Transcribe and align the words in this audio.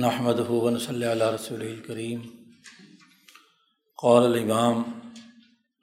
نحمد 0.00 0.34
ہُون 0.34 0.78
صلی 0.78 1.06
اللہ 1.06 1.24
رسول 1.24 1.60
الکریم 1.60 2.22
قول 3.96 4.24
الامام 4.24 4.82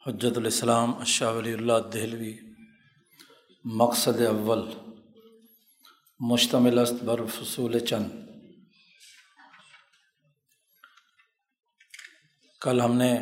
حجت 0.07 0.37
الاسلام 0.37 0.97
اشہ 0.97 1.25
ولی 1.25 1.53
اللہ 1.53 1.73
دہلوی، 1.93 2.37
مقصد 3.63 4.21
اول، 4.21 4.71
مشتمل 6.19 6.79
است 6.79 7.03
بر 7.03 7.25
فصول 7.25 7.79
چند۔ 7.79 8.05
کل 12.61 12.81
ہم 12.81 12.95
نے 12.95 13.13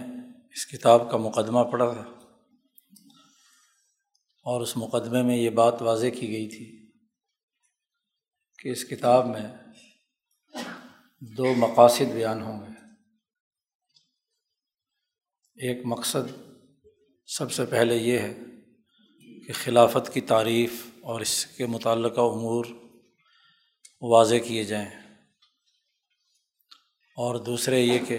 اس 0.54 0.68
کتاب 0.68 1.12
کا 1.12 1.18
مقدمہ 1.18 1.60
پڑھا 1.60 1.94
تھا 1.94 2.10
اور 4.44 4.62
اس 4.62 4.78
مقدمے 4.78 5.24
میں 5.24 5.38
یہ 5.38 5.50
بات 5.50 5.82
واضح 5.82 6.08
کی 6.20 6.28
گئی 6.28 6.50
تھی 6.50 6.92
کہ 8.60 8.70
اس 8.70 8.86
کتاب 8.86 9.28
میں 9.28 9.71
دو 11.22 11.54
مقاصد 11.54 12.12
بیان 12.14 12.42
ہوں 12.42 12.62
گے۔ 12.62 12.72
ایک 15.68 15.86
مقصد 15.86 16.34
سب 17.26 17.52
سے 17.52 17.66
پہلے 17.66 17.96
یہ 17.96 18.20
ہے 18.20 18.34
کہ 19.48 19.54
خلافت 19.54 20.14
کی 20.14 20.22
تعریف 20.22 20.86
اور 21.02 21.22
اس 21.22 21.46
کے 21.46 21.66
متعلقہ 21.66 22.22
امور 22.22 22.66
واضح 24.02 24.36
کیے 24.48 24.64
جائیں۔ 24.64 24.90
اور 27.18 27.36
دوسرے 27.36 27.80
یہ 27.80 28.00
کہ 28.08 28.18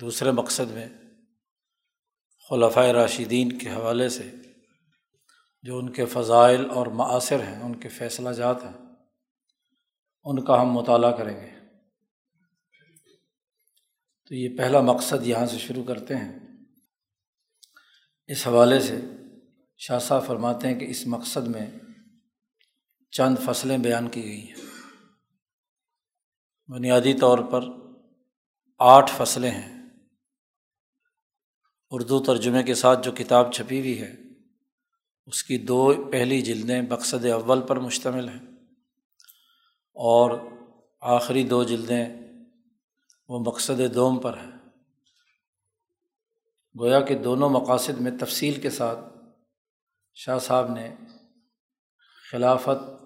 دوسرے 0.00 0.30
مقصد 0.30 0.70
میں 0.70 0.88
خلفۂ 2.50 2.88
راشدین 2.88 3.58
کے 3.58 3.70
حوالے 3.70 4.08
سے 4.08 4.30
جو 5.62 5.78
ان 5.78 5.92
کے 5.92 6.04
فضائل 6.04 6.70
اور 6.70 6.86
معاصر 6.86 7.42
ہیں، 7.42 7.62
ان 7.62 7.80
کے 7.80 7.88
فیصلہ 7.88 8.30
جات 8.30 8.62
ہیں، 8.62 8.86
ان 10.24 10.44
کا 10.44 10.62
ہم 10.62 10.72
مطالعہ 10.72 11.16
کریں 11.16 11.40
گے۔ 11.40 11.61
تو 14.32 14.36
یہ 14.36 14.58
پہلا 14.58 14.80
مقصد 14.80 15.26
یہاں 15.26 15.46
سے 15.46 15.58
شروع 15.58 15.84
کرتے 15.84 16.16
ہیں۔ 16.16 16.38
اس 18.26 18.46
حوالے 18.46 18.80
سے 18.80 19.00
شاہ 19.78 19.98
صاحب 19.98 20.26
فرماتے 20.26 20.68
ہیں 20.68 20.80
کہ 20.80 20.84
اس 20.84 21.06
مقصد 21.06 21.48
میں 21.48 21.70
چند 23.10 23.36
فصلیں 23.44 23.78
بیان 23.78 24.08
کی 24.08 24.24
گئی 24.24 24.48
ہیں۔ 24.48 24.54
بنیادی 26.68 27.14
طور 27.14 27.38
پر 27.38 27.64
آٹھ 28.78 29.10
فصلیں 29.16 29.50
ہیں۔ 29.50 29.82
اردو 31.90 32.22
ترجمے 32.22 32.62
کے 32.62 32.74
ساتھ 32.74 33.04
جو 33.04 33.12
کتاب 33.12 33.52
چھپی 33.52 33.80
ہوئی 33.80 34.00
ہے، 34.00 34.14
اس 35.26 35.44
کی 35.44 35.58
دو 35.58 36.08
پہلی 36.12 36.42
جلدیں 36.42 36.82
مقصد 36.82 37.24
اول 37.24 37.66
پر 37.66 37.76
مشتمل 37.76 38.28
ہیں 38.28 38.46
اور 39.94 40.38
آخری 41.00 41.44
دو 41.44 41.64
جلدیں 41.64 42.21
وہ 43.32 43.40
مقصد 43.40 43.94
دوم 43.94 44.20
پر 44.20 44.38
ہے۔ 44.38 44.50
گویا 46.80 47.00
کہ 47.00 47.14
دونوں 47.14 47.48
مقاصد 47.48 48.00
میں 48.00 48.10
تفصیل 48.20 48.60
کے 48.60 48.70
ساتھ 48.70 48.98
شاہ 50.14 50.38
صاحب 50.38 50.72
نے 50.72 50.96
خلافت 52.30 53.02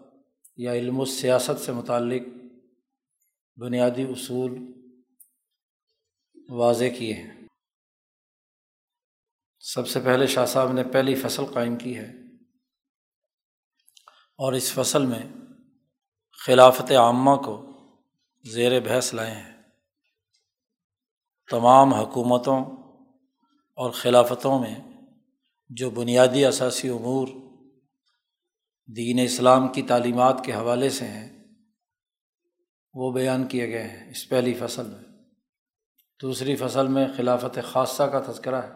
یا 0.57 0.73
علم 0.73 1.01
و 1.01 1.05
سیاست 1.05 1.61
سے 1.61 1.73
متعلق 1.73 2.23
بنیادی 3.57 4.03
اصول 4.03 4.73
واضح 6.49 6.85
کیے 6.99 7.15
ہیں۔ 7.15 7.47
سب 9.61 9.89
سے 9.89 10.01
پہلے 10.01 10.27
شاہ 10.27 10.47
صاحب 10.47 10.73
نے 10.73 10.85
پہلی 10.93 11.15
فصل 11.15 11.47
قائم 11.55 11.77
کی 11.77 11.99
ہے 11.99 12.13
اور 14.39 14.53
اس 14.53 14.73
فصل 14.73 15.07
میں 15.07 15.23
خلافت 16.47 16.93
عامہ 16.93 17.37
کو 17.37 17.73
زیر 18.45 18.81
بحث 18.81 19.15
لائے 19.15 19.35
ہیں۔ 19.35 19.56
تمام 21.51 21.95
حکومتوں 21.95 22.65
اور 23.77 23.91
خلافتوں 23.91 24.59
میں 24.59 24.75
جو 25.69 25.91
بنیادی 25.91 26.45
اثاثی 26.45 26.89
امور 26.89 27.29
دین 28.97 29.19
اسلام 29.19 29.69
کی 29.69 29.83
تعلیمات 29.83 30.45
کے 30.45 30.53
حوالے 30.53 30.91
سے 30.91 31.05
ہیں، 31.05 31.45
وہ 32.95 33.13
بیان 33.13 33.47
کیے 33.47 33.69
گئے 33.69 33.83
ہیں۔ 33.83 34.11
اس 34.11 34.29
پہلی 34.29 34.55
فصل 34.55 34.87
میں۔ 34.87 35.25
دوسری 36.23 36.57
فصل 36.57 36.89
میں 36.89 37.07
خلافت 37.17 37.59
خاصہ 37.65 38.03
کا 38.03 38.33
تذکرہ 38.33 38.63
ہے۔ 38.63 38.73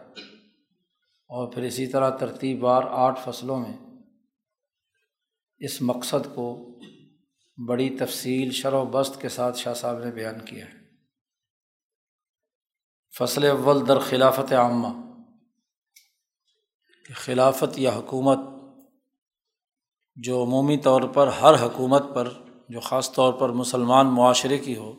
اور 1.29 1.53
پھر 1.53 1.63
اسی 1.63 1.87
طرح 1.87 2.11
ترتیب 2.11 2.59
بار 2.59 2.83
آٹھ 2.91 3.21
فصلوں 3.25 3.61
میں 3.61 3.79
اس 5.59 5.83
مقصد 5.83 6.35
کو 6.35 6.79
بڑی 7.69 7.91
تفصیل 7.91 8.51
شر 8.51 8.73
و 8.73 8.85
بست 8.85 9.21
کے 9.21 9.29
ساتھ 9.29 9.59
شاہ 9.59 9.75
صاحب 9.75 9.99
نے 10.05 10.11
بیان 10.11 10.45
کیا 10.45 10.65
ہے۔ 10.65 10.80
فصل 13.19 13.45
اول 13.45 13.87
در 13.89 13.99
خلافت 13.99 14.53
عامہ 14.53 14.89
خلافت 17.15 17.79
یا 17.79 17.97
حکومت 17.97 18.39
جو 20.17 20.43
عمومی 20.43 20.77
طور 20.77 21.03
پر 21.03 21.27
ہر 21.27 21.67
حکومت 21.67 22.03
پر، 22.15 22.33
جو 22.69 22.81
خاص 22.81 23.13
طور 23.13 23.33
پر 23.33 23.49
مسلمان 23.49 24.07
معاشرے 24.07 24.59
کی 24.59 24.77
ہو، 24.77 24.95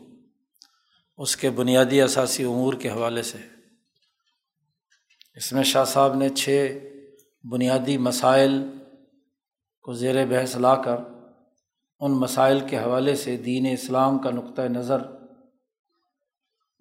اس 1.18 1.36
کے 1.36 1.50
بنیادی 1.50 2.02
اثاثی 2.02 2.44
امور 2.44 2.74
کے 2.74 2.90
حوالے 2.90 3.22
سے۔ 3.22 3.38
اس 5.34 5.52
میں 5.52 5.62
شاہ 5.62 5.84
صاحب 5.84 6.14
نے 6.14 6.28
چھ 6.28 6.78
بنیادی 7.50 7.98
مسائل 7.98 8.78
کو 9.82 9.92
زیر 9.92 10.26
بحث 10.26 10.56
لا 10.56 10.74
کر، 10.74 10.96
ان 12.00 12.12
مسائل 12.12 12.60
کے 12.60 12.78
حوالے 12.78 13.16
سے 13.16 13.36
دین 13.36 13.66
اسلام 13.72 14.18
کا 14.18 14.30
نقطۂ 14.30 14.62
نظر 14.62 15.21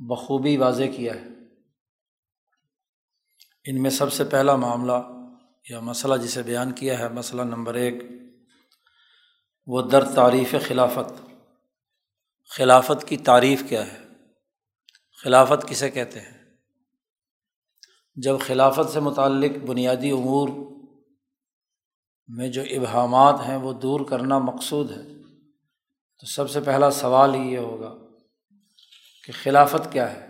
بخوبی 0.10 0.58
واضح 0.58 0.84
کیا 0.96 1.16
ہے۔ 1.16 1.28
ان 3.66 3.82
میں 3.82 3.90
سب 3.90 4.14
سے 4.14 4.24
پہلا 4.24 4.56
معاملہ 4.56 5.08
یا 5.70 5.80
مسئلہ 5.80 6.16
جسے 6.16 6.44
بیان 6.44 6.72
کیا 6.72 7.00
ہے، 7.00 7.10
مسئلہ 7.10 7.42
نمبر 7.42 7.74
ایک، 7.74 8.04
وہ 9.68 9.82
در 9.82 10.04
تعریف 10.16 10.56
خلافت۔ 10.68 11.30
خلافت 12.50 13.08
کی 13.08 13.18
تعریف 13.18 13.64
کیا 13.70 13.94
ہے؟ 13.94 14.00
خلافت 15.24 15.68
کسے 15.68 15.90
کہتے 15.90 16.20
ہیں؟ 16.20 16.58
جب 18.16 18.36
خلافت 18.40 18.90
سے 18.94 19.00
متعلق 19.00 19.64
بنیادی 19.66 20.12
امور 20.12 20.50
میں 22.28 22.48
جو 22.48 22.62
ابہامات 22.62 23.36
ہیں 23.48 23.56
وہ 23.56 23.74
دور 23.74 24.00
کرنا 24.10 24.38
مقصود 24.38 24.92
ہے، 24.92 25.04
تو 26.20 26.26
سب 26.26 26.50
سے 26.50 26.62
پہلا 26.62 26.92
سوال 26.92 27.36
ہی 27.36 27.54
یہ 27.54 27.58
ہوگا 27.58 28.11
کہ 29.26 29.34
خلافت 29.34 29.92
کیا 29.92 30.14
ہے؟ 30.14 30.28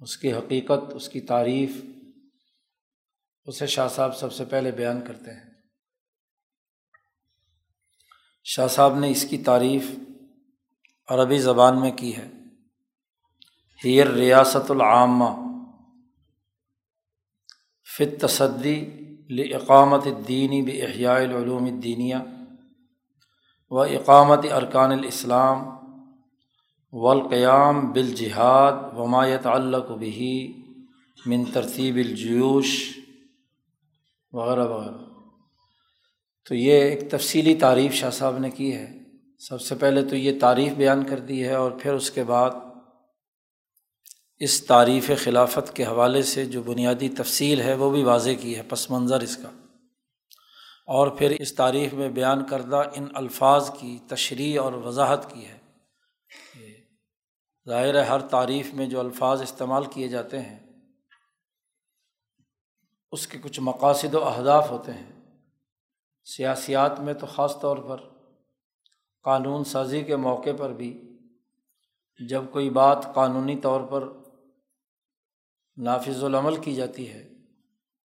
اس 0.00 0.16
کی 0.16 0.32
حقیقت، 0.32 0.94
اس 0.94 1.08
کی 1.08 1.20
تعریف، 1.20 1.84
اسے 3.44 3.66
شاہ 3.66 3.88
صاحب 3.88 4.16
سب 4.16 4.32
سے 4.32 4.44
پہلے 4.44 4.70
بیان 4.70 5.04
کرتے 5.04 5.30
ہیں۔ 5.30 5.50
شاہ 8.44 8.66
صاحب 8.66 8.98
نے 8.98 9.10
اس 9.10 9.26
کی 9.30 9.38
تعریف 9.38 9.82
عربی 11.08 11.38
زبان 11.38 11.80
میں 11.80 11.90
کی 11.90 12.16
ہے۔ 12.16 12.30
ہیر 13.84 14.06
ریاست 14.06 14.70
العامہ 14.70 15.50
فت 17.96 18.20
تصدی 18.20 18.90
لاقامت 19.30 20.06
دینی 20.28 20.62
بحیاء 20.62 21.14
العلوم 21.14 21.64
الدینیہ 21.64 22.16
و 23.70 23.80
اقامت 23.80 24.38
ارکان 24.52 24.92
الاسلام 24.92 25.79
والقیام 26.92 27.92
بالجہاد 27.92 28.72
ومایت 28.96 29.46
اللہ 29.46 29.76
بھی 29.76 30.56
من 31.26 31.44
ترتیب 31.44 31.96
الجیوش 31.96 32.98
وغیرہ 34.32 34.66
وغیرہ۔ 34.66 35.10
تو 36.48 36.54
یہ 36.54 36.72
ایک 36.72 37.10
تفصیلی 37.10 37.54
تعریف 37.54 37.94
شاہ 37.94 38.10
صاحب 38.10 38.38
نے 38.38 38.50
کی 38.50 38.74
ہے۔ 38.74 38.98
سب 39.38 39.60
سے 39.60 39.74
پہلے 39.74 40.04
تو 40.04 40.16
یہ 40.16 40.40
تعریف 40.40 40.72
بیان 40.72 41.04
کر 41.04 41.18
دی 41.18 41.44
ہے 41.44 41.54
اور 41.54 41.70
پھر 41.70 41.94
اس 41.94 42.10
کے 42.10 42.24
بعد 42.24 42.50
اس 44.38 44.66
تعریف 44.66 45.10
خلافت 45.24 45.76
کے 45.76 45.84
حوالے 45.84 46.22
سے 46.22 46.44
جو 46.44 46.62
بنیادی 46.62 47.08
تفصیل 47.08 47.60
ہے 47.60 47.74
وہ 47.74 47.90
بھی 47.90 48.02
واضح 48.02 48.30
کی 48.40 48.56
ہے، 48.56 48.62
پس 48.62 48.90
منظر 48.90 49.20
اس 49.20 49.36
کا۔ 49.36 49.48
اور 50.86 51.08
پھر 51.08 51.30
اس 51.30 51.54
تعریف 51.54 51.92
میں 51.92 52.08
بیان 52.08 52.44
کردہ 52.44 52.82
ان 52.94 53.06
الفاظ 53.14 53.70
کی 53.80 53.98
تشریح 54.06 54.60
اور 54.60 54.72
وضاحت 54.72 55.34
کی 55.34 55.46
ہے۔ 55.46 55.59
ظاہر 57.68 57.94
ہے 57.94 58.04
ہر 58.04 58.20
تعریف 58.20 58.74
میں 58.74 58.86
جو 58.86 59.00
الفاظ 59.00 59.42
استعمال 59.42 59.84
کیے 59.84 60.08
جاتے 60.08 60.40
ہیں، 60.40 60.58
اس 63.12 63.26
کے 63.26 63.38
کچھ 63.38 63.60
مقاصد 63.60 64.14
و 64.14 64.24
اہداف 64.24 64.70
ہوتے 64.70 64.92
ہیں۔ 64.92 65.12
سیاسیات 66.24 67.00
میں 67.00 67.14
تو 67.14 67.26
خاص 67.26 67.60
طور 67.60 67.76
پر 67.76 68.00
قانون 69.22 69.64
سازی 69.64 70.02
کے 70.04 70.16
موقع 70.16 70.50
پر 70.58 70.72
بھی 70.72 71.18
جب 72.28 72.44
کوئی 72.52 72.70
بات 72.70 73.06
قانونی 73.14 73.60
طور 73.60 73.80
پر 73.80 74.08
نافذ 75.76 76.24
العمل 76.24 76.56
کی 76.56 76.74
جاتی 76.74 77.08
ہے، 77.10 77.28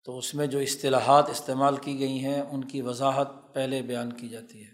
تو 0.02 0.18
اس 0.18 0.34
میں 0.34 0.46
جو 0.46 0.58
اصطلاحات 0.58 1.30
استعمال 1.30 1.76
کی 1.76 1.98
گئی 1.98 2.24
ہیں، 2.24 2.40
ان 2.40 2.64
کی 2.64 2.82
وضاحت 2.82 3.28
پہلے 3.54 3.82
بیان 3.82 4.12
کی 4.12 4.28
جاتی 4.28 4.64
ہے 4.64 4.72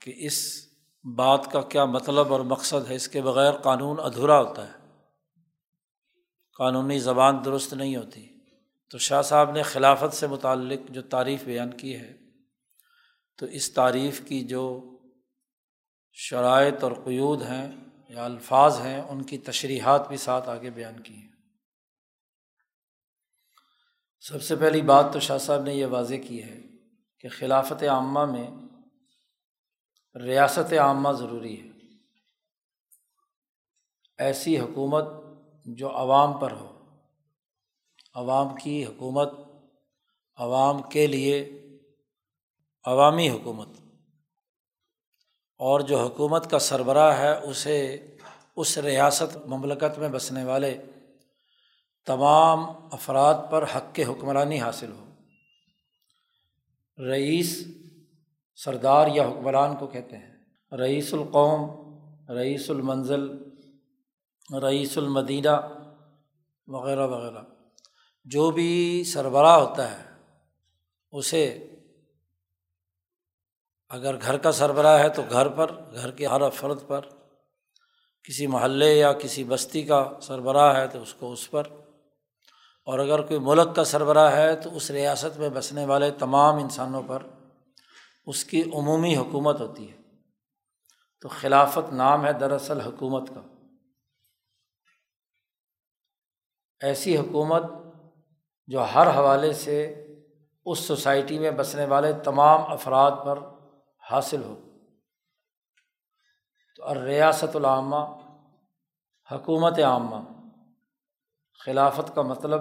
کہ 0.00 0.14
اس 0.16 0.67
بات 1.16 1.52
کا 1.52 1.60
کیا 1.60 1.84
مطلب 1.84 2.32
اور 2.32 2.40
مقصد 2.40 2.90
ہے؟ 2.90 2.94
اس 2.94 3.08
کے 3.08 3.22
بغیر 3.22 3.52
قانون 3.52 3.96
ادھورا 4.00 4.40
ہوتا 4.40 4.68
ہے۔ 4.68 4.72
قانونی 6.58 6.98
زبان 6.98 7.44
درست 7.44 7.74
نہیں 7.74 7.96
ہوتی۔ 7.96 8.28
تو 8.90 8.98
شاہ 8.98 9.22
صاحب 9.22 9.50
نے 9.50 9.62
خلافت 9.62 10.14
سے 10.14 10.26
متعلق 10.26 10.90
جو 10.90 11.02
تعریف 11.02 11.44
بیان 11.44 11.70
کی 11.70 11.96
ہے، 11.96 12.16
تو 13.36 13.46
اس 13.46 13.72
تعریف 13.72 14.28
کی 14.28 14.40
جو 14.40 14.90
شرائط 16.12 16.84
اور 16.84 16.92
قیود 16.92 17.42
ہیں 17.42 17.72
یا 18.08 18.24
الفاظ 18.24 18.80
ہیں، 18.80 19.00
ان 19.00 19.22
کی 19.22 19.38
تشریحات 19.38 20.08
بھی 20.08 20.16
ساتھ 20.16 20.48
آگے 20.48 20.70
بیان 20.70 21.00
کی 21.00 21.14
ہیں۔ 21.14 21.28
سب 24.20 24.42
سے 24.42 24.56
پہلی 24.56 24.82
بات 24.82 25.12
تو 25.12 25.20
شاہ 25.20 25.38
صاحب 25.38 25.62
نے 25.62 25.74
یہ 25.74 25.86
واضح 25.86 26.14
کی 26.28 26.42
ہے 26.42 26.60
کہ 27.20 27.28
خلافت 27.28 27.82
عامہ 27.82 28.24
میں 28.24 28.67
ریاست 30.22 30.72
عامہ 30.72 31.12
ضروری 31.12 31.62
ہے۔ 31.62 31.68
ایسی 34.18 34.58
حکومت 34.58 35.04
جو 35.64 35.90
عوام 35.90 36.38
پر 36.38 36.52
ہو۔ 36.52 36.78
عوام 38.14 38.56
کی 38.56 38.84
حکومت، 38.84 39.32
عوام 40.36 40.82
کے 40.82 41.06
لیے 41.06 41.62
عوامی 42.84 43.30
حکومت۔ 43.30 43.68
اور 45.58 45.80
جو 45.80 45.98
حکومت 45.98 46.50
کا 46.50 46.58
سربراہ 46.58 47.18
ہے، 47.18 47.38
اسے 47.38 48.06
اس 48.56 48.78
ریاست 48.78 49.36
مملکت 49.36 49.98
میں 49.98 50.08
بسنے 50.08 50.44
والے 50.44 50.82
تمام 52.06 52.60
افراد 52.92 53.34
پر 53.50 53.64
حق 53.76 53.94
کے 53.94 54.04
حکمرانی 54.04 54.60
حاصل 54.60 54.92
ہو۔ 54.92 55.04
رئیس 56.98 57.66
سردار 58.64 59.06
یا 59.06 59.28
حکمران 59.28 59.76
کو 59.76 59.86
کہتے 59.86 60.16
ہیں۔ 60.16 60.36
رئیس 60.72 61.14
القوم، 61.14 61.70
رئیس 62.32 62.70
المنزل، 62.70 63.30
رئیس 64.62 64.98
المدینہ 64.98 65.84
وغیرہ 66.66 67.06
وغیرہ۔ 67.06 67.42
جو 68.24 68.50
بھی 68.50 69.04
سربراہ 69.04 69.56
ہوتا 69.56 69.90
ہے، 69.90 70.04
اسے 71.12 71.70
اگر 73.88 74.20
گھر 74.22 74.38
کا 74.38 74.52
سربراہ 74.52 74.98
ہے 74.98 75.08
تو 75.08 75.22
گھر 75.30 75.48
پر، 75.48 75.70
گھر 75.94 76.10
کے 76.10 76.26
ہر 76.26 76.40
افراد 76.40 76.86
پر، 76.86 77.00
کسی 78.24 78.46
محلے 78.46 78.98
یا 78.98 79.12
کسی 79.12 79.44
بستی 79.44 79.82
کا 79.82 80.12
سربراہ 80.22 80.76
ہے 80.76 80.88
تو 80.88 81.02
اس 81.02 81.14
کو 81.14 81.32
اس 81.32 81.50
پر۔ 81.50 81.62
اور 82.84 82.98
اگر 82.98 83.22
کوئی 83.22 83.40
ملک 83.40 83.76
کا 83.76 83.84
سربراہ 83.84 84.36
ہے 84.36 84.56
تو 84.56 84.76
اس 84.76 84.90
ریاست 84.90 85.38
میں 85.38 85.48
بسنے 85.48 85.84
والے 85.84 86.10
تمام 86.10 86.54
انسانوں 86.54 87.02
پر۔ 87.06 87.22
اس 88.28 88.44
کی 88.44 88.62
عمومی 88.74 89.16
حکومت 89.16 89.60
ہوتی 89.60 89.92
ہے۔ 89.92 89.96
تو 91.20 91.28
خلافت 91.28 91.92
نام 91.92 92.26
ہے 92.26 92.32
دراصل 92.32 92.80
حکومت 92.80 93.28
کا۔ 93.28 93.40
ایسی 96.80 97.16
حکومت 97.16 97.62
جو 98.66 98.84
ہر 98.94 99.16
حوالے 99.16 99.52
سے 99.52 100.06
اس 100.64 100.78
سوسائٹی 100.78 101.38
میں 101.38 101.50
بسنے 101.50 101.84
والے 101.84 102.12
تمام 102.24 102.72
افراد 102.72 103.10
پر 103.24 103.38
حاصل 104.10 104.42
ہو۔ 104.42 104.60
تو 106.76 107.04
ریاست 107.04 107.56
العامہ، 107.56 108.04
حکومت 109.32 109.78
عامہ، 109.78 110.16
خلافت 111.64 112.14
کا 112.14 112.22
مطلب 112.22 112.60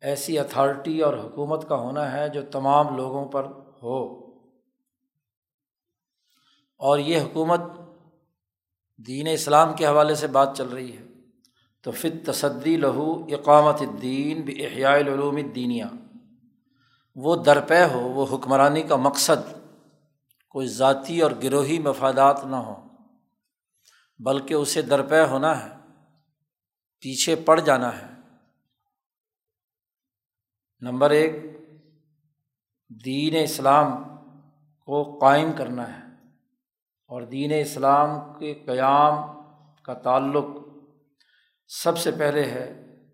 ایسی 0.00 0.38
اتھارٹی 0.38 1.00
اور 1.00 1.14
حکومت 1.14 1.68
کا 1.68 1.76
ہونا 1.76 2.12
ہے 2.12 2.28
جو 2.28 2.42
تمام 2.52 2.96
لوگوں 2.96 3.28
پر 3.28 3.44
ہو۔ 3.82 4.21
اور 6.82 6.98
یہ 6.98 7.20
حکومت 7.20 7.60
دین 9.06 9.28
اسلام 9.32 9.76
کے 9.76 9.86
حوالے 9.86 10.14
سے 10.14 10.26
بات 10.26 10.56
چل 10.56 10.68
رہی 10.68 10.96
ہے۔ 10.96 11.02
تو 11.82 11.90
فت 11.90 12.26
تصدی 12.26 12.76
لہو 12.76 13.24
اقامت 13.24 13.80
الدین 13.80 14.42
بحیاء 14.42 14.92
العلوم 14.92 15.36
الدینیا 15.36 15.88
وہ 17.16 17.36
درپے 17.36 17.84
ہو، 17.84 18.00
وہ 18.00 18.26
حکمرانی 18.32 18.82
کا 18.82 18.96
مقصد 18.96 19.52
کوئی 20.48 20.66
ذاتی 20.66 21.20
اور 21.20 21.30
گروہی 21.42 21.78
مفادات 21.78 22.44
نہ 22.44 22.56
ہوں، 22.56 22.88
بلکہ 24.18 24.54
اسے 24.54 24.82
درپے 24.82 25.24
ہونا 25.24 25.64
ہے، 25.64 25.70
پیچھے 27.00 27.36
پڑ 27.36 27.60
جانا 27.60 27.98
ہے۔ 27.98 28.06
نمبر 30.80 31.10
ایک، 31.10 31.36
دین 33.04 33.36
اسلام 33.44 34.04
کو 34.86 35.18
قائم 35.18 35.52
کرنا 35.52 35.98
ہے۔ 35.98 36.11
اور 37.12 37.22
دین 37.22 37.52
اسلام 37.60 38.10
کے 38.38 38.52
قیام 38.66 39.16
کا 39.82 39.94
تعلق 39.94 40.46
سب 41.70 41.98
سے 41.98 42.10
پہلے 42.10 42.44
ہے 42.44 42.66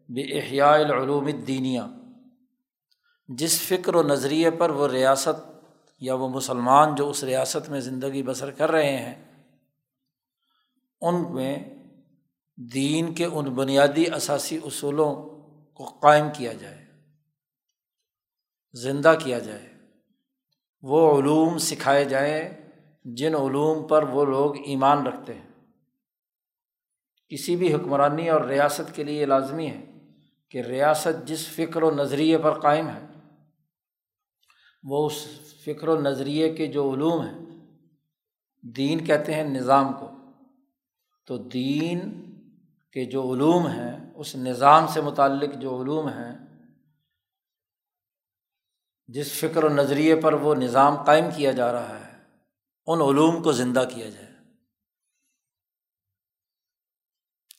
بے 0.09 0.23
احیاء 0.39 0.73
العلوم 0.75 1.27
الدینیا 1.27 1.87
جس 3.29 3.61
فکر 3.61 3.95
و 3.95 4.03
نظریے 4.03 4.51
پر 4.51 4.71
وہ 4.71 4.89
ریاست 4.89 5.41
یا 6.03 6.15
وہ 6.15 6.29
مسلمان 6.29 6.95
جو 6.95 7.09
اس 7.11 7.25
ریاست 7.25 7.69
میں 7.71 7.81
زندگی 7.81 8.23
بسر 8.23 8.51
کر 8.51 8.71
رہے 8.71 8.97
ہیں، 8.97 9.15
ان 11.03 11.35
میں 11.35 11.57
دین 12.59 13.13
کے 13.15 13.25
ان 13.25 13.53
بنیادی 13.55 14.05
اثاثی 14.11 14.59
اصولوں 14.65 15.15
کو 15.75 15.85
قائم 15.85 16.29
کیا 16.37 16.53
جائے، 16.53 16.85
زندہ 18.75 19.15
کیا 19.25 19.39
جائے، 19.39 19.69
وہ 20.83 21.19
علوم 21.19 21.59
سکھائے 21.59 22.05
جائیں 22.05 22.58
جن 23.17 23.35
علوم 23.35 23.87
پر 23.87 24.03
وہ 24.03 24.25
لوگ 24.25 24.57
ایمان 24.57 25.07
رکھتے 25.07 25.35
ہیں۔ 25.35 25.49
کسی 27.29 27.57
بھی 27.57 27.75
حکمرانی 27.75 28.31
اور 28.31 28.41
ریاست 28.41 28.97
کے 28.97 29.05
لیے 29.05 29.27
لازمی 29.27 29.71
ہے 29.71 29.85
کہ 30.51 30.59
ریاست 30.59 31.29
جس 31.29 31.49
فکر 31.49 31.83
و 31.83 31.91
نظریے 31.91 32.39
پر 32.39 32.61
قائم 32.61 32.89
ہے، 32.89 33.07
وہ 34.83 35.07
اس 35.07 35.27
فکر 35.65 35.89
و 35.89 36.01
نظریے 36.01 36.55
کے 36.55 36.67
جو 36.67 36.95
علوم 36.95 37.21
ہیں، 37.21 37.39
دین 38.63 39.05
کہتے 39.05 39.35
ہیں 39.35 39.45
نظام 39.45 39.93
کو۔ 39.93 40.11
تو 41.27 41.39
دین 41.39 42.25
کے 42.93 43.05
جو 43.05 43.33
علوم 43.33 43.67
ہیں، 43.67 44.13
اس 44.15 44.37
نظام 44.37 44.87
سے 44.87 45.01
متعلق 45.01 45.55
جو 45.55 45.83
علوم 45.83 46.09
ہیں، 46.09 46.39
جس 49.07 49.33
فکر 49.33 49.65
و 49.65 49.69
نظریے 49.69 50.17
پر 50.17 50.33
وہ 50.33 50.55
نظام 50.55 51.03
قائم 51.03 51.25
کیا 51.37 51.53
جا 51.53 51.73
رہا 51.73 52.01
ہے 52.01 52.08
ان 52.89 53.01
علوم 53.01 53.43
کو 53.43 53.53
زندہ 53.53 53.85
کیا 53.95 54.09
جائے۔ 54.09 54.29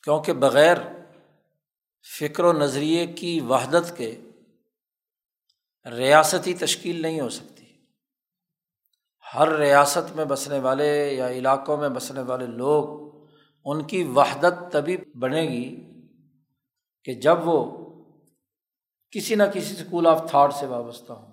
کیونکہ 0.02 0.32
بغیر 0.32 0.76
فکر 2.20 2.44
و 2.44 2.52
نظریے 2.52 3.06
کی 3.06 3.40
وحدت 3.40 3.96
کے 3.96 4.20
ریاستی 5.96 6.54
تشکیل 6.54 7.02
نہیں 7.02 7.20
ہو 7.20 7.28
سکتی۔ 7.28 7.86
ہر 9.34 9.48
ریاست 9.48 10.16
میں 10.16 10.24
بسنے 10.24 10.58
والے 10.58 11.14
یا 11.14 11.28
علاقوں 11.28 11.76
میں 11.76 11.88
بسنے 11.88 12.22
والے 12.22 12.46
لوگ 12.46 13.10
ان 13.64 13.86
کی 13.86 14.02
وحدت 14.02 14.72
تبھی 14.72 14.96
بنے 14.96 15.42
گی 15.42 15.92
کہ 17.04 17.14
جب 17.14 17.36
وہ 17.44 17.76
کسی 19.10 19.34
نہ 19.34 19.42
کسی 19.54 19.74
اسکول 19.74 20.06
آف 20.06 20.30
تھاٹ 20.30 20.54
سے 20.54 20.66
وابستہ 20.66 21.12
ہوں۔ 21.12 21.29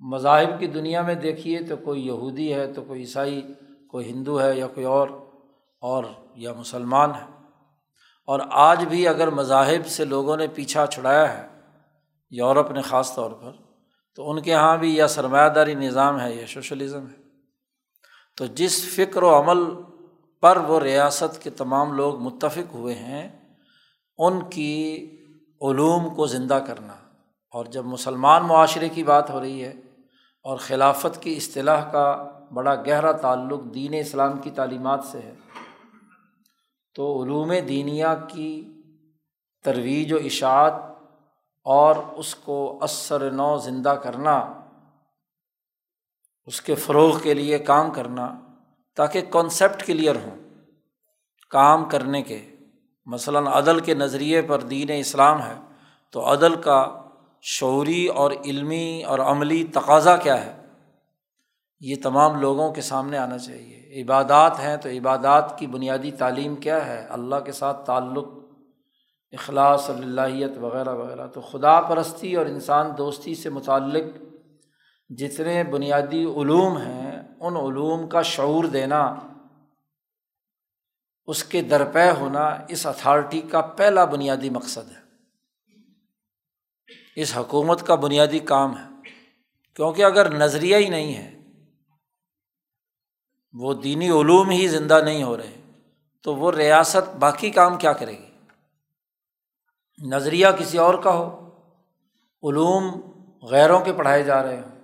مذاہب 0.00 0.60
کی 0.60 0.66
دنیا 0.66 1.02
میں 1.02 1.14
دیکھیے 1.14 1.62
تو 1.62 1.76
کوئی 1.76 2.06
یہودی 2.06 2.54
ہے، 2.54 2.72
تو 2.72 2.82
کوئی 2.82 3.00
عیسائی، 3.00 3.54
کوئی 3.88 4.10
ہندو 4.10 4.40
ہے 4.40 4.58
یا 4.58 4.66
کوئی 4.66 4.86
اور 4.86 5.08
اور 5.80 6.04
یا 6.34 6.52
مسلمان 6.52 7.10
ہے۔ 7.10 7.26
اور 8.26 8.40
آج 8.50 8.84
بھی 8.84 9.08
اگر 9.08 9.30
مذاہب 9.30 9.86
سے 9.86 10.04
لوگوں 10.04 10.36
نے 10.36 10.46
پیچھا 10.46 10.86
چھڑایا 10.86 11.38
ہے 11.38 11.48
یورپ 12.30 12.70
نے 12.70 12.82
خاص 12.82 13.14
طور 13.14 13.30
پر، 13.30 13.52
تو 14.14 14.30
ان 14.30 14.42
کے 14.42 14.50
یہاں 14.50 14.76
بھی 14.76 14.96
یا 14.96 15.08
سرمایہ 15.08 15.48
داری 15.48 15.74
نظام 15.74 16.20
ہے 16.20 16.34
یا 16.34 16.46
سوشلزم 16.46 17.06
ہے۔ 17.06 17.22
تو 18.36 18.46
جس 18.46 18.94
فکر 18.94 19.22
و 19.22 19.40
عمل 19.40 19.82
پر 20.40 20.56
وہ 20.56 20.80
ریاست 20.80 21.42
کے 21.42 21.50
تمام 21.50 21.92
لوگ 21.92 22.18
متفق 22.18 22.74
ہوئے 22.74 22.94
ہیں، 22.94 23.54
ان 24.18 24.40
کی 24.50 25.10
علوم 25.60 26.14
کو 26.14 26.26
زندہ 26.26 26.64
کرنا۔ 26.66 26.92
اور 27.50 27.64
جب 27.64 27.84
مسلمان 27.84 28.42
معاشرے 28.42 28.88
کی 28.88 29.04
بات 29.04 29.30
ہو 29.30 29.40
رہی 29.40 29.64
ہے 29.64 29.72
اور 30.44 30.58
خلافت 30.58 31.22
کی 31.22 31.36
اصطلاح 31.36 31.90
کا 31.90 32.30
بڑا 32.52 32.74
گہرا 32.74 33.12
تعلق 33.12 33.60
دین 33.74 33.94
اسلام 33.94 34.38
کی 34.38 34.50
تعلیمات 34.50 35.04
سے 35.04 35.18
ہے۔ 35.18 35.34
تو 36.94 37.22
علوم 37.22 37.52
دینیا 37.68 38.14
کی 38.14 38.80
ترویج 39.64 40.12
و 40.12 40.16
اشاعت 40.16 40.72
اور 41.64 41.96
اس 42.16 42.34
کو 42.34 42.78
اثر 42.80 43.30
نو 43.30 43.56
زندہ 43.56 43.88
کرنا، 43.88 44.52
اس 46.46 46.60
کے 46.60 46.74
فروغ 46.74 47.20
کے 47.20 47.34
لیے 47.34 47.58
کام 47.58 47.90
کرنا، 47.90 48.40
تاکہ 48.96 49.20
کانسیپٹ 49.30 49.86
کلیئر 49.86 50.16
ہوں 50.16 50.36
کام 51.50 51.84
کرنے 51.84 52.22
کے۔ 52.22 52.56
مثلاً 53.06 53.46
عدل 53.46 53.80
کے 53.80 53.94
نظریے 53.94 54.42
پر 54.42 54.60
دین 54.60 54.90
اسلام 54.98 55.42
ہے 55.42 55.54
تو 56.10 56.32
عدل 56.32 56.54
کا 56.62 57.03
شعوری 57.46 58.06
اور 58.06 58.30
علمی 58.44 59.04
اور 59.04 59.18
عملی 59.18 59.64
تقاضا 59.64 60.16
کیا 60.16 60.46
ہے؟ 60.46 60.56
یہ 61.80 61.94
تمام 62.02 62.40
لوگوں 62.40 62.72
کے 62.72 62.80
سامنے 62.80 63.18
آنا 63.18 63.38
چاہیے۔ 63.38 64.02
عبادات 64.02 64.60
ہیں 64.60 64.76
تو 64.76 64.88
عبادات 64.88 65.58
کی 65.58 65.66
بنیادی 65.66 66.10
تعلیم 66.10 66.56
کیا 66.56 66.86
ہے؟ 66.86 67.06
اللہ 67.10 67.36
کے 67.36 67.52
ساتھ 67.52 67.86
تعلق، 67.86 68.24
اخلاص 69.32 69.90
اللہیت 69.90 70.58
وغیرہ 70.60 70.94
وغیرہ۔ 70.94 71.26
تو 71.26 71.40
خدا 71.40 71.80
پرستی 71.80 72.36
اور 72.36 72.46
انسان 72.46 72.90
دوستی 72.98 73.34
سے 73.34 73.50
متعلق 73.50 74.04
جتنے 75.08 75.64
بنیادی 75.64 76.24
علوم 76.24 76.76
ہیں، 76.76 77.22
ان 77.40 77.56
علوم 77.56 78.08
کا 78.08 78.22
شعور 78.22 78.64
دینا، 78.64 79.14
اس 81.26 81.44
کے 81.44 81.62
درپے 81.62 82.10
ہونا، 82.10 82.56
اس 82.68 82.86
اتھارٹی 82.86 83.40
کا 83.40 83.60
پہلا 83.60 84.04
بنیادی 84.04 84.50
مقصد 84.50 84.90
ہے۔ 84.96 85.03
اس 87.16 87.36
حکومت 87.36 87.86
کا 87.86 87.94
بنیادی 87.94 88.38
کام 88.38 88.78
ہے۔ 88.78 88.94
کیونکہ 89.74 90.04
اگر 90.04 90.30
نظریہ 90.30 90.76
ہی 90.76 90.88
نہیں 90.88 91.14
ہے، 91.14 91.38
وہ 93.52 93.74
دینی 93.74 94.06
علوم 94.08 94.50
ہی 94.50 94.68
زندہ 94.68 95.00
نہیں 95.04 95.22
ہو 95.22 95.36
رہے، 95.36 95.56
تو 96.22 96.36
وہ 96.36 96.52
ریاست 96.52 97.16
باقی 97.16 97.50
کام 97.50 97.78
کیا 97.78 97.92
کرے 97.92 98.12
گی؟ 98.12 98.30
نظریہ 99.98 100.46
کسی 100.58 100.78
اور 100.78 100.94
کا 100.94 101.10
ہو، 101.10 101.50
علوم 102.42 103.00
غیروں 103.42 103.80
کے 103.80 103.92
پڑھائے 103.92 104.22
جا 104.22 104.42
رہے 104.42 104.60
ہوں۔ 104.60 104.80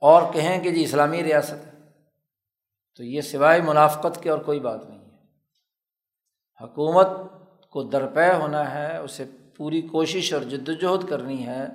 اور 0.00 0.32
کہیں 0.32 0.60
کہ 0.60 0.70
جی 0.70 0.84
اسلامی 0.84 1.22
ریاست 1.22 1.66
ہے، 1.66 1.72
تو 2.96 3.04
یہ 3.04 3.20
سوائے 3.20 3.60
منافقت 3.60 4.22
کے 4.22 4.30
اور 4.30 4.38
کوئی 4.38 4.60
بات 4.60 4.88
نہیں 4.88 5.04
ہے۔ 5.04 5.16
حکومت 6.64 7.08
کو 7.70 7.82
درپے 7.82 8.32
ہونا 8.32 8.74
ہے، 8.74 8.96
اسے 8.96 9.24
پوری 9.58 9.82
کوشش 9.82 10.32
اور 10.32 10.42
جد 10.42 10.68
وجہد 10.68 11.08
کرنی 11.08 11.46
ہے، 11.46 11.66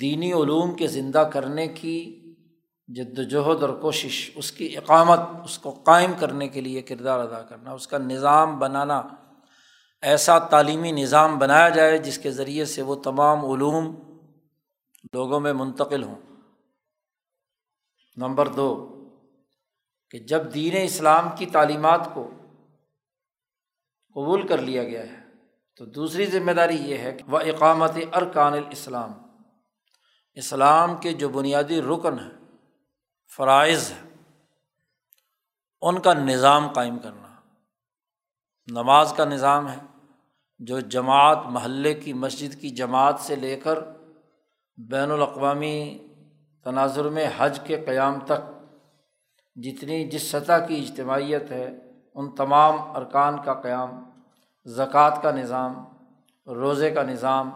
دینی 0.00 0.32
علوم 0.32 0.74
کے 0.74 0.86
زندہ 0.86 1.28
کرنے 1.32 1.68
کی 1.68 1.98
جد 2.88 3.18
وجہد 3.18 3.62
اور 3.62 3.70
کوشش، 3.80 4.30
اس 4.34 4.52
کی 4.52 4.76
اقامت، 4.76 5.20
اس 5.44 5.58
کو 5.58 5.70
قائم 5.70 6.12
کرنے 6.18 6.48
کے 6.48 6.60
لیے 6.60 6.82
کردار 6.82 7.20
ادا 7.20 7.42
کرنا، 7.42 7.72
اس 7.72 7.86
کا 7.86 7.98
نظام 7.98 8.58
بنانا، 8.58 9.02
ایسا 10.02 10.38
تعلیمی 10.38 10.92
نظام 10.92 11.38
بنایا 11.38 11.68
جائے 11.68 11.98
جس 11.98 12.18
کے 12.18 12.30
ذریعے 12.30 12.64
سے 12.64 12.82
وہ 12.82 12.94
تمام 12.94 13.44
علوم 13.50 13.94
لوگوں 15.12 15.40
میں 15.40 15.52
منتقل 15.52 16.02
ہوں۔ 16.02 16.20
نمبر 18.16 18.48
دو، 18.48 18.68
کہ 20.10 20.18
جب 20.18 20.54
دین 20.54 20.72
اسلام 20.84 21.28
کی 21.38 21.46
تعلیمات 21.46 22.08
کو 22.14 22.30
قبول 24.16 24.46
کر 24.46 24.58
لیا 24.58 24.84
گیا 24.84 25.02
ہے 25.02 25.15
تو 25.76 25.84
دوسری 25.86 26.26
ذمہ 26.26 26.52
داری 26.52 26.76
یہ 26.76 26.98
ہے 26.98 27.12
کہ 27.12 27.24
وہ 27.26 27.38
اقامت 27.38 27.90
ارکان 28.12 28.52
الاسلام، 28.52 29.12
اسلام 30.34 30.96
کے 30.96 31.12
جو 31.12 31.28
بنیادی 31.28 31.82
رکن 31.82 32.18
ہیں، 32.18 32.30
فرائض 33.36 33.92
ہیں، 33.92 34.08
ان 35.80 36.00
کا 36.00 36.14
نظام 36.14 36.72
قائم 36.72 36.98
کرنا۔ 36.98 37.28
نماز 38.72 39.12
کا 39.12 39.24
نظام 39.24 39.68
ہے، 39.68 39.76
جو 40.58 40.80
جماعت، 40.80 41.38
محلے 41.46 41.94
کی 41.94 42.12
مسجد 42.12 42.60
کی 42.60 42.70
جماعت 42.70 43.20
سے 43.20 43.36
لے 43.36 43.56
کر 43.56 43.78
بین 44.78 45.10
الاقوامی 45.10 45.98
تناظر 46.64 47.08
میں 47.08 47.28
حج 47.38 47.60
کے 47.64 47.84
قیام 47.84 48.18
تک 48.20 48.50
جتنی 49.56 50.10
جس 50.10 50.30
سطح 50.30 50.66
کی 50.68 50.76
اجتماعیت 50.76 51.50
ہے، 51.50 51.66
ان 52.14 52.34
تمام 52.34 52.96
ارکان 52.96 53.42
کا 53.42 53.54
قیام 53.54 54.05
زکوٰۃ 54.66 55.22
کا 55.22 55.30
نظام، 55.30 55.84
روزے 56.46 56.90
کا 56.90 57.02
نظام، 57.02 57.50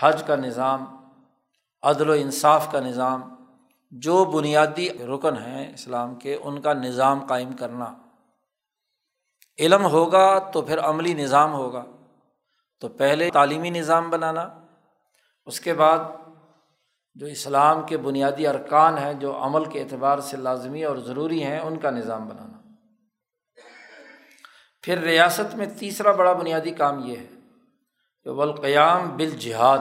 حج 0.00 0.22
کا 0.22 0.36
نظام، 0.36 0.84
عدل 1.82 2.10
و 2.10 2.12
انصاف 2.12 2.72
کا 2.72 2.80
نظام، 2.80 3.34
جو 3.90 4.24
بنیادی 4.24 4.88
رکن 5.06 5.36
ہیں 5.36 5.74
اسلام 5.74 6.14
کے، 6.14 6.34
ان 6.34 6.60
کا 6.60 6.72
نظام 6.72 7.26
قائم 7.26 7.52
کرنا۔ 7.52 7.94
علم 9.58 9.86
ہوگا 9.86 10.38
تو 10.38 10.62
پھر 10.62 10.78
عملی 10.78 11.14
نظام 11.14 11.52
ہوگا۔ 11.52 11.84
تو 12.80 12.88
پہلے 12.88 13.30
تعلیمی 13.30 13.70
نظام 13.70 14.10
بنانا، 14.10 14.48
اس 15.46 15.60
کے 15.60 15.74
بعد 15.74 15.98
جو 17.14 17.26
اسلام 17.26 17.82
کے 17.86 17.96
بنیادی 17.96 18.46
ارکان 18.46 18.98
ہیں، 18.98 19.14
جو 19.14 19.44
عمل 19.44 19.64
کے 19.64 19.80
اعتبار 19.80 20.18
سے 20.18 20.36
لازمی 20.36 20.84
اور 20.84 20.96
ضروری 20.96 21.42
ہیں، 21.42 21.60
ان 21.60 21.76
کا 21.76 21.90
نظام 21.90 22.28
بنانا۔ 22.28 22.59
پھر 24.82 24.98
ریاست 24.98 25.54
میں 25.54 25.66
تیسرا 25.78 26.12
بڑا 26.12 26.32
بنیادی 26.32 26.70
کام 26.70 27.04
یہ 27.04 27.16
ہے 27.16 27.26
کہ 28.24 28.30
والقیام 28.30 29.16
بال 29.16 29.30
جہاد 29.30 29.78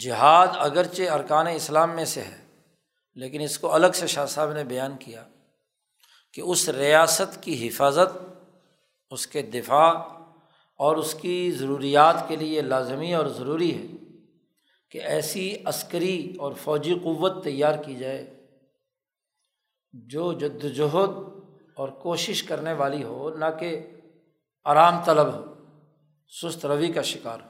جہاد 0.00 0.48
اگرچہ 0.54 1.10
ارکان 1.10 1.46
اسلام 1.46 1.94
میں 1.94 2.04
سے 2.04 2.22
ہے، 2.22 2.44
لیکن 3.14 3.40
اس 3.40 3.58
کو 3.58 3.74
الگ 3.74 3.86
سے 3.94 4.06
شاہ 4.06 4.26
صاحب 4.26 4.52
نے 4.52 4.64
بیان 4.64 4.96
کیا 4.96 5.24
کہ 6.32 6.40
اس 6.40 6.68
ریاست 6.68 7.42
کی 7.42 7.68
حفاظت، 7.68 8.16
اس 9.10 9.26
کے 9.26 9.42
دفاع 9.42 9.92
اور 10.80 10.96
اس 10.96 11.14
کی 11.14 11.50
ضروریات 11.50 12.28
کے 12.28 12.36
لیے 12.36 12.62
لازمی 12.62 13.14
اور 13.14 13.26
ضروری 13.26 13.74
ہے 13.74 13.86
کہ 14.90 14.98
ایسی 14.98 15.56
عسکری 15.64 16.36
اور 16.38 16.52
فوجی 16.52 16.94
قوت 16.94 17.44
تیار 17.44 17.82
کی 17.82 17.96
جائے۔ 17.96 18.48
جو 19.94 20.32
جد 20.32 20.64
وجہد 20.64 21.41
اور 21.74 21.88
کوشش 21.88 22.42
کرنے 22.42 22.72
والی 22.72 23.04
ہو، 23.04 23.30
نہ 23.30 23.44
کہ 23.60 23.86
آرام 24.64 25.04
طلب 25.04 25.34
ہو، 25.34 25.54
سست 26.28 26.66
روی 26.66 26.92
کا 26.92 27.02
شکار 27.02 27.38
ہو۔ 27.40 27.48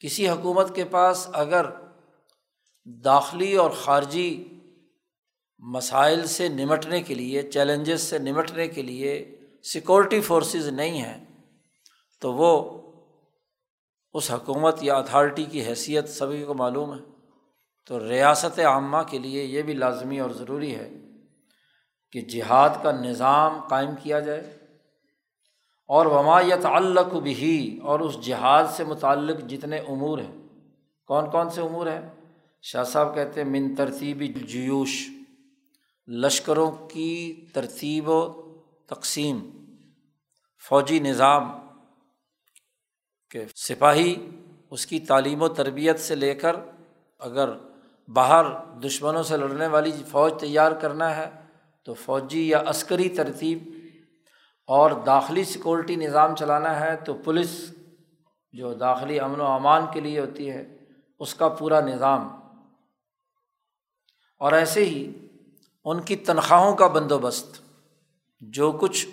کسی 0.00 0.28
حکومت 0.28 0.74
کے 0.74 0.84
پاس 0.84 1.28
اگر 1.32 1.66
داخلی 2.84 3.54
اور 3.54 3.70
خارجی 3.70 4.44
مسائل 5.58 6.26
سے 6.26 6.48
نمٹنے 6.48 7.02
کے 7.02 7.14
لیے، 7.14 7.42
چیلنجز 7.42 8.00
سے 8.00 8.18
نمٹنے 8.18 8.68
کے 8.68 8.82
لیے 8.82 9.38
سیکورٹی 9.62 10.20
فورسز 10.20 10.68
نہیں 10.68 11.00
ہیں، 11.00 11.24
تو 12.20 12.32
وہ 12.32 12.82
اس 14.14 14.30
حکومت 14.30 14.82
یا 14.82 14.96
اتھارٹی 14.96 15.44
کی 15.44 15.66
حیثیت 15.66 16.08
سبھی 16.08 16.44
کو 16.44 16.54
معلوم 16.54 16.94
ہے۔ 16.94 17.04
تو 17.86 18.08
ریاست 18.08 18.60
عامہ 18.60 18.96
کے 19.10 19.18
لیے 19.18 19.44
یہ 19.44 19.62
بھی 19.62 19.72
لازمی 19.72 20.20
اور 20.20 20.30
ضروری 20.30 20.74
ہے 20.74 20.90
کہ 22.16 22.20
جہاد 22.22 22.76
کا 22.82 22.90
نظام 22.90 23.58
قائم 23.68 23.90
کیا 24.02 24.18
جائے 24.20 24.40
اور 25.90 26.06
ومایت 26.06 26.62
تعلق 26.62 27.12
بھی 27.14 27.80
اور 27.82 28.00
اس 28.00 28.14
جہاد 28.20 28.64
سے 28.76 28.84
متعلق 28.84 29.40
جتنے 29.48 29.78
امور 29.88 30.18
ہیں، 30.18 30.32
کون 31.08 31.30
کون 31.30 31.50
سے 31.50 31.60
امور 31.60 31.86
ہیں؟ 31.86 32.00
شاہ 32.64 32.84
صاحب 32.84 33.14
کہتے 33.14 33.42
ہیں، 33.42 33.48
من 33.48 33.74
ترتیبی 33.74 34.28
جیوش، 34.28 34.96
لشکروں 36.08 36.70
کی 36.88 37.46
ترتیب 37.54 38.08
و 38.08 38.20
تقسیم، 38.86 39.38
فوجی 40.62 40.98
نظام 41.00 41.50
کہ 43.30 43.44
سپاہی، 43.56 44.14
اس 44.70 44.86
کی 44.86 45.00
تعلیم 45.00 45.42
و 45.42 45.48
تربیت 45.48 46.00
سے 46.00 46.14
لے 46.14 46.34
کر 46.34 46.56
اگر 47.20 47.56
باہر 48.08 48.44
دشمنوں 48.84 49.22
سے 49.22 49.36
لڑنے 49.36 49.66
والی 49.66 49.92
فوج 50.10 50.32
تیار 50.40 50.72
کرنا 50.72 51.16
ہے 51.16 51.30
تو 51.86 51.94
فوجی 51.94 52.48
یا 52.48 52.62
عسکری 52.66 53.08
ترتیب 53.08 53.68
اور 54.66 54.90
داخلی 54.90 55.44
سیکورٹی 55.44 55.96
نظام 55.96 56.36
چلانا 56.36 56.80
ہے 56.80 56.96
تو 56.96 57.14
پولیس 57.14 57.74
جو 58.52 58.74
داخلی 58.74 59.20
امن 59.20 59.40
و 59.40 59.46
امان 59.46 59.82
کے 59.92 60.00
لیے 60.00 60.20
ہوتی 60.20 60.50
ہے، 60.50 60.76
اس 61.18 61.34
کا 61.34 61.48
پورا 61.48 61.80
نظام۔ 61.80 62.28
اور 64.38 64.52
ایسے 64.52 64.84
ہی 64.84 65.26
ان 65.84 66.00
کی 66.00 66.16
تنخواہوں 66.16 66.76
کا 66.76 66.86
بندوبست، 66.86 67.60
جو 68.40 68.72
کچھ 68.72 69.06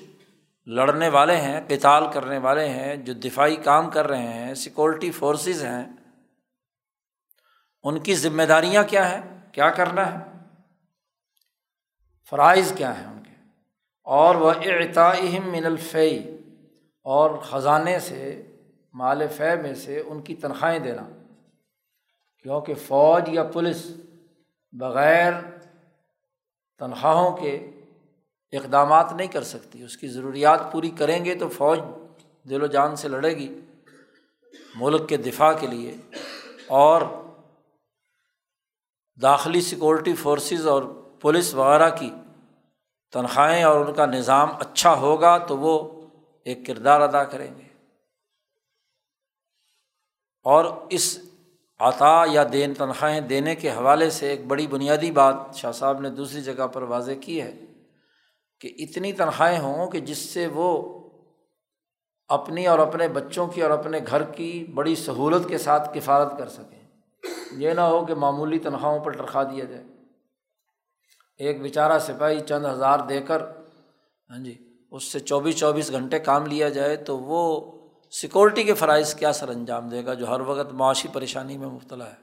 لڑنے 0.65 1.10
والے 1.10 1.38
ہیں 1.38 1.62
کتال 1.68 2.03
کرنے 2.13 2.38
والے 2.38 2.70
ہیں، 2.70 2.96
جو 2.96 3.13
دفاعی 3.13 3.56
کام 3.56 3.89
کر 3.89 4.08
رہے 4.08 4.34
ہیں، 4.34 4.53
سیکورٹی 4.53 5.12
فورسز 5.12 5.63
ہیں، 5.63 5.86
ان 7.84 8.00
کی 8.00 8.15
ذمہ 8.15 8.44
داریاں 8.44 8.84
کیا 8.84 9.12
ہیں؟ 9.12 9.51
کیا 9.51 9.70
کرنا 9.70 10.12
ہے؟ 10.12 10.33
فرائض 12.34 12.74
کیا 12.75 13.00
ہیں 13.00 13.08
ان 13.08 13.24
کے؟ 13.24 13.36
اور 14.04 14.36
وہ 14.36 14.52
اعتاہم 14.52 15.52
من 15.52 15.66
الفی 15.66 16.18
اور 17.04 17.38
خزانے 17.38 18.00
سے، 18.00 18.42
مال 18.94 19.28
فے 19.28 19.56
میں 19.56 19.75
سے 19.75 20.00
ان 20.00 20.22
کی 20.22 20.36
تنخواہیں 20.36 20.80
دینا۔ 20.80 21.02
کیونکہ 22.44 22.74
فوج 22.74 23.24
یا 23.28 23.44
پولیس 23.44 23.92
بغیر 24.72 25.34
تنخواہوں 26.80 27.38
کے 27.38 27.72
اقدامات 28.52 29.13
نہیں 29.13 29.28
کر 29.28 29.44
سکتی، 29.44 29.84
اس 29.84 29.98
کی 29.98 30.08
ضروریات 30.08 30.60
پوری 30.72 30.90
کریں 30.90 31.25
گے 31.25 31.36
تو 31.36 31.50
فوج 31.50 31.80
دل 32.50 32.63
و 32.63 32.68
جان 32.68 32.96
سے 32.96 33.08
لڑے 33.08 33.36
گی، 33.36 33.60
ملک 34.75 35.10
کے 35.10 35.18
دفاع 35.18 35.54
کے 35.60 35.68
لیے۔ 35.68 35.98
اور 36.68 37.02
داخلی 39.22 39.62
سیکورٹی 39.62 40.16
فورسز 40.16 40.68
اور 40.68 40.84
پولیس 41.22 41.54
وغیرہ 41.56 41.90
کی 41.90 42.12
تنخواہیں 43.13 43.63
اور 43.63 43.86
ان 43.86 43.93
کا 43.93 44.05
نظام 44.05 44.50
اچھا 44.60 44.93
ہوگا 44.93 45.38
تو 45.38 45.58
وہ 45.58 46.01
ایک 46.46 46.67
کردار 46.67 47.01
ادا 47.01 47.24
کریں 47.24 47.55
گے۔ 47.55 47.63
اور 50.43 50.65
اس 50.89 51.20
عطا 51.79 52.24
یا 52.32 52.43
دین 52.53 52.74
تنخواہیں 52.74 53.22
دینے 53.22 53.55
کے 53.55 53.70
حوالے 53.70 54.10
سے 54.10 54.29
ایک 54.29 54.46
بڑی 54.46 54.67
بنیادی 54.67 55.12
بات 55.12 55.36
شاہ 55.53 55.72
صاحب 55.72 56.00
نے 56.00 56.10
دوسری 56.10 56.41
جگہ 56.41 56.67
پر 56.67 56.82
واضح 56.82 57.12
کی 57.22 57.41
ہے 57.41 57.60
کہ 58.60 58.74
اتنی 58.77 59.13
تنخواہیں 59.13 59.60
ہوں 59.60 59.91
کہ 59.91 60.00
جس 60.00 60.17
سے 60.17 60.48
وہ 60.48 61.00
اپنی 62.27 62.67
اور 62.67 62.79
اپنے 62.79 63.08
بچوں 63.08 63.48
کی 63.48 63.62
اور 63.62 63.72
اپنے 63.72 64.00
گھر 64.08 64.24
کی 64.24 64.65
بڑی 64.74 64.96
سہولت 64.96 65.48
کے 65.48 65.58
ساتھ 65.58 65.93
کفالت 65.93 66.38
کر 66.38 66.50
سکیں۔ 66.50 66.88
یہ 67.51 67.70
نہ 67.70 67.82
ہو 67.82 68.05
کہ 68.05 68.15
معمولی 68.15 68.60
تنخواہوں 68.60 69.00
پر 69.00 69.12
ٹرخا 69.12 69.43
دیا 69.43 69.65
جائے۔ 69.65 69.84
ایک 71.48 71.62
بیچارہ 71.62 72.00
سپاہی 72.00 72.40
چند 72.40 72.66
ہزار 72.66 73.00
دے 73.00 73.22
کر 73.22 73.42
ہاں 74.30 74.44
جی 74.44 74.70
اس 74.92 75.04
سے 75.04 75.20
چوبیس 75.20 75.58
چوبیس 75.58 75.92
گھنٹے 75.92 76.20
کام 76.20 76.46
لیا 76.46 76.70
جائے 76.70 76.96
تو 76.96 77.18
وہ 77.18 77.72
سیکورٹی 78.12 78.64
کے 78.64 78.74
فرائض 78.74 79.16
کیا 79.16 79.34
سر 79.34 79.50
انجام 79.50 79.90
دے 79.90 80.06
گا 80.06 80.14
جو 80.14 80.28
ہر 80.28 80.40
وقت 80.40 80.74
معاشی 80.74 81.08
پریشانی 81.14 81.58
میں 81.58 81.68
مبتلا 81.68 82.06
ہے؟ 82.06 82.16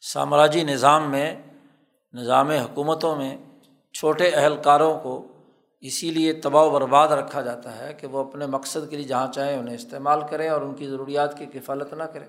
سامراجی 0.00 0.62
نظام 0.64 1.10
میں، 1.10 1.42
نظام 2.12 2.50
حکومتوں 2.50 3.16
میں 3.16 3.36
چھوٹے 3.94 4.28
اہلکاروں 4.28 5.00
کو 5.00 5.26
اسی 5.80 6.10
لیے 6.10 6.32
تباہ 6.32 6.64
و 6.64 6.70
برباد 6.70 7.08
رکھا 7.08 7.42
جاتا 7.42 7.78
ہے 7.78 7.94
کہ 7.94 8.06
وہ 8.06 8.24
اپنے 8.24 8.46
مقصد 8.46 8.90
کے 8.90 8.96
لیے 8.96 9.06
جہاں 9.06 9.32
چاہیں 9.32 9.58
انہیں 9.58 9.74
استعمال 9.74 10.20
کریں 10.30 10.48
اور 10.48 10.60
ان 10.60 10.74
کی 10.74 10.86
ضروریات 10.86 11.38
کی 11.38 11.46
کفالت 11.46 11.94
نہ 11.94 12.02
کریں۔ 12.02 12.26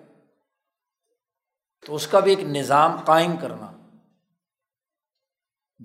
تو 1.88 1.96
اس 1.96 2.08
کا 2.08 2.20
بھی 2.20 2.32
ایک 2.32 2.44
نظام 2.44 2.96
قائم 3.06 3.38
کرنا۔ 3.38 3.80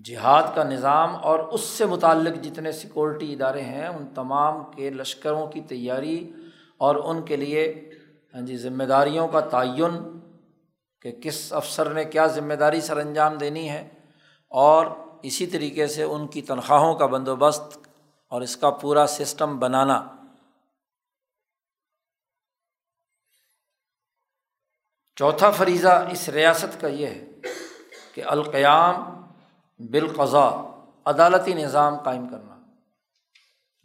جہاد 0.05 0.43
کا 0.55 0.63
نظام 0.63 1.17
اور 1.17 1.39
اس 1.39 1.61
سے 1.61 1.87
متعلق 1.87 2.45
جتنے 2.45 2.73
سیکورٹی 2.73 3.33
ادارے 3.33 3.61
ہیں، 3.61 3.87
ان 3.87 4.07
تمام 4.15 4.71
کے 4.71 4.91
لشکروں 4.91 5.47
کی 5.47 5.61
تیاری 5.61 6.33
اور 6.77 6.97
ان 6.97 7.25
کے 7.25 7.37
لیے 7.37 7.91
ہاں 8.35 8.41
جی 8.41 8.57
ذمہ 8.57 8.85
داریوں 8.85 9.29
کا 9.29 9.41
تعین 9.41 10.21
کہ 11.01 11.13
کس 11.13 11.53
افسر 11.53 11.91
نے 11.91 12.05
کیا 12.05 12.27
ذمہ 12.27 12.55
داری 12.55 12.81
سر 12.81 12.97
انجام 12.97 13.39
دینی 13.39 13.71
ہے 13.71 13.89
اور 14.49 14.87
اسی 15.23 15.47
طریقے 15.47 15.87
سے 15.87 16.03
ان 16.03 16.27
کی 16.27 16.43
تنخواہوں 16.43 16.95
کا 16.95 17.07
بندوبست 17.07 17.79
اور 18.29 18.43
اس 18.43 18.57
کا 18.57 18.71
پورا 18.71 19.07
سسٹم 19.07 19.59
بنانا۔ 19.59 20.07
چوتھا 25.17 25.51
فریضہ 25.51 26.07
اس 26.11 26.29
ریاست 26.29 26.81
کا 26.81 26.89
یہ 26.89 27.07
ہے 27.07 27.27
کہ 28.15 28.25
القیام 28.25 29.26
بالقضا 29.79 30.81
عدالتی 31.05 31.55
نظام 31.55 31.97
قائم 31.97 32.29
کرنا 32.29 32.57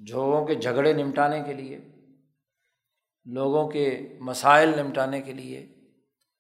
لوگوں 0.10 0.46
کے 0.46 0.56
جھگڑے 0.56 0.94
نمٹانے 0.94 1.44
کے 1.44 1.54
لیے، 1.54 1.80
لوگوں 3.26 3.68
کے 3.68 4.18
مسائل 4.22 4.70
نمٹانے 4.70 5.22
کے 5.22 5.34
لیے 5.34 5.74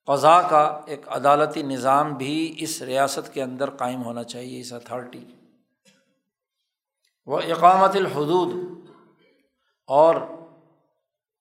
قضا 0.07 0.41
کا 0.41 0.81
ایک 0.87 1.09
عدالتی 1.09 1.61
نظام 1.61 2.13
بھی 2.13 2.55
اس 2.57 2.81
ریاست 2.81 3.33
کے 3.33 3.43
اندر 3.43 3.69
قائم 3.69 4.03
ہونا 4.03 4.23
چاہیے، 4.23 4.61
اس 4.61 4.73
اتھارٹی 4.73 5.25
وہ 7.25 7.39
اقامت 7.39 7.95
الحدود۔ 7.95 8.71
اور 9.87 10.15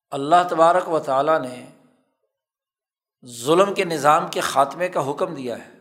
اللہ 0.09 0.47
تبارک 0.49 0.89
و 0.89 0.99
تعالیٰ 0.99 1.41
نے 1.41 1.65
ظلم 3.25 3.73
کے 3.73 3.85
نظام 3.85 4.27
کے 4.31 4.39
خاتمے 4.39 4.89
کا 4.89 5.11
حکم 5.11 5.35
دیا 5.35 5.57
ہے۔ 5.65 5.80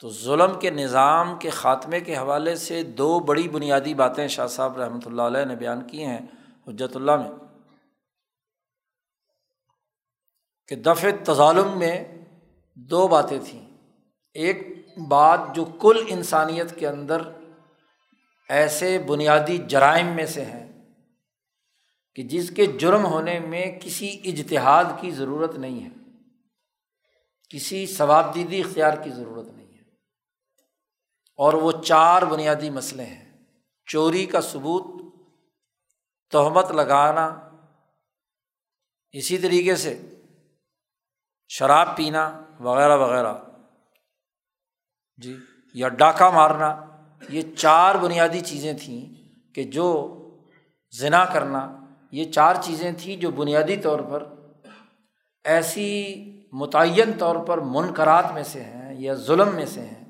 تو 0.00 0.10
ظلم 0.10 0.60
کے 0.60 0.70
نظام 0.70 1.38
کے 1.38 1.50
خاتمے 1.50 2.00
کے 2.00 2.16
حوالے 2.16 2.56
سے 2.56 2.82
دو 2.82 3.20
بڑی 3.20 3.48
بنیادی 3.48 3.94
باتیں 3.94 4.28
شاہ 4.28 4.46
صاحب 4.46 4.78
رحمۃ 4.78 5.00
اللہ 5.06 5.22
علیہ 5.22 5.44
نے 5.44 5.56
بیان 5.56 5.86
کی 5.86 6.04
ہیں 6.04 6.18
حجت 6.68 6.96
اللہ 6.96 7.16
میں 7.16 7.30
کہ 10.68 10.76
دفع 10.76 11.08
تظالم 11.24 11.78
میں 11.78 12.04
دو 12.74 13.08
باتیں 13.08 13.38
تھیں۔ 13.44 13.70
ایک 14.32 14.88
بات 15.08 15.40
جو 15.54 15.64
کل 15.64 16.04
انسانیت 16.08 16.78
کے 16.78 16.88
اندر 16.88 17.22
ایسے 18.48 18.98
بنیادی 18.98 19.58
جرائم 19.58 20.06
میں 20.06 20.26
سے 20.26 20.44
ہیں 20.44 20.82
کہ 22.14 22.22
جس 22.22 22.50
کے 22.50 22.66
جرم 22.66 23.06
ہونے 23.06 23.38
میں 23.38 23.80
کسی 23.82 24.20
اجتہاد 24.24 24.84
کی 25.00 25.10
ضرورت 25.10 25.54
نہیں 25.54 25.84
ہے، 25.84 25.90
کسی 27.48 27.86
ثواب 27.86 28.34
دیدی 28.34 28.60
اختیار 28.60 28.96
کی 29.04 29.10
ضرورت 29.10 29.46
نہیں۔ 29.48 29.63
اور 31.36 31.52
وہ 31.52 31.72
چار 31.84 32.22
بنیادی 32.22 32.70
مسئلے 32.70 33.04
ہیں۔ 33.04 33.44
چوری 33.86 34.26
کا 34.26 34.40
ثبوت، 34.40 35.14
تہمت 36.30 36.70
لگانا، 36.70 37.50
اسی 39.12 39.38
طریقے 39.38 39.76
سے 39.76 40.00
شراب 41.48 41.96
پینا 41.96 42.42
وغیرہ 42.60 42.96
وغیرہ۔ 42.96 43.34
جی 45.16 45.36
یا 45.74 45.88
ڈاکہ 45.88 46.30
مارنا، 46.30 46.80
یہ 47.28 47.42
چار 47.56 47.94
بنیادی 47.94 48.40
چیزیں 48.40 48.72
تھیں 48.72 49.14
کہ 49.54 49.64
جو 49.64 50.18
ذنا 50.98 51.24
کرنا، 51.24 51.76
یہ 52.10 52.32
چار 52.32 52.54
چیزیں 52.62 52.92
تھیں 52.98 53.16
جو 53.16 53.30
بنیادی 53.30 53.76
طور 53.76 54.00
پر 54.00 54.34
ایسی 55.44 56.14
متعین 56.52 57.18
طور 57.18 57.36
پر 57.36 57.58
منقرات 57.58 58.24
میں 58.34 58.42
سے 58.42 58.64
ہیں 58.64 59.00
یا 59.00 59.14
ظلم 59.14 59.54
میں 59.54 59.66
سے 59.66 59.80
ہیں۔ 59.80 60.03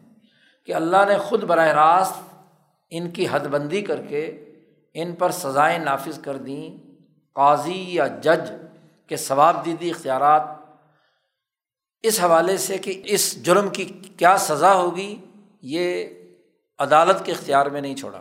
کہ 0.65 0.75
اللہ 0.75 0.97
نے 1.09 1.19
خود 1.19 1.45
براہ 1.45 1.69
راست 1.69 2.35
ان 2.91 3.11
کی 3.11 3.27
حد 3.31 3.41
بندی 3.41 3.83
کر 3.83 4.03
کے 4.03 4.45
ان 4.95 5.15
پر 5.15 5.31
سزائیں 5.31 5.79
نافذ 5.79 6.21
کر 6.21 6.37
دیں۔ 6.37 6.91
قاضی 7.33 7.95
یا 7.95 8.07
جج 8.07 8.53
کے 9.07 9.17
ثواب 9.17 9.65
دیدی 9.65 9.91
اختیارات۔ 9.91 10.43
اس 12.03 12.21
حوالے 12.25 12.57
سے 12.57 12.79
کہ 12.79 13.03
اس 13.05 13.43
جرم 13.43 13.69
کی 13.69 13.85
کیا 13.85 14.39
سزا 14.39 14.75
ہوگی، 14.75 15.17
یہ 15.63 16.05
عدالت 16.79 17.25
کے 17.25 17.33
اختیار 17.33 17.67
میں 17.67 17.81
نہیں 17.81 17.97
چھوڑا۔ 17.97 18.21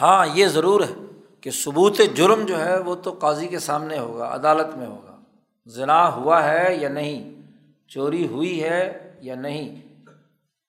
ہاں 0.00 0.26
یہ 0.34 0.46
ضرور 0.46 0.80
ہے 0.80 0.94
کہ 1.40 1.50
ثبوت 1.50 2.00
جرم 2.14 2.46
جو 2.46 2.64
ہے 2.64 2.78
وہ 2.78 2.94
تو 2.94 3.12
قاضی 3.12 3.48
کے 3.48 3.58
سامنے 3.58 3.98
ہوگا، 3.98 4.34
عدالت 4.34 4.76
میں 4.76 4.86
ہوگا۔ 4.86 5.18
ذنا 5.68 6.14
ہوا 6.14 6.44
ہے 6.44 6.74
یا 6.74 6.88
نہیں؟ 6.88 7.40
چوری 7.88 8.26
ہوئی 8.26 8.62
ہے 8.62 9.14
یا 9.20 9.34
نہیں؟ 9.34 9.87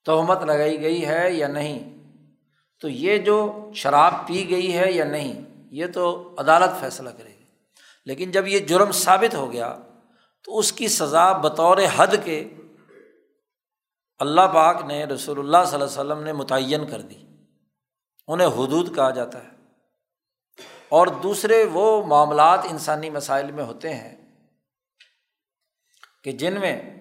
تہمت 0.10 0.44
لگائی 0.44 0.82
گئی 0.82 1.08
ہے 1.08 1.32
یا 1.32 1.48
نہیں؟ 1.48 2.00
تو 2.80 2.90
یہ 2.90 3.18
جو 3.18 3.70
شراب 3.76 4.14
پی 4.28 4.50
گئی 4.50 4.78
ہے 4.78 4.92
یا 4.92 5.06
نہیں، 5.06 5.46
یہ 5.72 5.86
تو 5.94 6.36
عدالت 6.38 6.80
فیصلہ 6.80 7.10
کرے 7.10 7.30
گی۔ 7.30 7.46
لیکن 8.06 8.32
جب 8.32 8.48
یہ 8.48 8.60
جرم 8.60 8.92
ثابت 8.92 9.36
ہو 9.36 9.52
گیا، 9.52 9.80
تو 10.44 10.58
اس 10.58 10.74
کی 10.74 10.88
سزا 10.88 11.32
بطور 11.32 11.78
حد 11.96 12.08
کے 12.24 12.50
اللہ 14.20 14.42
پاک 14.42 14.84
نے 14.84 15.06
رسول 15.06 15.40
اللہ 15.40 15.66
صلی 15.68 15.82
اللہ 15.82 16.02
علیہ 16.02 16.12
وسلم 16.12 16.24
نے 16.24 16.34
متعین 16.34 16.92
کر 16.92 17.02
دی۔ 17.02 17.18
انہیں 18.28 18.48
حدود 18.48 18.96
کہا 18.96 19.10
جاتا 19.10 19.44
ہے۔ 19.44 19.50
اور 20.90 21.08
دوسرے 21.08 21.66
وہ 21.74 22.06
معاملات 22.06 22.60
انسانی 22.72 23.10
مسائل 23.10 23.52
میں 23.52 23.64
ہوتے 23.64 23.94
ہیں 23.94 24.46
کہ 26.24 26.32
جن 26.32 26.60
میں 26.60 27.00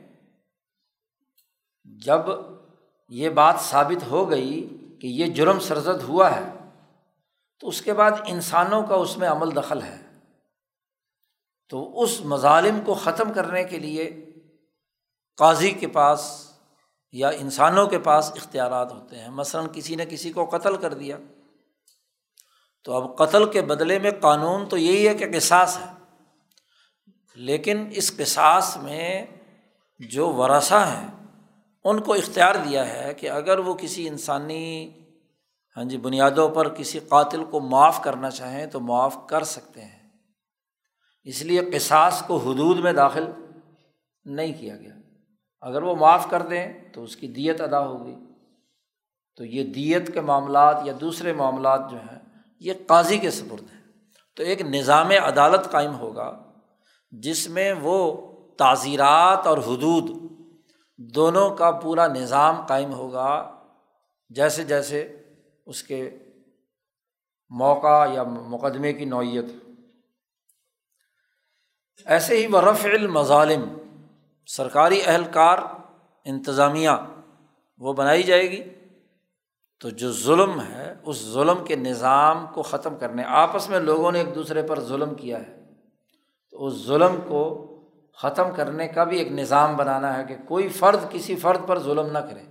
جب 1.85 2.21
یہ 3.09 3.29
بات 3.29 3.55
ثابت 3.61 4.07
ہو 4.07 4.31
گئی 4.31 4.77
کہ 5.01 5.07
یہ 5.07 5.27
جرم 5.27 5.61
سرزد 5.61 6.03
ہوا 6.03 6.37
ہے، 6.37 6.53
تو 7.59 7.69
اس 7.69 7.83
کے 7.83 7.93
بعد 7.93 8.11
انسانوں 8.27 8.83
کا 8.83 8.95
اس 8.95 9.17
میں 9.17 9.29
عمل 9.29 9.57
دخل 9.57 9.83
ہے۔ 9.83 9.97
تو 11.69 12.03
اس 12.03 12.21
مظالم 12.21 12.81
کو 12.87 12.95
ختم 12.95 13.33
کرنے 13.33 13.65
کے 13.65 13.79
لیے 13.79 14.27
قاضی 15.37 15.71
کے 15.71 15.87
پاس 15.87 16.53
یا 17.13 17.29
انسانوں 17.29 17.87
کے 17.87 17.99
پاس 17.99 18.33
اختیارات 18.37 18.93
ہوتے 18.93 19.19
ہیں۔ 19.19 19.29
مثلاً 19.29 19.67
کسی 19.73 19.97
نے 19.97 20.07
کسی 20.07 20.33
کو 20.33 20.45
قتل 20.45 20.77
کر 20.77 20.95
دیا، 20.95 21.17
تو 22.85 22.93
اب 22.93 23.19
قتل 23.19 23.51
کے 23.51 23.63
بدلے 23.63 23.99
میں 23.99 24.11
قانون 24.21 24.69
تو 24.69 24.77
یہی 24.77 25.09
ہے 25.09 25.15
کہ 25.15 25.39
قصاص 25.39 25.79
ہے۔ 25.79 25.93
لیکن 27.35 27.89
اس 27.91 28.17
قصاص 28.17 28.77
میں 28.77 29.27
جو 29.99 30.33
ورثہ 30.33 30.75
ہیں 30.75 31.18
ان 31.85 32.01
کو 32.01 32.15
اختیار 32.15 32.55
دیا 32.55 32.93
ہے 32.93 33.15
کہ 33.15 33.31
اگر 33.31 33.59
وہ 33.59 33.75
کسی 33.75 34.09
انسانی 34.09 34.91
ہاں 35.77 35.85
جی 35.85 35.99
بنیادوں 35.99 36.49
پر 36.49 36.69
کسی 36.69 36.99
قاتل 36.99 37.45
کو 37.45 37.61
معاف 37.61 38.03
کرنا 38.03 38.31
چاہیں 38.31 38.67
تو 38.67 38.81
معاف 38.81 39.17
کر 39.27 39.45
سکتے 39.45 39.85
ہیں۔ 39.85 40.11
اس 41.25 41.43
لیے 41.43 41.61
قصاص 41.75 42.23
کو 42.27 42.37
حدود 42.37 42.79
میں 42.79 42.93
داخل 42.93 43.25
نہیں 44.25 44.53
کیا 44.61 44.77
گیا۔ 44.77 44.95
اگر 45.61 45.83
وہ 45.83 45.95
معاف 45.95 46.31
کر 46.31 46.43
دیں 46.43 46.73
تو 46.93 47.03
اس 47.03 47.17
کی 47.17 47.29
دیت 47.29 47.61
ادا 47.61 47.87
ہوگی 47.87 48.15
تو 49.37 49.45
یہ 49.45 49.65
دیت 49.65 50.15
کے 50.15 50.21
معاملات 50.21 50.81
یا 50.85 50.93
دوسرے 51.01 51.33
معاملات 51.33 51.91
جو 51.91 51.97
ہیں، 51.97 52.19
یہ 52.61 52.73
قاضی 52.87 53.19
کے 53.19 53.31
سپرد 53.31 53.63
ہیں۔ 53.63 53.79
تو 54.37 54.43
ایک 54.43 54.63
نظام 54.63 55.11
عدالت 55.11 55.71
قائم 55.71 55.95
ہوگا 55.95 56.43
جس 57.11 57.49
میں 57.49 57.75
وہ 57.81 58.27
تعزیرات 58.59 59.47
اور 59.47 59.59
حدود 59.59 60.38
دونوں 60.99 61.51
کا 61.51 61.71
پورا 61.71 62.07
نظام 62.07 62.67
قائم 62.67 62.93
ہوگا۔ 62.93 63.55
جیسے 64.31 64.65
جیسے 64.65 65.23
اس 65.67 65.83
کے 65.83 66.19
موقع 67.49 68.07
یا 68.13 68.23
مقدمے 68.23 68.93
کی 68.93 69.05
نوعیت۔ 69.05 69.45
ایسے 72.05 72.37
ہی 72.37 72.47
وہ 72.47 72.61
رف 72.61 72.85
المظالم، 72.85 73.65
سرکاری 74.47 75.01
اہلکار 75.07 75.59
انتظامیہ، 76.25 76.91
وہ 77.79 77.93
بنائی 77.93 78.23
جائے 78.23 78.51
گی۔ 78.51 78.63
تو 79.81 79.91
جو 79.91 80.13
ظلم 80.13 80.61
ہے، 80.61 80.95
اس 81.07 81.17
ظلم 81.33 81.65
کے 81.65 81.77
نظام 81.77 82.47
کو 82.55 82.63
ختم 82.63 82.97
کرنے۔ 82.97 83.25
آپس 83.25 83.71
میں 83.71 83.79
لوگوں 83.79 84.13
نے 84.13 84.21
ایک 84.21 84.35
دوسرے 84.35 84.63
پر 84.63 84.81
ظلم 84.81 85.15
کیا 85.15 85.41
ہے۔ 85.41 85.65
تو 86.51 86.67
اس 86.67 86.75
ظلم 86.87 87.17
کو 87.29 87.65
ختم 88.19 88.55
کرنے 88.55 88.89
کا 88.89 89.05
بھی 89.05 89.19
ایک 89.19 89.33
نظام 89.33 89.77
بنانا 89.77 90.19
ہے 90.19 90.25
کہ 90.25 90.37
کوئی 90.47 90.69
فرد 90.69 90.99
کسی 91.11 91.37
فرد 91.37 91.69
پر 91.69 91.79
ظلم 91.79 92.07
نہ 92.07 92.19
کرے۔ 92.19 92.43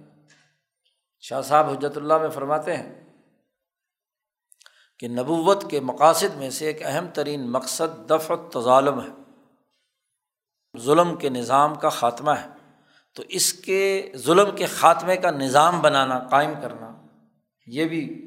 شاہ 1.20 1.42
صاحب 1.42 1.70
حجرت 1.70 1.98
اللہ 1.98 2.18
میں 2.18 2.30
فرماتے 2.30 2.78
ہیں 2.78 3.06
کہ 5.00 5.08
نبوت 5.08 5.72
کے 5.72 5.80
مقاصد 5.80 6.36
میں 6.36 6.50
سے 6.50 6.66
ایک 6.66 6.80
اہم 6.86 7.08
ترین 7.14 7.52
مقصد 7.52 8.10
دفع 8.10 8.36
تظالم 8.54 9.02
ہے۔ 9.02 9.10
ظلم 10.80 11.16
کے 11.16 11.30
نظام 11.30 11.76
کا 11.76 11.90
خاتمہ 11.90 12.32
ہے۔ 12.32 12.48
تو 13.14 13.24
اس 13.30 13.54
کے 13.54 14.12
ظلم 14.16 14.56
کے 14.56 14.66
خاتمے 14.66 15.18
کا 15.18 15.32
نظام 15.32 15.82
بنانا، 15.82 16.20
قائم 16.20 16.52
کرنا، 16.62 17.06
یہ 17.68 17.86
بھی 17.86 18.24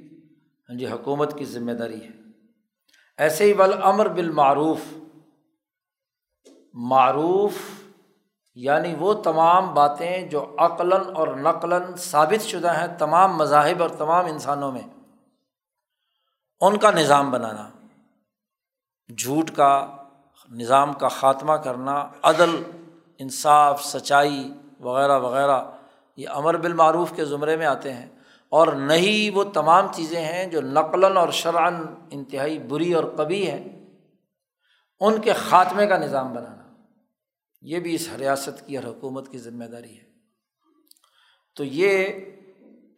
ہاں 0.71 0.79
جی 0.79 0.87
حکومت 0.87 1.39
کی 1.39 1.45
ذمہ 1.45 1.73
داری 1.73 2.05
ہے۔ 2.05 2.09
ایسے 3.19 3.45
ہی 3.45 3.55
بل 3.55 3.83
امر 3.83 4.09
بالمعروف 4.09 4.79
معروف 6.75 7.53
یعنی 8.55 8.95
وہ 8.99 9.15
تمام 9.15 9.75
باتیں 9.75 10.23
جو 10.23 10.55
عقلاً 10.59 11.01
اور 11.15 11.29
نقلاً 11.29 11.95
ثابت 11.97 12.43
شدہ 12.43 12.79
ہیں 12.79 12.87
تمام 12.99 13.37
مذاہب 13.37 13.83
اور 13.83 13.91
تمام 13.91 14.27
انسانوں 14.27 14.73
میں، 14.73 14.83
ان 16.61 16.77
کا 16.77 16.91
نظام 16.91 17.31
بنانا، 17.31 17.69
جھوٹ 19.19 19.51
کا 19.51 19.97
نظام 20.51 20.93
کا 20.93 21.09
خاتمہ 21.09 21.53
کرنا، 21.53 22.09
عدل، 22.23 22.63
انصاف، 23.19 23.85
سچائی 23.85 24.55
وغیرہ 24.81 25.19
وغیرہ، 25.19 25.65
یہ 26.17 26.29
امر 26.29 26.57
بالمعروف 26.57 27.13
کے 27.17 27.25
زمرے 27.25 27.57
میں 27.57 27.67
آتے 27.67 27.93
ہیں۔ 27.93 28.07
اور 28.49 28.69
نہیں، 28.69 29.37
وہ 29.37 29.45
تمام 29.45 29.87
چیزیں 29.93 30.21
ہیں 30.21 30.47
جو 30.47 30.61
نقلاً 30.61 31.17
اور 31.17 31.29
شرعن 31.29 31.83
انتہائی 32.11 32.59
بری 32.59 32.93
اور 32.93 33.05
کبھی 33.17 33.51
ہیں۔ 33.51 33.80
ان 35.01 35.21
کے 35.21 35.33
خاتمے 35.33 35.87
کا 35.87 35.97
نظام 35.97 36.35
بنانا۔ 36.35 36.61
یہ 37.63 37.79
بھی 37.79 37.95
اس 37.95 38.09
ریاست 38.19 38.67
کی 38.67 38.77
اور 38.77 38.85
حکومت 38.85 39.29
کی 39.29 39.39
ذمہ 39.39 39.65
داری 39.65 39.99
ہے۔ 39.99 40.05
تو 41.57 41.65
یہ 41.65 42.07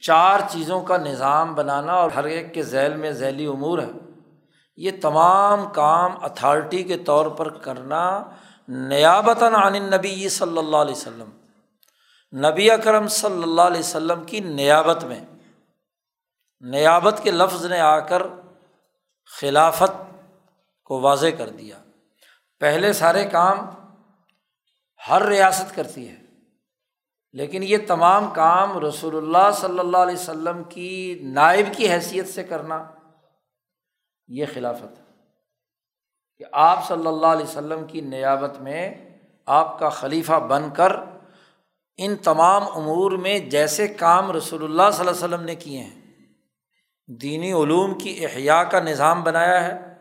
چار 0.01 0.41
چیزوں 0.49 0.81
کا 0.81 0.97
نظام 0.97 1.55
بنانا 1.55 1.93
اور 1.93 2.11
ہر 2.11 2.25
ایک 2.25 2.55
کے 2.55 2.63
ذیل 2.63 2.97
میں 2.97 3.11
ذیلی 3.11 3.47
امور 3.47 3.79
ہے۔ 3.79 3.91
یہ 4.77 4.91
تمام 5.03 5.69
کام 5.73 6.25
اتھارٹی 6.25 6.83
کے 6.83 6.99
طور 6.99 7.27
پر 7.27 7.51
کرنا 7.51 8.25
نیابتاً 8.69 9.55
عن 9.55 9.73
نبی 9.73 10.29
صلی 10.29 10.59
اللہ 10.59 10.77
علیہ 10.77 10.95
وسلم، 10.95 11.31
نبی 12.47 12.71
اکرم 12.71 13.09
صلی 13.09 13.43
اللہ 13.43 13.63
علیہ 13.63 13.81
وسلم 13.81 14.25
کی 14.25 14.41
نیابت 14.41 15.05
میں۔ 15.05 15.25
نیابت 16.61 17.21
کے 17.23 17.31
لفظ 17.31 17.67
نے 17.67 17.81
آ 17.81 17.99
کر 17.99 18.23
خلافت 19.41 20.15
کو 20.85 21.01
واضح 21.01 21.27
کر 21.39 21.49
دیا۔ 21.49 21.82
پہلے 22.63 22.93
سارے 22.93 23.25
کام 23.25 23.71
ہر 25.09 25.23
ریاست 25.23 25.75
کرتی 25.75 26.09
ہے، 26.09 26.15
لیکن 27.33 27.63
یہ 27.63 27.77
تمام 27.89 28.31
کام 28.31 28.79
رسول 28.79 29.17
اللہ 29.17 29.51
صلی 29.53 29.79
اللہ 29.79 29.97
علیہ 29.97 30.15
وسلم 30.15 30.65
کی 30.65 31.19
نائب 31.23 31.67
کی 31.77 31.93
حیثیت 31.93 32.29
سے 32.29 32.43
کرنا 32.43 32.85
یہ 34.29 34.47
خلافت 34.55 34.99
ہے۔ 34.99 35.05
کہ 36.39 36.45
آپ 36.53 36.89
صلی 36.89 37.07
اللہ 37.07 37.27
علیہ 37.27 37.45
وسلم 37.45 37.85
کی 37.85 38.01
نیابت 38.01 38.61
میں 38.61 38.95
آپ 39.47 39.79
کا 39.79 39.89
خلیفہ 39.89 40.33
بن 40.33 40.71
کر 40.71 40.93
ان 41.97 42.17
تمام 42.17 42.63
امور 42.63 43.13
میں 43.13 43.39
جیسے 43.39 43.89
کام 43.89 44.31
رسول 44.31 44.65
اللہ 44.65 44.91
صلی 44.93 45.09
اللہ 45.09 45.25
علیہ 45.25 45.35
وسلم 45.35 45.43
نے 45.43 45.55
کیے 45.55 45.81
ہیں، 45.81 46.01
دینی 47.07 47.53
علوم 47.53 47.99
کی 47.99 48.27
احیاء 48.27 48.63
کا 48.63 48.81
نظام 48.81 49.23
بنایا 49.23 49.65
ہے۔ 49.65 49.92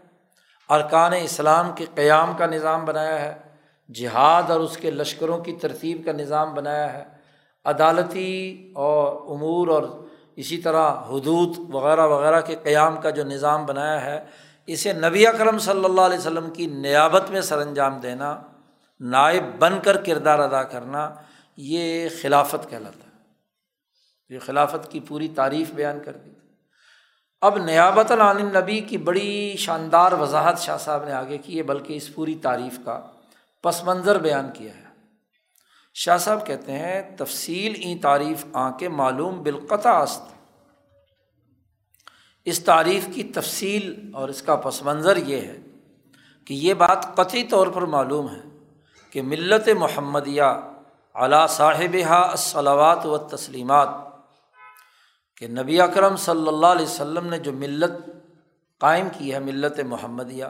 ارکان 0.71 1.13
اسلام 1.13 1.71
کے 1.75 1.85
قیام 1.95 2.33
کا 2.37 2.45
نظام 2.45 2.85
بنایا 2.85 3.21
ہے، 3.21 3.33
جہاد 3.93 4.51
اور 4.51 4.59
اس 4.59 4.77
کے 4.77 4.91
لشکروں 4.91 5.37
کی 5.37 5.53
ترتیب 5.53 6.05
کا 6.05 6.11
نظام 6.11 6.53
بنایا 6.53 6.93
ہے، 6.93 7.03
عدالتی 7.65 8.71
اور 8.75 9.35
امور 9.35 9.67
اور 9.67 9.83
اسی 10.35 10.57
طرح 10.57 10.93
حدود 10.93 11.75
وغیرہ 11.75 12.07
وغیرہ 12.07 12.41
کے 12.41 12.55
قیام 12.63 13.01
کا 13.01 13.09
جو 13.09 13.23
نظام 13.23 13.65
بنایا 13.65 14.05
ہے، 14.05 14.25
اسے 14.67 14.93
نبی 14.93 15.27
اکرم 15.27 15.59
صلی 15.59 15.85
اللہ 15.85 16.01
علیہ 16.01 16.17
وسلم 16.17 16.49
کی 16.49 16.65
نیابت 16.65 17.29
میں 17.29 17.41
سر 17.41 17.57
انجام 17.57 17.99
دینا، 17.99 18.37
نائب 18.99 19.43
بن 19.59 19.79
کر 19.83 19.97
کردار 19.97 20.39
ادا 20.39 20.63
کرنا، 20.63 21.15
یہ 21.57 22.09
خلافت 22.21 22.69
کہلاتا 22.69 23.05
ہے۔ 23.05 23.11
یہ 24.29 24.39
خلافت 24.39 24.91
کی 24.91 24.99
پوری 24.99 25.27
تعریف 25.27 25.71
بیان 25.71 25.99
کر 26.05 26.11
دی۔ 26.11 26.31
اب 27.41 27.57
نیابت 27.57 28.11
العن 28.11 28.45
نبی 28.45 28.81
کی 28.81 28.97
بڑی 28.97 29.55
شاندار 29.57 30.11
وضاحت 30.11 30.59
شاہ 30.59 30.77
صاحب 30.77 31.05
نے 31.05 31.11
آگے 31.11 31.37
کی 31.37 31.57
ہے، 31.57 31.63
بلکہ 31.63 31.93
اس 31.93 32.15
پوری 32.15 32.35
تعریف 32.35 32.79
کا 32.85 33.01
پس 33.63 33.83
منظر 33.83 34.19
بیان 34.19 34.49
کیا 34.53 34.75
ہے۔ 34.75 34.83
شاہ 35.93 36.17
صاحب 36.17 36.47
کہتے 36.47 36.71
ہیں، 36.71 37.15
تفصیل 37.17 37.73
ای 37.75 37.97
تعریف 37.97 38.45
آ 38.53 38.77
کے 38.77 38.89
معلوم 38.89 39.43
بالقطع 39.43 40.01
است۔ 40.01 40.21
اس 42.45 42.59
تعریف 42.59 43.07
کی 43.13 43.23
تفصیل 43.23 44.11
اور 44.13 44.29
اس 44.29 44.41
کا 44.41 44.55
پس 44.55 44.81
منظر 44.81 45.17
یہ 45.17 45.41
ہے 45.41 45.57
کہ 46.45 46.53
یہ 46.53 46.73
بات 46.73 47.15
قطعی 47.15 47.43
طور 47.43 47.67
پر 47.67 47.81
معلوم 47.81 48.29
ہے 48.29 48.41
کہ 49.09 49.21
ملت 49.21 49.69
محمدیہ 49.69 50.43
علا 51.15 51.47
صاحب 51.47 51.97
الصلاوات 52.09 53.05
و 53.05 53.17
تسلیمات 53.17 54.10
کہ 55.41 55.47
نبی 55.47 55.79
اکرم 55.81 56.15
صلی 56.15 56.47
اللہ 56.47 56.67
علیہ 56.67 56.85
وسلم 56.85 57.27
نے 57.27 57.37
جو 57.39 57.53
ملت 57.53 57.91
قائم 58.77 59.07
کی 59.17 59.33
ہے، 59.33 59.39
ملت 59.39 59.79
محمدیہ، 59.79 60.45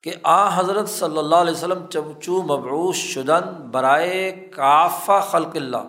کہ 0.00 0.14
آ 0.22 0.58
حضرت 0.58 0.88
صلی 0.88 1.18
اللہ 1.18 1.36
علیہ 1.36 1.52
وسلم 1.52 1.86
چبچو 1.86 2.42
مبعوث 2.42 2.96
شدن 2.96 3.70
برائے 3.70 4.30
کافہ 4.50 5.20
خلق 5.30 5.56
اللہ، 5.56 5.84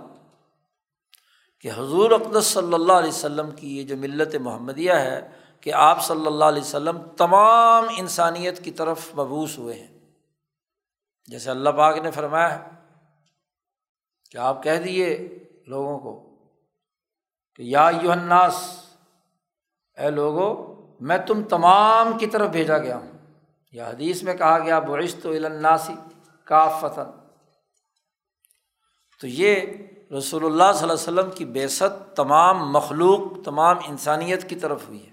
کہ 1.60 1.72
حضور 1.78 2.12
اقدس 2.12 2.46
صلی 2.46 2.74
اللہ 2.74 2.94
علیہ 2.94 3.10
وسلم 3.10 3.52
کی 3.52 3.78
یہ 3.78 3.84
جو 3.84 3.98
ملت 3.98 4.36
محمدیہ 4.36 4.94
ہے، 4.94 5.20
کہ 5.62 5.74
آپ 5.74 6.04
صلی 6.06 6.28
اللہ 6.28 6.46
علیہ 6.46 6.62
وسلم 6.62 6.98
تمام 7.18 7.86
انسانیت 7.98 8.64
کی 8.64 8.72
طرف 8.72 9.10
مبوس 9.16 9.58
ہوئے 9.58 9.76
ہیں۔ 9.76 9.88
جیسے 11.28 11.50
اللہ 11.52 11.70
پاک 11.70 11.98
نے 11.98 12.12
فرمایا 12.12 12.54
ہے 12.56 12.70
کہ 14.32 14.38
آپ 14.38 14.64
کہہ 14.64 14.80
دیے 14.84 15.10
لوگوں 15.68 16.00
کو 16.00 16.33
کہ 17.56 17.64
یا 17.64 17.90
یو 18.02 18.12
الناس، 18.12 18.80
اے 19.98 20.10
لوگو، 20.10 20.74
میں 21.00 21.18
تم 21.18 21.44
تمام 21.44 22.18
کی 22.18 22.28
طرف 22.28 22.50
بھیجا 22.50 22.78
گیا 22.78 22.98
ہوں۔ 22.98 23.12
یا 23.72 23.90
حدیث 23.90 24.24
میں 24.24 24.34
کہا 24.34 24.60
گیا 24.60 24.80
برشت 24.80 25.26
و 25.26 25.30
الناسی 25.30 25.94
کا 26.44 26.68
فتن 26.68 27.04
تو 29.22 29.28
یہ 29.28 29.56
رسول 30.18 30.46
اللہ 30.46 30.64
صلی 30.64 30.82
اللہ 30.82 30.84
علیہ 30.84 30.94
وسلم 30.94 31.32
کی 31.36 31.46
بیست 31.46 32.16
تمام 32.16 32.72
مخلوق، 32.72 33.46
تمام 33.46 33.78
انسانیت 33.88 34.50
کی 34.50 34.56
طرف 34.56 34.88
ہوئی 34.88 35.08
ہے۔ 35.08 35.12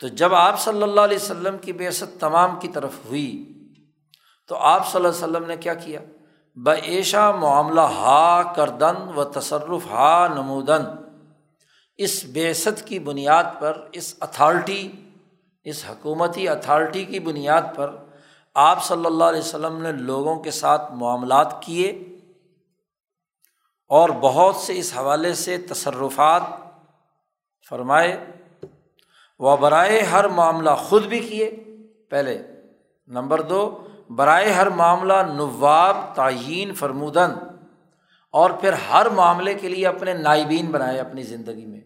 تو 0.00 0.08
جب 0.08 0.34
آپ 0.34 0.60
صلی 0.60 0.82
اللہ 0.82 1.00
علیہ 1.00 1.16
وسلم 1.16 1.58
کی 1.58 1.72
بیست 1.72 2.20
تمام 2.20 2.60
کی 2.60 2.68
طرف 2.68 2.92
ہوئی، 3.04 3.54
تو 4.46 4.56
آپ 4.56 4.92
صلی 4.92 5.04
اللہ 5.04 5.08
علیہ 5.08 5.36
وسلم 5.36 5.48
نے 5.48 5.56
کیا 5.56 5.74
کیا؟ 5.74 6.00
بعشا 6.56 7.30
معاملہ 7.30 7.80
ہا 7.80 8.52
کردن 8.52 8.96
و 9.16 9.24
تصرف 9.24 9.86
ہا 9.90 10.26
نمودن۔ 10.34 11.07
اس 11.98 12.24
بیست 12.24 12.86
کی 12.86 12.98
بنیاد 12.98 13.44
پر، 13.58 13.88
اس 13.92 14.14
اتھارٹی، 14.20 14.92
اس 15.64 15.84
حکومتی 15.88 16.48
اتھارٹی 16.48 17.04
کی 17.04 17.18
بنیاد 17.18 17.62
پر 17.76 17.96
آپ 18.54 18.84
صلی 18.84 19.06
اللہ 19.06 19.24
علیہ 19.24 19.40
وسلم 19.40 19.82
نے 19.82 19.92
لوگوں 19.92 20.36
کے 20.36 20.50
ساتھ 20.50 20.92
معاملات 20.92 21.62
کیے 21.62 21.90
اور 23.88 24.08
بہت 24.08 24.56
سے 24.56 24.78
اس 24.78 24.96
حوالے 24.96 25.34
سے 25.34 25.58
تصرفات 25.58 26.42
فرمائے 27.68 28.24
و 29.38 29.56
برائے 29.56 30.02
ہر 30.02 30.28
معاملہ 30.28 30.70
خود 30.70 31.06
بھی 31.06 31.20
کیے۔ 31.20 31.50
پہلے، 32.10 32.42
نمبر 33.06 33.40
دو، 33.42 33.86
برائے 34.10 34.52
ہر 34.52 34.70
معاملہ 34.70 35.22
نواب، 35.34 35.96
تعین، 36.14 36.74
فرمودن 36.74 37.30
اور 38.30 38.50
پھر 38.50 38.72
ہر 38.72 39.08
معاملے 39.08 39.54
کے 39.54 39.68
لیے 39.68 39.86
اپنے 39.86 40.12
نائبین 40.12 40.66
بنائے 40.66 40.98
اپنی 40.98 41.22
زندگی 41.22 41.66
میں۔ 41.66 41.80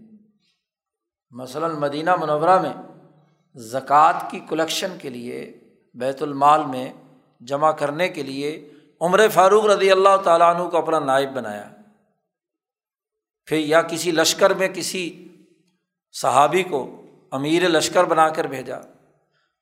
مثلاً 1.33 1.71
مدینہ 1.71 2.16
منورہ 2.16 2.62
میں 2.62 2.73
زکوٰۃ 3.55 4.31
کی 4.31 4.40
کلیکشن 4.40 4.99
کے 4.99 5.11
لیے، 5.11 5.61
بیت 5.95 6.23
المال 6.23 6.66
میں 6.66 6.92
جمع 7.40 7.71
کرنے 7.71 8.09
کے 8.09 8.23
لیے 8.23 8.71
عمر 9.01 9.29
فاروق 9.29 9.66
رضی 9.66 9.90
اللہ 9.90 10.16
تعالیٰ 10.25 10.55
عنہ 10.55 10.68
کو 10.68 10.77
اپنا 10.77 10.99
نائب 10.99 11.33
بنایا۔ 11.33 11.71
پھر 13.47 13.57
یا 13.57 13.83
کسی 13.83 14.11
لشکر 14.11 14.55
میں 14.55 14.68
کسی 14.68 15.29
صحابی 16.12 16.62
کو 16.62 17.03
امیر 17.31 17.68
لشکر 17.68 18.05
بنا 18.05 18.29
کر 18.29 18.45
بھیجا۔ 18.45 18.77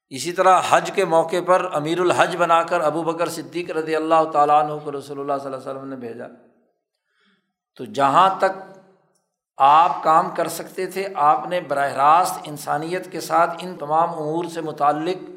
اسی 0.09 0.33
طرح 0.33 0.61
حج 0.69 0.91
کے 0.95 1.05
موقع 1.05 1.37
پر 1.47 1.69
امیر 1.73 2.01
الحج 2.01 2.37
بنا 2.37 2.63
کر 2.63 2.81
ابو 2.81 3.03
بکر 3.03 3.29
صدیق 3.29 3.71
رضی 3.71 3.97
اللہ 3.97 4.31
تعالیٰ 4.33 4.63
عنہ 4.63 4.73
کو 4.85 4.93
رسول 4.93 5.21
اللہ 5.21 5.33
صلی 5.43 5.53
اللہ 5.53 5.57
علیہ 5.57 5.71
وسلم 5.71 5.89
نے 5.89 5.97
بھیجا۔ 5.97 6.27
تو 7.77 7.85
جہاں 7.85 8.41
تک 8.41 8.80
آپ 9.63 10.03
کام 10.03 10.31
کر 10.31 10.49
سکتے 10.49 10.87
تھے، 10.87 11.09
آپ 11.15 11.49
نے 11.49 11.61
براہ 11.61 11.93
راست 11.93 12.39
انسانیت 12.45 13.13
کے 13.13 13.21
ساتھ 13.21 13.51
ان 13.59 13.77
تمام 13.77 14.11
امور 14.11 14.45
سے 14.45 14.61
متعلق 14.61 15.31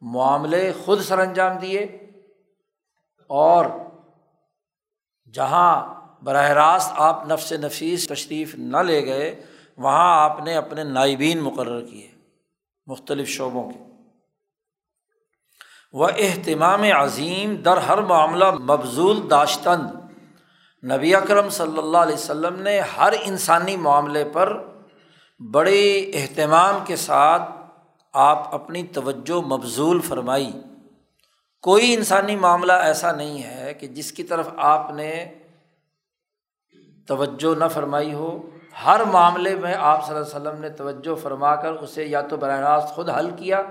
معاملے 0.00 0.72
خود 0.84 1.00
سر 1.00 1.18
انجام 1.18 1.56
دیے۔ 1.56 1.80
اور 3.26 3.64
جہاں 5.32 5.94
براہ 6.24 6.50
راست 6.50 6.92
آپ 6.96 7.26
نفس 7.26 7.52
نفیس 7.52 8.08
تشریف 8.08 8.54
نہ 8.54 8.76
لے 8.76 9.06
گئے، 9.06 9.42
وہاں 9.76 10.20
آپ 10.20 10.40
نے 10.44 10.54
اپنے 10.54 10.84
نائبین 10.84 11.40
مقرر 11.40 11.86
کیے 11.86 12.10
مختلف 12.86 13.28
شعبوں 13.28 13.72
کے۔ 13.72 13.78
وہ 15.92 16.08
اہتمام 16.18 16.82
عظیم 16.82 17.56
در 17.56 17.76
ہر 17.76 17.98
معاملہ 17.98 18.50
مبزول 18.50 19.30
داشتند 19.30 20.03
نبی 20.92 21.14
اکرم 21.14 21.48
صلی 21.48 21.78
اللہ 21.78 21.98
علیہ 21.98 22.14
وسلم 22.14 22.62
نے 22.62 22.80
ہر 22.80 23.12
انسانی 23.20 23.76
معاملے 23.76 24.24
پر 24.32 24.62
بڑے 25.50 26.10
اہتمام 26.14 26.84
کے 26.84 26.96
ساتھ 26.96 27.42
آپ 28.12 28.54
اپنی 28.54 28.86
توجہ 28.86 29.46
مبزول 29.46 30.00
فرمائی۔ 30.00 30.52
کوئی 31.62 31.94
انسانی 31.94 32.36
معاملہ 32.36 32.72
ایسا 32.72 33.12
نہیں 33.12 33.42
ہے 33.42 33.74
کہ 33.74 33.86
جس 33.86 34.12
کی 34.12 34.22
طرف 34.22 34.48
آپ 34.56 34.90
نے 34.90 35.34
توجہ 37.06 37.58
نہ 37.58 37.64
فرمائی 37.74 38.14
ہو۔ 38.14 38.50
ہر 38.84 39.04
معاملے 39.04 39.56
میں 39.56 39.74
آپ 39.78 40.06
صلی 40.06 40.16
اللہ 40.16 40.26
علیہ 40.28 40.48
وسلم 40.48 40.60
نے 40.60 40.68
توجہ 40.68 41.14
فرما 41.14 41.56
کر 41.56 41.72
اسے 41.72 42.04
یا 42.04 42.20
تو 42.20 42.36
براہ 42.36 42.60
راست 42.60 42.88
خود 42.88 43.10
حل 43.10 43.30
کیا 43.36 43.62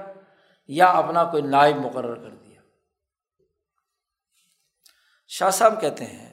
یا 0.68 0.86
اپنا 0.86 1.24
کوئی 1.24 1.44
نائب 1.44 1.76
مقرر 1.76 2.16
کر 2.16 2.30
دیا۔ 2.30 2.62
شاہ 5.28 5.50
صاحب 5.50 5.82
کہتے 5.82 6.06
ہیں 6.06 6.33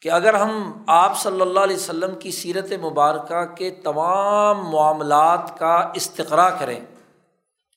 کہ 0.00 0.10
اگر 0.10 0.34
ہم 0.34 0.82
آپ 0.86 1.18
صلی 1.18 1.40
اللہ 1.40 1.60
علیہ 1.60 1.76
وسلم 1.76 2.14
کی 2.14 2.30
سیرت 2.30 2.72
مبارکہ 2.72 3.44
کے 3.54 3.70
تمام 3.70 4.70
معاملات 4.70 5.58
کا 5.58 5.90
استقرا 5.94 6.50
کریں، 6.50 6.80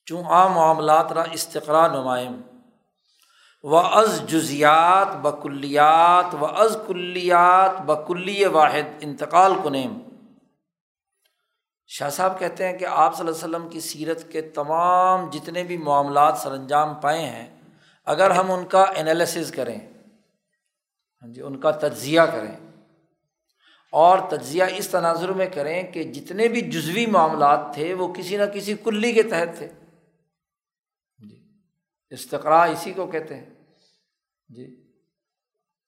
چوں 0.06 0.24
عام 0.24 0.52
معاملات 0.52 1.12
را 1.12 1.24
استقرا 1.32 1.88
نمائم 1.88 2.42
و 3.64 3.76
از 3.76 4.22
جزیات 4.28 5.16
بکلیات 5.16 6.36
و 6.40 6.46
از 6.46 6.78
کلیات 6.88 7.82
بکلی 7.82 8.46
واحد 8.46 8.98
انتقال 9.02 9.54
کنیم۔ 9.64 10.00
شاہ 11.88 12.10
صاحب 12.10 12.40
کہتے 12.40 12.68
ہیں 12.68 12.78
کہ 12.78 12.86
آپ 12.86 13.18
صلی 13.18 13.28
اللہ 13.28 13.38
علیہ 13.38 13.56
وسلم 13.56 13.70
کی 13.70 13.80
سیرت 13.80 14.32
کے 14.32 14.42
تمام 14.42 15.30
جتنے 15.30 15.64
بھی 15.64 15.78
معاملات 15.78 16.38
سر 16.38 16.52
انجام 16.52 16.96
پائے 16.96 17.26
ہیں، 17.26 17.48
اگر 18.06 18.32
ہم 18.32 18.52
ان 18.52 18.66
کا 18.66 18.84
انالیسز 18.96 19.52
کریں۔ 19.52 19.80
ہاں 21.22 21.34
جی 21.34 21.42
ان 21.42 21.60
کا 21.60 21.72
تجزیہ 21.72 22.22
کریں۔ 22.22 22.70
اور 23.92 24.20
تجزیہ 24.30 24.64
اس 24.76 24.88
تناظر 24.88 25.30
میں 25.30 25.50
کریں 25.50 25.92
کہ 25.92 26.04
جتنے 26.04 26.48
بھی 26.48 26.62
جزوی 26.62 27.06
معاملات 27.06 27.60
تھے، 27.74 27.94
وہ 27.94 28.14
کسی 28.14 28.38
نہ 28.38 28.44
کسی 28.54 28.76
کلی 28.84 29.14
کے 29.14 29.24
تحت 29.24 29.58
تھے۔ 29.58 29.68
جی 31.30 31.48
استقرا 32.10 32.64
اسی 32.64 32.94
کو 32.94 33.08
کہتے 33.08 33.38
ہیں۔ 33.38 33.46
جی 34.50 34.92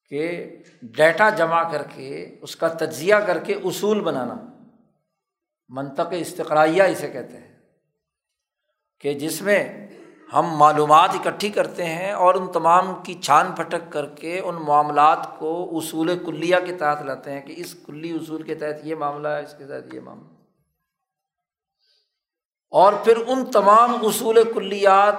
کہ 0.09 0.49
ڈیٹا 0.81 1.29
جمع 1.29 1.71
کر 1.71 1.83
کے، 1.95 2.35
اس 2.41 2.55
کا 2.55 2.67
تجزیہ 2.67 3.15
کر 3.15 3.43
کے 3.43 3.53
اصول 3.53 4.01
بنانا۔ 4.01 4.35
منطق 5.69 6.07
استقرائیہ 6.11 6.83
اسے 6.83 7.09
کہتے 7.09 7.37
ہیں۔ 7.37 7.51
کہ 8.99 9.13
جس 9.13 9.41
میں 9.41 9.87
ہم 10.33 10.45
معلومات 10.57 11.09
اکٹھی 11.13 11.49
کرتے 11.49 11.85
ہیں 11.85 12.11
اور 12.11 12.35
ان 12.35 12.51
تمام 12.51 13.03
کی 13.03 13.13
چھان 13.13 13.51
پھٹک 13.51 13.91
کر 13.91 14.05
کے 14.05 14.39
ان 14.39 14.55
معاملات 14.55 15.27
کو 15.39 15.69
اصول 15.77 16.25
کلیہ 16.25 16.55
کے 16.65 16.77
تحت 16.77 17.01
لاتے 17.01 17.31
ہیں 17.31 17.41
کہ 17.41 17.53
اس 17.57 17.75
کلی 17.85 18.11
اصول 18.11 18.41
کے 18.41 18.55
تحت 18.55 18.85
یہ 18.85 18.95
معاملہ 18.95 19.27
ہے، 19.27 19.43
اس 19.43 19.55
کے 19.57 19.65
تحت 19.65 19.93
یہ 19.93 19.99
معاملہ 19.99 20.27
اور 22.71 22.93
پھر 23.03 23.17
ان 23.27 23.45
تمام 23.45 23.95
اصول 24.01 24.39
کلیات 24.53 25.15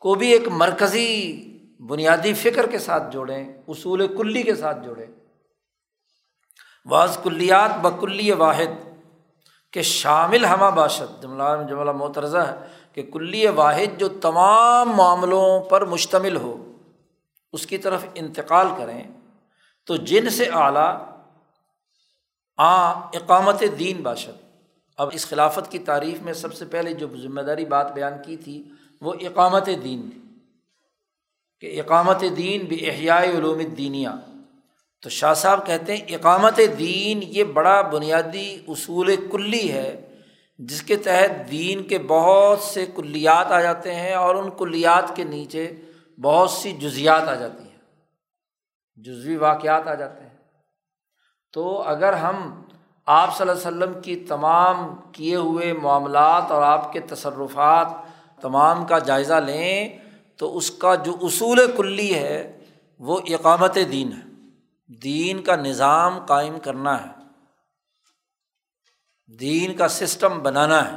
کو 0.00 0.14
بھی 0.14 0.32
ایک 0.32 0.48
مرکزی 0.48 1.08
بنیادی 1.80 2.34
فکر 2.34 2.66
کے 2.66 2.78
ساتھ 2.78 3.12
جوڑیں، 3.12 3.62
اصول 3.68 4.16
کلی 4.16 4.42
کے 4.42 4.54
ساتھ 4.54 4.84
جوڑیں۔ 4.84 5.06
بعض 6.86 7.18
کلیات 7.22 7.78
بکلی 7.80 8.32
واحد 8.32 8.88
کہ 9.72 9.82
شامل 9.82 10.44
ہمہ 10.44 10.70
باشد، 10.70 11.22
جملہ 11.22 11.42
جملہ 11.68 11.92
محترضہ 11.92 12.38
ہے۔ 12.38 12.54
کہ 12.92 13.02
کلی 13.02 13.46
واحد 13.46 14.00
جو 14.00 14.08
تمام 14.08 14.88
معاملوں 14.88 15.60
پر 15.60 15.84
مشتمل 15.84 16.36
ہو، 16.36 16.76
اس 17.52 17.66
کی 17.66 17.78
طرف 17.78 18.04
انتقال 18.14 18.66
کریں، 18.78 19.04
تو 19.86 19.96
جن 19.96 20.30
سے 20.30 20.44
اعلیٰ، 20.52 21.04
آ، 22.56 22.90
اقامت 22.90 23.62
دین 23.78 24.02
باشد۔ 24.02 24.60
اب 24.96 25.08
اس 25.12 25.26
خلافت 25.26 25.72
کی 25.72 25.78
تعریف 25.78 26.22
میں 26.22 26.32
سب 26.32 26.54
سے 26.54 26.64
پہلے 26.64 26.92
جو 26.92 27.06
ذمہ 27.22 27.40
داری 27.40 27.64
بات 27.64 27.92
بیان 27.92 28.12
کی 28.26 28.36
تھی، 28.36 28.62
وہ 29.00 29.14
اقامت 29.20 29.66
دین 29.66 30.10
تھی۔ 30.10 30.20
کہ 31.60 31.80
اقامت 31.80 32.24
دین 32.36 32.64
بھی 32.64 32.90
احیائے 32.90 33.30
علوم 33.30 33.58
دینیا 33.58 34.14
تو 35.02 35.08
شاہ 35.08 35.34
صاحب 35.34 35.66
کہتے 35.66 35.96
ہیں 35.96 36.14
اقامت 36.14 36.60
دین 36.78 37.20
یہ 37.22 37.44
بڑا 37.44 37.80
بنیادی 37.80 38.58
اصول 38.68 39.28
کلی 39.32 39.72
ہے۔ 39.72 40.07
جس 40.58 40.82
کے 40.82 40.96
تحت 40.96 41.50
دین 41.50 41.82
کے 41.82 41.98
بہت 41.98 42.60
سے 42.60 42.86
کلیات 42.86 43.52
آ 43.52 43.60
جاتے 43.60 43.94
ہیں 43.94 44.14
اور 44.14 44.34
ان 44.34 44.50
کلیات 44.58 45.16
کے 45.16 45.24
نیچے 45.24 45.72
بہت 46.22 46.50
سی 46.50 46.72
جزیات 46.72 47.28
آ 47.28 47.34
جاتی 47.34 47.62
ہیں۔ 47.62 47.78
جزوی 48.96 49.36
واقعات 49.36 49.88
آ 49.88 49.94
جاتے 49.94 50.22
ہیں۔ 50.22 50.36
تو 51.52 51.82
اگر 51.82 52.12
ہم 52.12 52.62
آپ 53.06 53.36
صلی 53.36 53.48
اللہ 53.48 53.68
علیہ 53.68 53.78
وسلم 53.78 54.00
کی 54.02 54.16
تمام 54.16 54.96
کیے 55.12 55.36
ہوئے 55.36 55.72
معاملات 55.72 56.50
اور 56.50 56.62
آپ 56.62 56.92
کے 56.92 57.00
تصرفات 57.00 57.86
تمام 58.40 58.86
کا 58.86 58.98
جائزہ 58.98 59.34
لیں، 59.34 59.98
تو 60.36 60.56
اس 60.56 60.70
کا 60.70 60.94
جو 60.94 61.16
اصول 61.22 61.60
کلی 61.76 62.14
ہے، 62.14 62.58
وہ 62.98 63.20
اقامت 63.28 63.78
دین 63.92 64.12
ہے۔ 64.12 64.28
دین 65.02 65.42
کا 65.42 65.56
نظام 65.56 66.26
قائم 66.26 66.58
کرنا 66.58 67.02
ہے۔ 67.02 67.17
دین 69.28 69.76
کا 69.76 69.88
سسٹم 69.88 70.42
بنانا 70.42 70.92
ہے۔ 70.92 70.96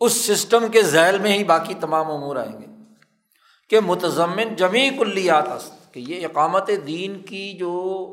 اس 0.00 0.12
سسٹم 0.12 0.68
کے 0.68 0.82
ذیل 0.82 1.18
میں 1.18 1.32
ہی 1.32 1.44
باقی 1.44 1.74
تمام 1.74 2.10
امور 2.10 2.36
آئیں 2.36 2.60
گے۔ 2.60 2.66
کہ 3.70 3.80
متضمن 3.80 4.56
جمی 4.56 4.90
کلیات 4.98 5.48
است 5.48 5.94
کہ 5.94 6.00
یہ 6.00 6.26
اقامت 6.26 6.70
دین 6.86 7.22
کی 7.22 7.52
جو 7.52 8.06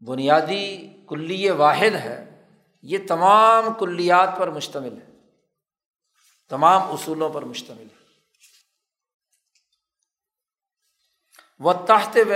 بنیادی 0.00 0.88
کلی 1.08 1.50
واحد 1.50 1.94
ہے، 1.94 2.44
یہ 2.82 2.98
تمام 3.08 3.64
کلیات 3.78 4.38
پر 4.38 4.50
مشتمل 4.50 4.92
ہے۔ 4.92 5.06
تمام 6.48 6.82
اصولوں 6.82 7.30
پر 7.30 7.42
مشتمل 7.42 7.86
ہے۔ 7.90 8.06
و 11.58 11.72
تحت 11.72 12.16
و 12.16 12.32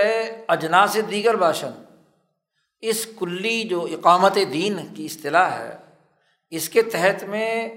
اجناس 0.48 0.96
دیگر 1.10 1.36
باشن۔ 1.36 1.89
اس 2.80 3.06
کلی 3.18 3.64
جو 3.64 3.84
اقامت 3.84 4.34
دین 4.34 4.94
کی 4.94 5.04
اصطلاح 5.04 5.50
ہے، 5.50 5.76
اس 6.50 6.68
کے 6.68 6.82
تحت 6.82 7.24
میں 7.24 7.68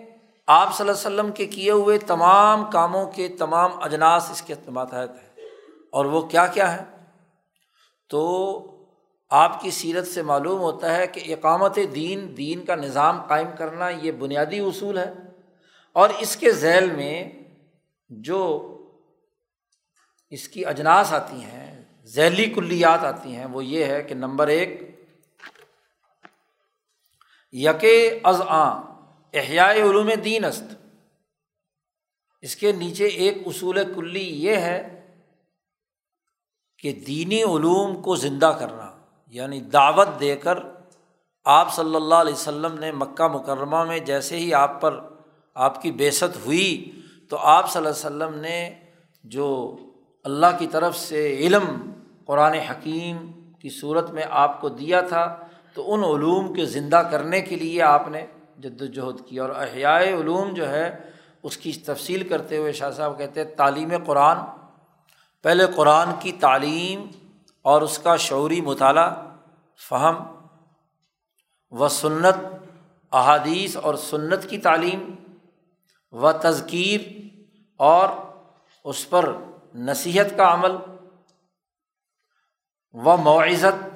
آپ 0.48 0.78
صلی 0.78 0.90
اللہ 0.90 0.92
و 0.92 1.00
وسلم 1.00 1.32
کے 1.32 1.46
کیے 1.46 1.72
ہوئے 1.72 1.98
تمام 1.98 2.72
کاموں 2.72 3.12
کے 3.12 3.28
تمام 3.28 3.84
اجناس 3.84 4.32
اس 4.32 4.42
کے 4.42 4.56
تحت 4.56 4.94
ہے 4.94 5.32
اور 5.92 6.06
وہ 6.06 6.22
کیا 6.22 6.48
کیا 6.48 6.78
ہے 6.78 6.84
تو 8.10 8.60
آپ 9.30 9.62
کی 9.62 9.72
سیرت 9.72 10.08
سے 10.08 10.22
معلوم 10.22 10.60
ہوتا 10.60 10.96
ہے 10.96 11.08
کہ 11.08 11.34
اقامت 11.34 11.80
دین 11.96 12.38
دین 12.38 12.66
کا 12.66 12.76
نظام 12.76 13.22
قائم 13.22 13.48
کرنا 13.58 13.90
یہ 13.90 14.12
بنیادی 14.12 14.60
اصول 14.60 14.98
ہے۔ 14.98 15.14
اور 15.94 16.10
اس 16.20 16.36
کے 16.36 16.52
ذیل 16.52 16.92
میں 16.92 17.32
جو 18.10 18.70
اس 20.30 20.48
کی 20.48 20.66
اجناس 20.66 21.14
آتی 21.14 21.44
ہیں، 21.44 21.84
ذیلی 22.06 22.46
کلیات 22.46 23.04
آتی 23.04 23.36
ہیں، 23.36 23.46
وہ 23.46 23.66
یہ 23.66 23.86
ہے 23.86 24.04
کہ 24.04 24.16
نمبر 24.16 24.48
ایک 24.48 24.93
یک 27.54 27.86
از 28.24 28.42
آ 28.42 28.82
احیائے 29.34 29.82
علوم 29.82 30.10
دین 30.24 30.46
است۔ 30.46 30.64
اس 32.42 32.56
کے 32.56 32.72
نیچے 32.72 33.06
ایک 33.06 33.38
اصول 33.46 33.94
کلی 33.96 34.46
یہ 34.46 34.56
ہے 34.56 35.00
کہ 36.80 36.92
دینی 36.92 37.44
علوم 37.44 38.02
کو 38.02 38.16
زندہ 38.16 38.56
کرنا 38.60 38.92
یعنی 39.28 39.62
دعوت 39.62 40.08
دے 40.20 40.36
کر 40.36 40.60
آپ 41.44 41.74
صلی 41.74 41.96
اللہ 41.96 42.16
علیہ 42.16 42.34
وسلم 42.34 42.80
نے 42.80 42.92
مکہ 42.92 43.28
مکرمہ 43.28 43.84
میں 43.84 44.00
جیسے 44.00 44.38
ہی 44.38 44.54
آپ 44.54 44.82
پر 44.82 45.00
آپ 45.54 45.82
کی 45.82 45.92
بیست 45.92 46.46
ہوئی 46.46 46.92
تو 47.30 47.38
آپ 47.38 47.72
صلی 47.72 47.86
اللہ 47.86 48.08
علیہ 48.08 48.26
وسلم 48.26 48.42
نے 48.42 48.74
جو 49.24 49.78
اللہ 50.24 50.48
کی 50.60 50.68
طرف 50.68 50.98
سے 50.98 51.36
علم 51.36 51.92
قرآن 52.26 52.54
حکیم 52.54 53.32
کی 53.60 53.70
صورت 53.70 54.10
میں 54.10 54.24
آپ 54.30 54.62
کو 54.62 54.70
دیا 54.70 55.02
تھا 55.02 55.48
تو 55.74 55.94
ان 55.94 56.04
علوم 56.04 56.54
کے 56.54 56.66
زندہ 56.66 57.02
کرنے 57.12 57.42
کے 57.42 57.56
لیے 57.56 57.82
آپ 57.82 58.08
نے 58.08 58.26
جد 58.58 58.82
وجہد 58.82 59.28
کی 59.28 59.40
اور 59.40 59.50
احیائے 59.50 60.14
علوم 60.14 60.54
جو 60.54 60.70
ہے 60.70 61.00
اس 61.44 61.58
کی 61.58 61.72
تفصیل 61.74 62.28
کرتے 62.28 62.58
ہوئے 62.58 62.72
شاہ 62.72 62.92
صاحب 62.92 63.18
کہتے 63.18 63.44
ہیں 63.44 63.56
تعلیم 63.58 63.92
قرآن، 64.06 64.38
پہلے 65.42 65.66
قرآن 65.76 66.12
کی 66.20 66.32
تعلیم 66.32 67.08
اور 67.62 67.82
اس 67.82 67.98
کا 68.00 68.16
شعوری 68.16 68.62
مطالعہ، 68.62 69.14
فہم 69.90 70.24
و 71.72 71.88
سنت 71.88 72.36
احادیث 73.12 73.78
اور 73.78 73.96
سنت 73.96 74.50
کی 74.50 74.58
تعلیم 74.58 75.16
و 76.12 76.32
تذکیر 76.32 77.02
اور 77.80 78.10
اس 78.84 79.10
پر 79.10 79.32
نصیحت 79.76 80.38
کا 80.38 80.54
عمل 80.54 80.76
و 82.94 83.18
معزت 83.18 83.93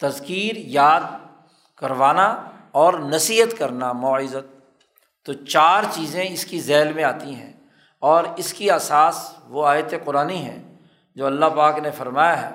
تذکیر، 0.00 0.56
یاد 0.56 1.00
کروانا 1.76 2.42
اور 2.70 2.94
نصیحت 2.94 3.58
کرنا، 3.58 3.92
معزت۔ 3.92 4.60
تو 5.24 5.32
چار 5.32 5.82
چیزیں 5.90 6.24
اس 6.28 6.44
کی 6.44 6.60
ذیل 6.60 6.92
میں 6.92 7.04
آتی 7.04 7.34
ہیں 7.34 7.52
اور 7.98 8.24
اس 8.36 8.52
کی 8.52 8.70
اساس 8.70 9.32
وہ 9.48 9.66
آیت 9.66 9.94
قرآن 10.04 10.30
ہے 10.30 10.76
جو 11.14 11.26
اللہ 11.26 11.44
پاک 11.44 11.78
نے 11.78 11.90
فرمایا 11.90 12.42
ہے 12.42 12.50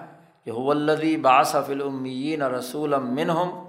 کہ 0.45 0.51
حولدی 0.51 1.17
باصف 1.17 1.69
العمین 1.69 2.41
رسول 2.41 2.95
منہم 2.99 3.63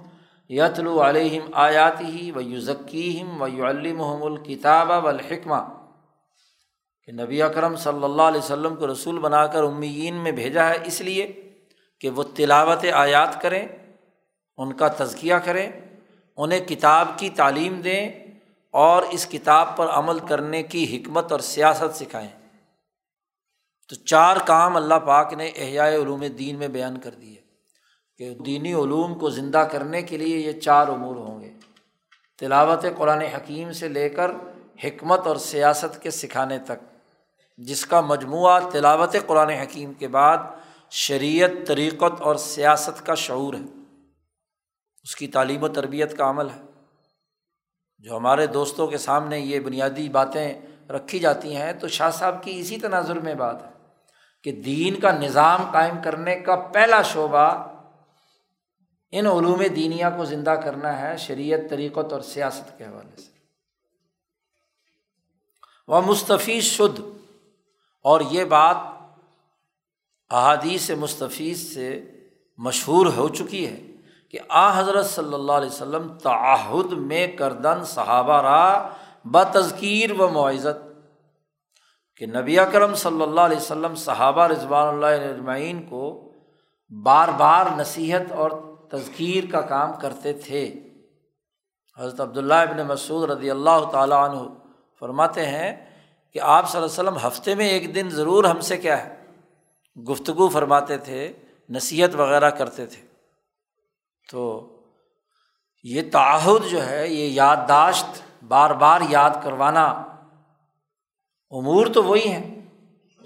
یتلو 0.48 1.02
علیہم 1.02 1.50
آیات 1.52 2.00
ہی 2.00 2.30
و 2.30 2.40
یو 2.40 2.60
ذکیم 2.60 3.42
و 3.42 3.48
یو 3.48 3.66
المحم 3.66 4.22
الکتاب 4.22 4.90
و 5.04 5.08
الحکمہ 5.08 5.60
کہ 7.06 7.12
نبی 7.12 7.42
اکرم 7.42 7.76
صلی 7.76 8.04
اللہ 8.04 8.22
علیہ 8.22 8.40
وسلم 8.40 8.76
کو 8.76 8.92
رسول 8.92 9.18
بنا 9.18 9.46
کر 9.46 9.62
امیین 9.62 10.14
میں 10.14 10.32
بھیجا 10.32 10.68
ہے 10.68 10.78
اس 10.84 11.00
لیے 11.00 11.26
کہ 12.00 12.10
وہ 12.10 12.22
تلاوت 12.22 12.84
آیات 12.92 13.42
کریں، 13.42 13.68
ان 14.56 14.72
کا 14.72 14.88
تزکیہ 14.88 15.34
کریں، 15.34 15.72
انہیں 16.36 16.60
کتاب 16.60 17.08
کی 17.16 17.30
تعلیم 17.30 17.80
دیں 17.80 18.10
اور 18.70 19.02
اس 19.02 19.26
کتاب 19.26 19.76
پر 19.76 19.86
عمل 19.86 20.18
کرنے 20.18 20.62
کی 20.62 20.96
حکمت 20.96 21.32
اور 21.32 21.40
سیاست 21.40 21.96
سکھائیں۔ 21.96 22.28
تو 23.88 23.94
چار 23.94 24.36
کام 24.46 24.76
اللہ 24.76 24.94
پاک 24.94 25.32
نے 25.32 25.48
احیاء 25.56 25.88
علوم 25.88 26.24
دین 26.38 26.56
میں 26.56 26.68
بیان 26.68 27.00
کر 27.00 27.10
دیے 27.10 27.40
کہ 28.18 28.34
دینی 28.34 28.72
علوم 28.72 29.18
کو 29.18 29.30
زندہ 29.30 29.58
کرنے 29.58 30.02
کے 30.02 30.16
لیے 30.16 30.38
یہ 30.38 30.52
چار 30.52 30.88
امور 30.88 31.16
ہوں 31.16 31.40
گے۔ 31.40 31.52
تلاوت 32.38 32.84
قرآن 32.96 33.20
حکیم 33.20 33.72
سے 33.72 33.88
لے 33.88 34.08
کر 34.08 34.30
حکمت 34.84 35.26
اور 35.26 35.36
سیاست 35.36 36.02
کے 36.02 36.10
سکھانے 36.10 36.58
تک، 36.58 36.98
جس 37.58 37.86
کا 37.86 38.00
مجموعہ 38.00 38.70
تلاوت 38.70 39.16
قرآن 39.26 39.48
حکیم 39.48 39.92
کے 39.92 40.08
بعد 40.08 40.36
شریعت، 40.90 41.50
طریقت 41.66 42.20
اور 42.20 42.36
سیاست 42.36 43.06
کا 43.06 43.14
شعور 43.14 43.54
ہے۔ 43.54 43.94
اس 45.02 45.16
کی 45.16 45.28
تعلیم 45.28 45.62
و 45.62 45.68
تربیت 45.68 46.18
کا 46.18 46.30
عمل 46.30 46.50
ہے۔ 46.50 46.62
جو 47.98 48.16
ہمارے 48.16 48.46
دوستوں 48.46 48.86
کے 48.86 48.98
سامنے 48.98 49.38
یہ 49.38 49.60
بنیادی 49.60 50.08
باتیں 50.08 50.60
رکھی 50.90 51.18
جاتی 51.18 51.56
ہیں، 51.56 51.72
تو 51.72 51.88
شاہ 51.88 52.10
صاحب 52.10 52.44
کی 52.44 52.60
اسی 52.60 52.78
تناظر 52.78 53.20
میں 53.20 53.34
بات 53.34 53.62
ہے 53.62 53.70
کہ 54.42 54.52
دین 54.52 55.00
کا 55.00 55.10
نظام 55.10 55.70
قائم 55.72 55.94
کرنے 56.04 56.36
کا 56.36 56.56
پہلا 56.56 57.02
شعبہ 57.02 57.72
ان 59.10 59.26
علوم 59.26 59.62
دینیا 59.76 60.10
کو 60.10 60.24
زندہ 60.24 60.50
کرنا 60.50 61.00
ہے، 61.00 61.16
شریعت، 61.16 61.60
طریقت 61.70 62.12
اور 62.12 62.20
سیاست 62.20 62.78
کے 62.78 62.84
حوالے 62.84 63.22
سے۔ 63.22 63.30
وہ 65.88 66.00
مستفیض، 66.00 66.64
شدھ۔ 66.64 67.00
اور 68.02 68.20
یہ 68.20 68.44
بات 68.44 68.76
احادیث 70.30 70.90
مستفیض 70.90 71.60
سے 71.60 72.04
مشہور 72.58 73.06
ہو 73.06 73.28
چکی 73.28 73.66
ہے 73.66 73.80
کہ 74.30 74.38
آ 74.48 74.80
حضرت 74.80 75.06
صلی 75.06 75.34
اللہ 75.34 75.52
علیہ 75.52 75.68
وسلم 75.68 76.18
تعہد 76.18 76.92
میں 76.92 77.26
کردن 77.26 77.84
صحابہ 77.84 78.42
را 78.42 78.88
بتذکیر 79.24 80.20
و 80.20 80.28
معزت 80.28 80.76
کہ 82.16 82.26
نبی 82.26 82.58
اکرم 82.58 82.94
صلی 82.94 83.22
اللہ 83.22 83.40
علیہ 83.40 83.56
وسلم 83.56 83.94
صحابہ 83.94 84.46
رضوان 84.46 84.88
اللہ 84.88 85.06
اجمعین 85.06 85.82
کو 85.82 86.32
بار 86.90 87.28
بار 87.28 87.66
نصیحت 87.76 88.32
اور 88.32 88.50
تذکیر 88.90 89.44
کا 89.52 89.60
کام 89.60 89.92
کرتے 90.00 90.32
تھے۔ 90.32 90.72
حضرت 91.98 92.20
عبداللہ 92.20 92.54
ابن 92.54 92.86
مسعود 92.86 93.30
رضی 93.30 93.50
اللہ 93.50 93.90
تعالیٰ 93.92 94.30
عنہ 94.30 94.38
فرماتے 95.00 95.46
ہیں 95.46 95.86
کہ 96.32 96.40
آپ 96.42 96.70
صلی 96.70 96.82
اللہ 96.82 97.00
علیہ 97.00 97.10
وسلم 97.10 97.28
ہفتے 97.28 97.54
میں 97.54 97.68
ایک 97.68 97.94
دن 97.94 98.08
ضرور 98.10 98.44
ہم 98.44 98.60
سے 98.60 98.76
کیا 98.76 99.04
ہے؟ 99.04 99.15
گفتگو 100.02 100.48
فرماتے 100.48 100.98
تھے، 100.98 101.32
نصیحت 101.70 102.14
وغیرہ 102.14 102.50
کرتے 102.50 102.86
تھے۔ 102.86 103.06
تو 104.30 104.68
یہ 105.82 106.02
تعہد 106.12 106.70
جو 106.70 106.86
ہے، 106.86 107.08
یہ 107.08 107.28
یادداشت، 107.28 108.22
بار 108.48 108.70
بار 108.70 109.00
یاد 109.08 109.30
کروانا، 109.42 109.86
امور 111.50 111.86
تو 111.86 112.04
وہی 112.04 112.28
ہیں۔ 112.28 112.66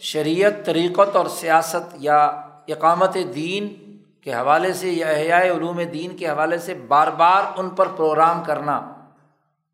شریعت، 0.01 0.67
طریقت 0.67 1.17
اور 1.17 1.27
سیاست 1.27 1.95
یا 1.95 2.27
اقامت 2.69 3.17
دین 3.35 3.97
کے 4.21 4.35
حوالے 4.35 4.73
سے 4.73 4.91
یا 4.91 5.09
احیاء 5.09 5.57
علوم 5.57 5.81
دین 5.83 6.17
کے 6.17 6.29
حوالے 6.29 6.59
سے 6.59 6.75
بار 6.75 7.09
بار 7.09 7.43
ان 7.57 7.71
پر 7.71 7.89
پروگرام 7.89 8.45
کرنا۔ 8.45 8.93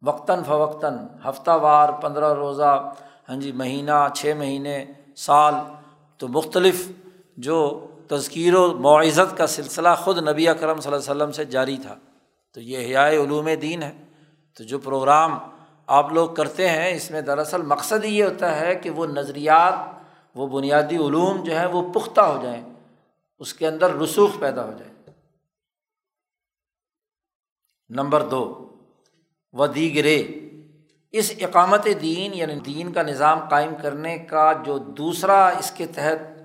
وقتاً 0.03 0.43
فوقتاً، 0.45 0.99
ہفتہ 1.25 1.51
وار، 1.51 1.89
پندرہ 1.89 2.35
روزہ 2.35 2.93
ہاں 3.29 3.37
جی 3.37 3.53
مہینہ، 3.53 4.07
چھ 4.15 4.33
مہینے، 4.39 4.85
سال 5.17 5.55
تو 6.18 6.29
مختلف 6.29 6.88
جو 7.37 7.87
تذکیر 8.09 8.55
و 8.55 8.79
معزت 8.79 9.38
کا 9.38 9.46
سلسلہ 9.46 9.88
خود 9.98 10.29
نبی 10.29 10.48
اکرم 10.48 10.81
صلی 10.81 10.92
اللہ 10.92 11.05
علیہ 11.05 11.22
وسلم 11.22 11.33
سے 11.33 11.44
جاری 11.44 11.76
تھا۔ 11.76 11.96
تو 12.52 12.61
یہ 12.61 12.79
حیاء 12.79 13.11
علوم 13.11 13.48
دین 13.62 13.83
ہے۔ 13.83 14.05
تو 14.59 14.64
جو 14.64 14.79
پروگرام 14.79 15.38
آپ 15.87 16.12
لوگ 16.12 16.35
کرتے 16.35 16.68
ہیں، 16.68 16.94
اس 16.94 17.11
میں 17.11 17.20
دراصل 17.20 17.62
مقصد 17.62 18.05
یہ 18.05 18.24
ہوتا 18.24 18.61
ہے 18.61 18.74
کہ 18.74 18.90
وہ 18.90 19.07
نظریات، 19.07 19.74
وہ 20.35 20.46
بنیادی 20.46 20.96
علوم 20.96 21.42
جو 21.44 21.61
ہے 21.61 21.66
وہ 21.66 21.92
پختہ 21.92 22.20
ہو 22.20 22.42
جائیں۔ 22.42 22.62
اس 23.38 23.55
کے 23.55 23.66
اندر 23.66 23.94
رسوخ 23.94 24.31
پیدا 24.40 24.64
ہو 24.64 24.72
جائے 24.79 24.90
نمبر 27.88 28.29
دو 28.29 28.68
و 29.52 29.66
دیگرے 29.66 30.46
اس 31.12 31.33
اقامت 31.40 31.87
دین 32.03 32.35
یعنی 32.35 32.55
دین 32.61 32.92
کا 32.92 33.03
نظام 33.03 33.49
قائم 33.49 33.75
کرنے 33.83 34.19
کا 34.19 34.53
جو 34.64 34.79
دوسرا 34.79 35.49
اس 35.49 35.71
کے 35.71 35.87
تحت 35.87 36.37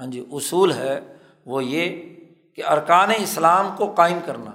ہاں 0.00 0.06
جی 0.06 0.24
اصول 0.32 0.72
ہے، 0.72 1.00
وہ 1.46 1.64
یہ 1.64 2.14
کہ 2.54 2.64
ارکان 2.64 3.10
اسلام 3.18 3.76
کو 3.76 3.92
قائم 3.94 4.18
کرنا، 4.26 4.50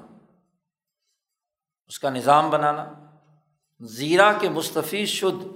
اس 1.88 2.00
کا 2.00 2.10
نظام 2.10 2.50
بنانا، 2.50 2.86
زیرہ 3.80 4.32
کے 4.40 4.50
مستفی 4.50 5.06
شدھ، 5.06 5.48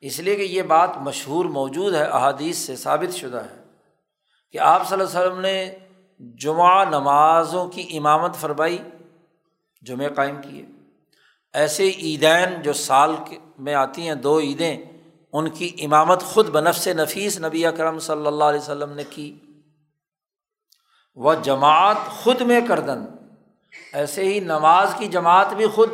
اس 0.00 0.18
لیے 0.20 0.36
کہ 0.36 0.42
یہ 0.42 0.62
بات 0.62 0.96
مشہور 0.96 1.44
موجود 1.44 1.94
ہے، 1.94 2.02
احادیث 2.02 2.56
سے 2.56 2.76
ثابت 2.76 3.14
شدہ 3.14 3.42
ہے 3.44 3.62
کہ 4.50 4.58
آپ 4.58 4.88
صلی 4.88 5.00
اللہ 5.00 5.18
علیہ 5.18 5.20
وسلم 5.20 5.40
نے 5.40 5.78
جمعہ 6.34 6.84
نمازوں 6.84 7.68
کی 7.68 7.86
امامت 7.98 8.34
فرمائی، 8.34 8.78
جمعہ 9.82 10.08
قائم 10.08 10.40
کیے۔ 10.42 10.64
ایسے 11.58 11.88
عیدین 11.88 12.62
جو 12.62 12.72
سال 12.72 13.14
میں 13.58 13.74
آتی 13.74 14.08
ہیں، 14.08 14.14
دو 14.14 14.40
عیدیں، 14.40 14.78
ان 15.32 15.50
کی 15.50 15.76
امامت 15.80 16.22
خود 16.22 16.48
بنفس 16.48 16.88
نفیس 16.88 17.40
نبی 17.40 17.66
اکرم 17.66 17.98
صلی 17.98 18.26
اللہ 18.26 18.44
علیہ 18.44 18.60
وسلم 18.60 18.92
نے 18.92 19.04
کی۔ 19.10 19.38
وہ 21.14 21.34
جماعت 21.34 21.96
خود 22.08 22.40
میں 22.40 22.60
کردن۔ 22.68 23.04
ایسے 23.92 24.24
ہی 24.24 24.40
نماز 24.40 24.94
کی 24.98 25.06
جماعت 25.06 25.54
بھی 25.54 25.66
خود 25.66 25.90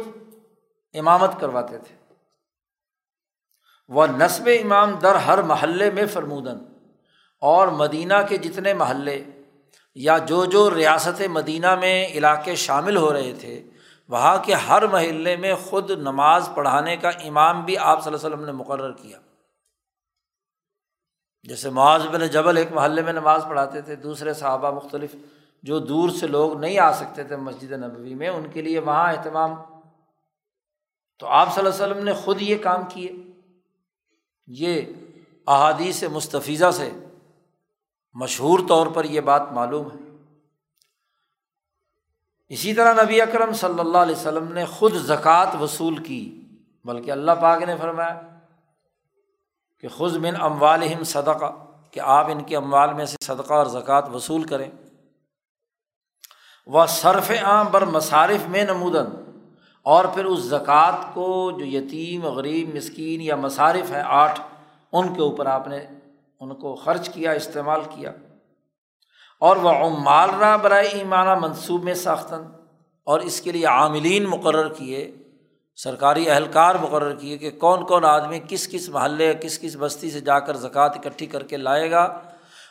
امامت 0.94 1.30
کرواتے 1.40 1.78
تھے۔ 1.78 2.14
وہ 3.88 4.06
نصب 4.06 4.48
امام 4.64 4.90
در 4.90 5.14
ہر 5.14 5.42
محلے 5.42 5.90
میں 5.90 6.06
فرمودن۔ 6.06 6.58
اور 7.40 7.68
مدینہ 7.68 8.14
کے 8.28 8.36
جتنے 8.36 8.74
محلے 8.74 9.24
یا 9.94 10.18
جو 10.18 10.44
جو 10.44 10.74
ریاست 10.74 11.22
مدینہ 11.22 11.74
میں 11.74 12.06
علاقے 12.06 12.54
شامل 12.54 12.96
ہو 12.96 13.12
رہے 13.12 13.32
تھے 13.40 13.62
وہاں 14.08 14.38
کے 14.44 14.54
ہر 14.54 14.86
محلے 14.86 15.36
میں 15.36 15.54
خود 15.54 15.90
نماز 15.90 16.50
پڑھانے 16.54 16.96
کا 16.96 17.08
امام 17.08 17.64
بھی 17.64 17.78
آپ 17.78 18.04
صلی 18.04 18.14
اللہ 18.14 18.26
علیہ 18.26 18.36
وسلم 18.36 18.46
نے 18.46 18.52
مقرر 18.52 18.92
کیا۔ 18.92 19.18
جیسے 21.42 21.70
معاذ 21.70 22.06
بن 22.06 22.26
جبل 22.26 22.56
ایک 22.56 22.72
محلے 22.72 23.02
میں 23.02 23.12
نماز 23.12 23.44
پڑھاتے 23.48 23.80
تھے، 23.80 23.96
دوسرے 23.96 24.34
صحابہ 24.34 24.70
مختلف 24.70 25.16
جو 25.62 25.78
دور 25.78 26.10
سے 26.10 26.26
لوگ 26.26 26.58
نہیں 26.58 26.78
آ 26.78 26.92
سکتے 26.92 27.24
تھے 27.24 27.36
مسجد 27.36 27.72
نبوی 27.72 28.14
میں، 28.14 28.28
ان 28.28 28.50
کے 28.52 28.62
لیے 28.62 28.78
وہاں 28.78 29.12
اہتمام۔ 29.12 29.54
تو 31.18 31.26
آپ 31.26 31.54
صلی 31.54 31.66
اللہ 31.66 31.74
علیہ 31.74 31.92
وسلم 31.92 32.04
نے 32.04 32.12
خود 32.12 32.42
یہ 32.42 32.56
کام 32.62 32.80
کیے۔ 32.88 33.12
یہ 34.46 34.82
احادیث 35.46 36.04
مستفیضہ 36.04 36.70
سے 36.70 36.90
مشہور 38.14 38.58
طور 38.68 38.86
پر 38.86 39.04
یہ 39.04 39.20
بات 39.20 39.42
معلوم 39.52 39.86
ہے۔ 39.86 40.03
اسی 42.54 42.74
طرح 42.74 43.02
نبی 43.02 43.20
اکرم 43.20 43.52
صلی 43.52 43.80
اللہ 43.80 43.98
علیہ 43.98 44.14
وسلم 44.14 44.52
نے 44.52 44.64
خود 44.64 44.92
زکوٰۃ 44.92 45.60
وصول 45.60 45.96
کی، 45.96 46.40
بلکہ 46.84 47.10
اللہ 47.10 47.30
پاک 47.40 47.62
نے 47.62 47.76
فرمایا 47.76 48.20
کہ 49.80 49.88
خود 49.88 50.16
من 50.16 50.34
اموالہم 50.40 51.04
صدقہ، 51.04 51.64
کہ 51.90 52.00
آپ 52.00 52.26
ان 52.30 52.42
کے 52.42 52.56
اموال 52.56 52.94
میں 52.94 53.04
سے 53.04 53.16
صدقہ 53.24 53.54
اور 53.54 53.66
زکوٰۃ 53.66 54.02
وصول 54.14 54.42
کریں۔ 54.42 54.70
وہ 56.66 56.86
صرف 56.86 57.30
عام، 57.42 57.66
بر 57.70 57.84
مصارف 57.84 58.48
میں 58.48 58.64
نمودن۔ 58.64 59.06
اور 59.82 60.04
پھر 60.04 60.24
اس 60.24 60.40
زکوٰۃ 60.40 61.14
کو 61.14 61.50
جو 61.58 61.64
یتیم، 61.64 62.26
غریب، 62.26 62.76
مسکین 62.76 63.20
یا 63.20 63.36
مصارف 63.36 63.92
ہیں 63.92 64.02
آٹھ، 64.04 64.40
ان 64.92 65.14
کے 65.14 65.20
اوپر 65.22 65.46
آپ 65.46 65.68
نے 65.68 65.78
ان 66.40 66.54
کو 66.54 66.74
خرچ 66.74 67.10
کیا، 67.10 67.30
استعمال 67.30 67.80
کیا۔ 67.90 68.12
اور 69.44 69.56
وہ 69.56 69.70
عمال 69.70 70.30
را 70.38 70.56
برائے 70.56 70.86
ایمانہ 70.86 71.34
منصوب 71.34 71.84
میں 71.84 71.94
ساختن 71.94 72.42
اور 73.04 73.20
اس 73.20 73.40
کے 73.40 73.52
لیے 73.52 73.66
عاملین 73.66 74.24
مقرر 74.24 74.72
کیے، 74.72 75.16
سرکاری 75.76 76.30
اہلکار 76.30 76.74
مقرر 76.74 77.14
کیے 77.14 77.38
کہ 77.38 77.50
کون 77.50 77.86
کون 77.86 78.04
آدمی 78.04 78.40
کس 78.48 78.68
کس 78.68 78.88
محلے، 78.88 79.34
کس 79.34 79.58
کس 79.58 79.76
بستی 79.78 80.10
سے 80.10 80.20
جا 80.20 80.40
کر 80.40 80.56
زکوٰۃ 80.56 80.88
اکٹھی 80.88 81.26
کر 81.26 81.42
کے 81.42 81.56
لائے 81.56 81.90
گا۔ 81.90 82.20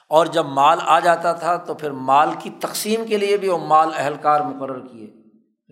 اور 0.08 0.26
جب 0.26 0.46
مال 0.46 0.78
آ 0.82 1.00
جاتا 1.00 1.34
تھا 1.34 1.58
تو 1.58 1.74
پھر 1.74 1.92
مال 1.92 2.30
کی 2.40 2.50
تقسیم 2.50 3.06
کے 3.06 3.18
لیے 3.18 3.38
بھی 3.38 3.48
وہ 3.48 3.58
مال 3.58 3.90
اہلکار 3.96 4.42
مقرر 4.42 4.88
کیے۔ 4.88 5.14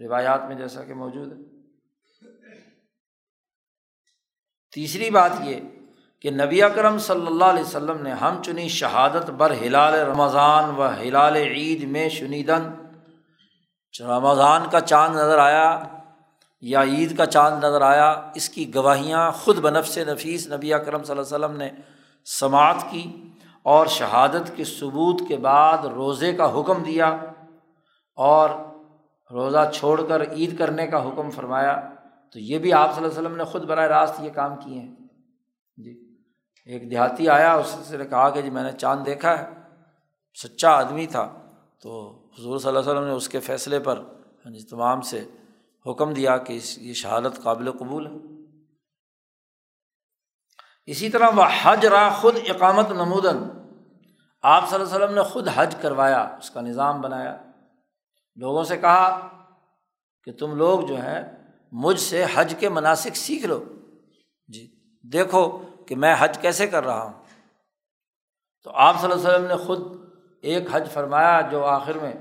روایات 0.07 0.41
میں 0.47 0.55
جیسا 0.55 0.83
کہ 0.83 0.93
موجود 0.93 1.31
ہے۔ 1.31 1.37
تیسری 4.73 5.09
بات 5.09 5.31
یہ 5.43 5.59
کہ 6.21 6.31
نبی 6.31 6.63
اکرم 6.63 6.97
صلی 6.97 7.27
اللہ 7.27 7.45
علیہ 7.45 7.61
وسلم 7.61 8.01
نے 8.01 8.11
ہم 8.11 8.43
چنی 8.43 8.67
شہادت 8.67 9.29
بر 9.29 9.51
ہلال 9.51 9.93
رمضان 9.93 10.69
و 10.69 10.87
ہلال 10.87 11.35
عید 11.35 11.83
میں 11.83 12.09
شنیدن۔ 12.09 12.69
رمضان 13.99 14.61
کا 14.71 14.79
چاند 14.79 15.15
نظر 15.15 15.37
آیا 15.37 15.83
یا 16.61 16.83
عید 16.83 17.17
کا 17.17 17.25
چاند 17.25 17.63
نظر 17.63 17.81
آیا، 17.81 18.31
اس 18.35 18.49
کی 18.49 18.75
گواہیاں 18.75 19.31
خود 19.31 19.57
بنف 19.57 19.87
سے 19.87 20.03
نفیس 20.03 20.47
نبی 20.47 20.73
اکرم 20.73 21.03
صلی 21.03 21.17
اللہ 21.17 21.35
علیہ 21.35 21.45
وسلم 21.45 21.57
نے 21.57 21.69
سماعت 22.25 22.75
کی 22.91 23.29
اور 23.63 23.85
شہادت 23.85 24.51
کے 24.55 24.63
ثبوت 24.63 25.21
کے 25.27 25.37
بعد 25.37 25.77
روزے 25.77 26.33
کا 26.33 26.59
حکم 26.59 26.83
دیا 26.83 27.17
اور 28.15 28.49
روزہ 29.31 29.69
چھوڑ 29.73 30.01
کر 30.07 30.31
عید 30.31 30.59
کرنے 30.59 30.87
کا 30.87 31.07
حکم 31.07 31.29
فرمایا۔ 31.29 31.81
تو 32.33 32.39
یہ 32.39 32.59
بھی 32.59 32.73
آپ 32.73 32.95
صلی 32.95 33.03
اللہ 33.03 33.17
علیہ 33.17 33.27
وسلم 33.27 33.37
نے 33.37 33.43
خود 33.43 33.63
براہ 33.63 33.87
راست 33.87 34.19
یہ 34.19 34.31
کام 34.31 34.55
کیے 34.55 34.79
ہیں۔ 34.79 34.95
جی۔ 35.77 36.10
ایک 36.65 36.91
دیہاتی 36.91 37.29
آیا، 37.29 37.53
اس 37.53 37.91
نے 37.91 38.05
کہا 38.05 38.29
کہ 38.29 38.41
جی 38.41 38.49
میں 38.49 38.63
نے 38.63 38.71
چاند 38.71 39.05
دیکھا 39.05 39.39
ہے، 39.39 39.49
سچا 40.43 40.71
آدمی 40.71 41.05
تھا۔ 41.05 41.37
تو 41.81 42.21
حضور 42.39 42.59
صلی 42.59 42.67
اللہ 42.67 42.79
علیہ 42.79 42.91
وسلم 42.91 43.03
نے 43.03 43.13
اس 43.13 43.29
کے 43.29 43.39
فیصلے 43.39 43.79
پر 43.79 43.97
یعنی 44.45 44.69
تمام 44.69 45.01
سے 45.01 45.27
حکم 45.85 46.13
دیا 46.13 46.37
کہ 46.37 46.53
اس 46.53 46.77
یہ 46.77 46.93
شہادت 46.93 47.43
قابل 47.43 47.71
قبول 47.71 48.07
ہے۔ 48.07 48.11
اسی 50.85 51.09
طرح 51.09 51.29
وہ 51.35 51.43
حج 51.61 51.85
را 51.85 52.09
خود 52.09 52.35
اقامت 52.49 52.91
نمودن۔ 52.91 53.37
آپ 54.41 54.69
صلی 54.69 54.79
اللہ 54.79 54.95
علیہ 54.95 55.05
وسلم 55.05 55.15
نے 55.15 55.23
خود 55.23 55.47
حج 55.55 55.75
کروایا، 55.81 56.21
اس 56.21 56.49
کا 56.49 56.61
نظام 56.61 57.01
بنایا۔ 57.01 57.37
لوگوں 58.35 58.63
سے 58.63 58.77
کہا 58.77 59.27
کہ 60.23 60.31
تم 60.33 60.55
لوگ 60.55 60.79
جو 60.79 61.03
ہے 61.03 61.31
مجھ 61.71 61.99
سے 61.99 62.25
حج 62.33 62.55
کے 62.59 62.69
مناسب 62.69 63.15
سیکھ 63.15 63.45
لو۔ 63.45 63.63
جی 64.47 64.75
دیکھو 65.13 65.61
کہ 65.91 65.95
میں 65.95 66.15
حج 66.19 66.37
کیسے 66.37 66.67
کر 66.67 66.85
رہا 66.85 67.03
ہوں؟ 67.03 67.13
تو 68.63 68.71
آپ 68.73 69.01
صلی 69.01 69.11
اللہ 69.11 69.27
علیہ 69.27 69.35
وسلم 69.35 69.47
نے 69.47 69.65
خود 69.65 69.79
ایک 70.41 70.67
حج 70.71 70.91
فرمایا 70.91 71.41
جو 71.41 71.65
آخر 71.65 71.93
میں 71.93 72.13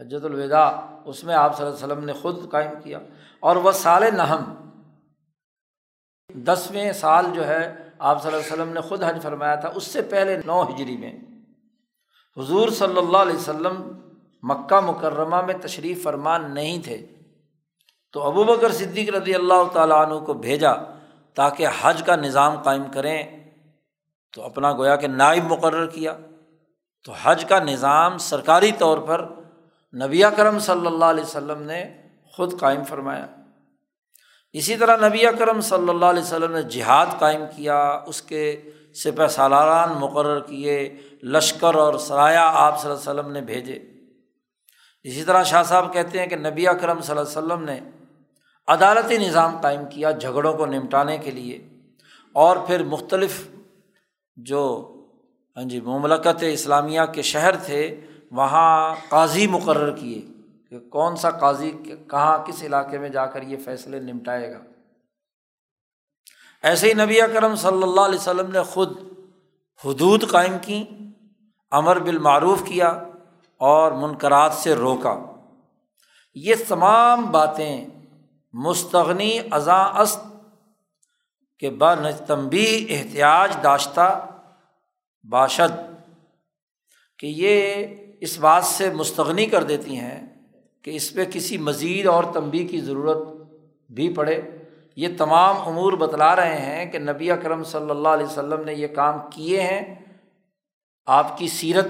حجت 0.00 0.24
الوداع، 0.24 0.72
اس 1.04 1.24
میں 1.24 1.34
آپ 1.34 1.56
صلی 1.56 1.66
اللہ 1.66 1.76
علیہ 1.76 1.86
وسلم 1.86 2.04
نے 2.04 2.12
خود 2.12 2.50
قائم 2.50 2.70
کیا۔ 2.84 2.98
اور 3.40 3.56
وہ 3.56 3.72
سال 3.72 4.04
نہم 4.14 4.70
دسویں 6.34 6.92
سال 6.92 7.26
جو 7.34 7.46
ہے، 7.46 7.88
آپ 7.98 8.22
صلی 8.22 8.32
اللہ 8.32 8.44
علیہ 8.44 8.62
وسلم 8.62 8.72
نے 8.72 8.80
خود 8.80 9.02
حج 9.02 9.22
فرمایا 9.22 9.54
تھا۔ 9.54 9.70
اس 9.74 9.84
سے 9.84 10.02
پہلے 10.02 10.40
نو 10.44 10.62
ہجری 10.62 10.96
میں۔ 10.96 11.16
حضور 12.36 12.68
صلی 12.68 12.98
اللہ 12.98 13.18
علیہ 13.18 13.36
وسلم 13.36 14.00
مکہ 14.42 14.80
مکرمہ 14.80 15.40
میں 15.40 15.54
تشریف 15.62 16.02
فرمان 16.02 16.54
نہیں 16.54 16.82
تھے۔ 16.82 17.06
تو 18.12 18.22
ابو 18.22 18.44
بکر 18.44 18.72
صدیق 18.72 19.14
رضی 19.14 19.34
اللہ 19.34 19.68
تعالیٰ 19.72 20.06
عنہ 20.06 20.24
کو 20.24 20.34
بھیجا۔ 20.34 20.72
تاکہ 21.38 21.66
حج 21.80 22.02
کا 22.06 22.16
نظام 22.16 22.62
قائم 22.62 22.84
کریں، 22.94 23.50
تو 24.32 24.42
اپنا 24.42 24.72
گویا 24.72 24.96
کہ 24.96 25.06
نائب 25.06 25.44
مقرر 25.44 25.86
کیا۔ 25.86 26.16
تو 27.04 27.12
حج 27.22 27.44
کا 27.44 27.58
نظام 27.58 28.18
سرکاری 28.18 28.72
طور 28.78 28.98
پر 28.98 29.24
نبی 30.04 30.22
کرم 30.36 30.58
صلی 30.58 30.86
اللہ 30.86 31.04
علیہ 31.04 31.24
وسلم 31.24 31.62
نے 31.62 31.84
خود 32.32 32.60
قائم 32.60 32.84
فرمایا۔ 32.84 33.26
اسی 34.52 34.76
طرح 34.76 35.08
نبی 35.08 35.24
کرم 35.38 35.60
صلی 35.60 35.88
اللہ 35.88 36.06
علیہ 36.06 36.22
وسلم 36.22 36.52
نے 36.52 36.62
جہاد 36.62 37.06
قائم 37.18 37.42
کیا، 37.56 38.00
اس 38.06 38.22
کے 38.22 38.62
سپہ 38.94 39.26
سالاران 39.26 39.88
مقرر 40.00 40.40
کیے، 40.40 40.96
لشکر 41.22 41.74
اور 41.74 41.94
سرایہ 41.98 42.38
آپ 42.38 42.80
صلی 42.80 42.90
اللہ 42.90 43.10
علیہ 43.10 43.20
وسلم 43.20 43.32
نے 43.32 43.40
بھیجے۔ 43.40 43.78
اسی 45.02 45.24
طرح 45.24 45.42
شاہ 45.42 45.62
صاحب 45.62 45.92
کہتے 45.92 46.18
ہیں 46.18 46.26
کہ 46.26 46.36
نبی 46.36 46.68
اکرم 46.68 47.00
صلی 47.00 47.18
اللہ 47.18 47.28
علیہ 47.28 47.38
وسلم 47.38 47.64
نے 47.64 47.80
عدالتی 48.68 49.18
نظام 49.18 49.58
قائم 49.60 49.84
کیا 49.90 50.10
جھگڑوں 50.10 50.52
کو 50.54 50.66
نمٹانے 50.66 51.18
کے 51.18 51.30
لیے 51.30 51.68
اور 52.32 52.56
پھر 52.66 52.82
مختلف 52.82 53.48
جو 54.36 54.94
ہاں 55.56 55.64
جی 55.64 55.80
مملکت 55.80 56.44
اسلامیہ 56.52 57.00
کے 57.14 57.22
شہر 57.22 57.56
تھے، 57.56 58.00
وہاں 58.32 58.94
قاضی 59.08 59.46
مقرر 59.46 59.96
کیے 59.96 60.20
کہ 60.70 60.78
کون 60.78 61.16
سا 61.16 61.30
قاضی 61.30 61.70
کہاں 62.10 62.38
کس 62.46 62.62
علاقے 62.62 62.98
میں 62.98 63.08
جا 63.08 63.26
کر 63.26 63.42
یہ 63.42 63.56
فیصلے 63.64 64.00
نمٹائے 64.00 64.52
گا۔ 64.52 64.58
ایسے 66.62 66.88
ہی 66.88 66.94
نبی 66.94 67.20
کرم 67.34 67.54
صلی 67.54 67.82
اللہ 67.82 68.00
علیہ 68.00 68.18
وسلم 68.18 68.50
نے 68.52 68.62
خود 68.62 68.98
حدود 69.84 70.30
قائم 70.30 70.56
کی، 70.62 70.84
امر 71.70 71.98
بالمعروف 71.98 72.62
کیا 72.64 72.88
اور 73.60 73.92
منقرات 73.92 74.52
سے 74.52 74.74
روکا۔ 74.74 75.18
یہ 76.34 76.54
تمام 76.68 77.26
باتیں 77.26 77.86
مستغنی 78.52 79.38
ازاں 79.50 79.84
است 79.94 80.20
کے 81.58 81.70
نجتمبی 81.70 82.86
احتیاط 82.90 83.64
داشتہ 83.64 84.38
باشد 85.30 86.04
کہ 87.18 87.26
یہ 87.26 87.86
اس 88.20 88.38
بات 88.38 88.64
سے 88.64 88.90
مستغنی 88.90 89.46
کر 89.46 89.62
دیتی 89.62 89.96
ہیں 89.96 90.26
کہ 90.82 90.90
اس 90.90 91.14
پہ 91.14 91.24
کسی 91.24 91.58
مزید 91.58 92.06
اور 92.06 92.24
تنبی 92.34 92.66
کی 92.66 92.80
ضرورت 92.80 93.18
بھی 93.90 94.14
پڑے۔ 94.14 94.42
یہ 94.96 95.08
تمام 95.18 95.56
امور 95.68 95.92
بتلا 95.92 96.36
رہے 96.36 96.60
ہیں 96.60 96.92
کہ 96.92 96.98
نبی 96.98 97.30
اکرم 97.30 97.64
صلی 97.64 97.90
اللہ 97.90 98.08
علیہ 98.08 98.26
وسلم 98.26 98.64
نے 98.64 98.74
یہ 98.74 98.86
کام 98.86 99.14
کیے 99.30 99.60
ہیں۔ 99.60 99.94
آپ 101.06 101.38
کی 101.38 101.48
سیرت 101.48 101.86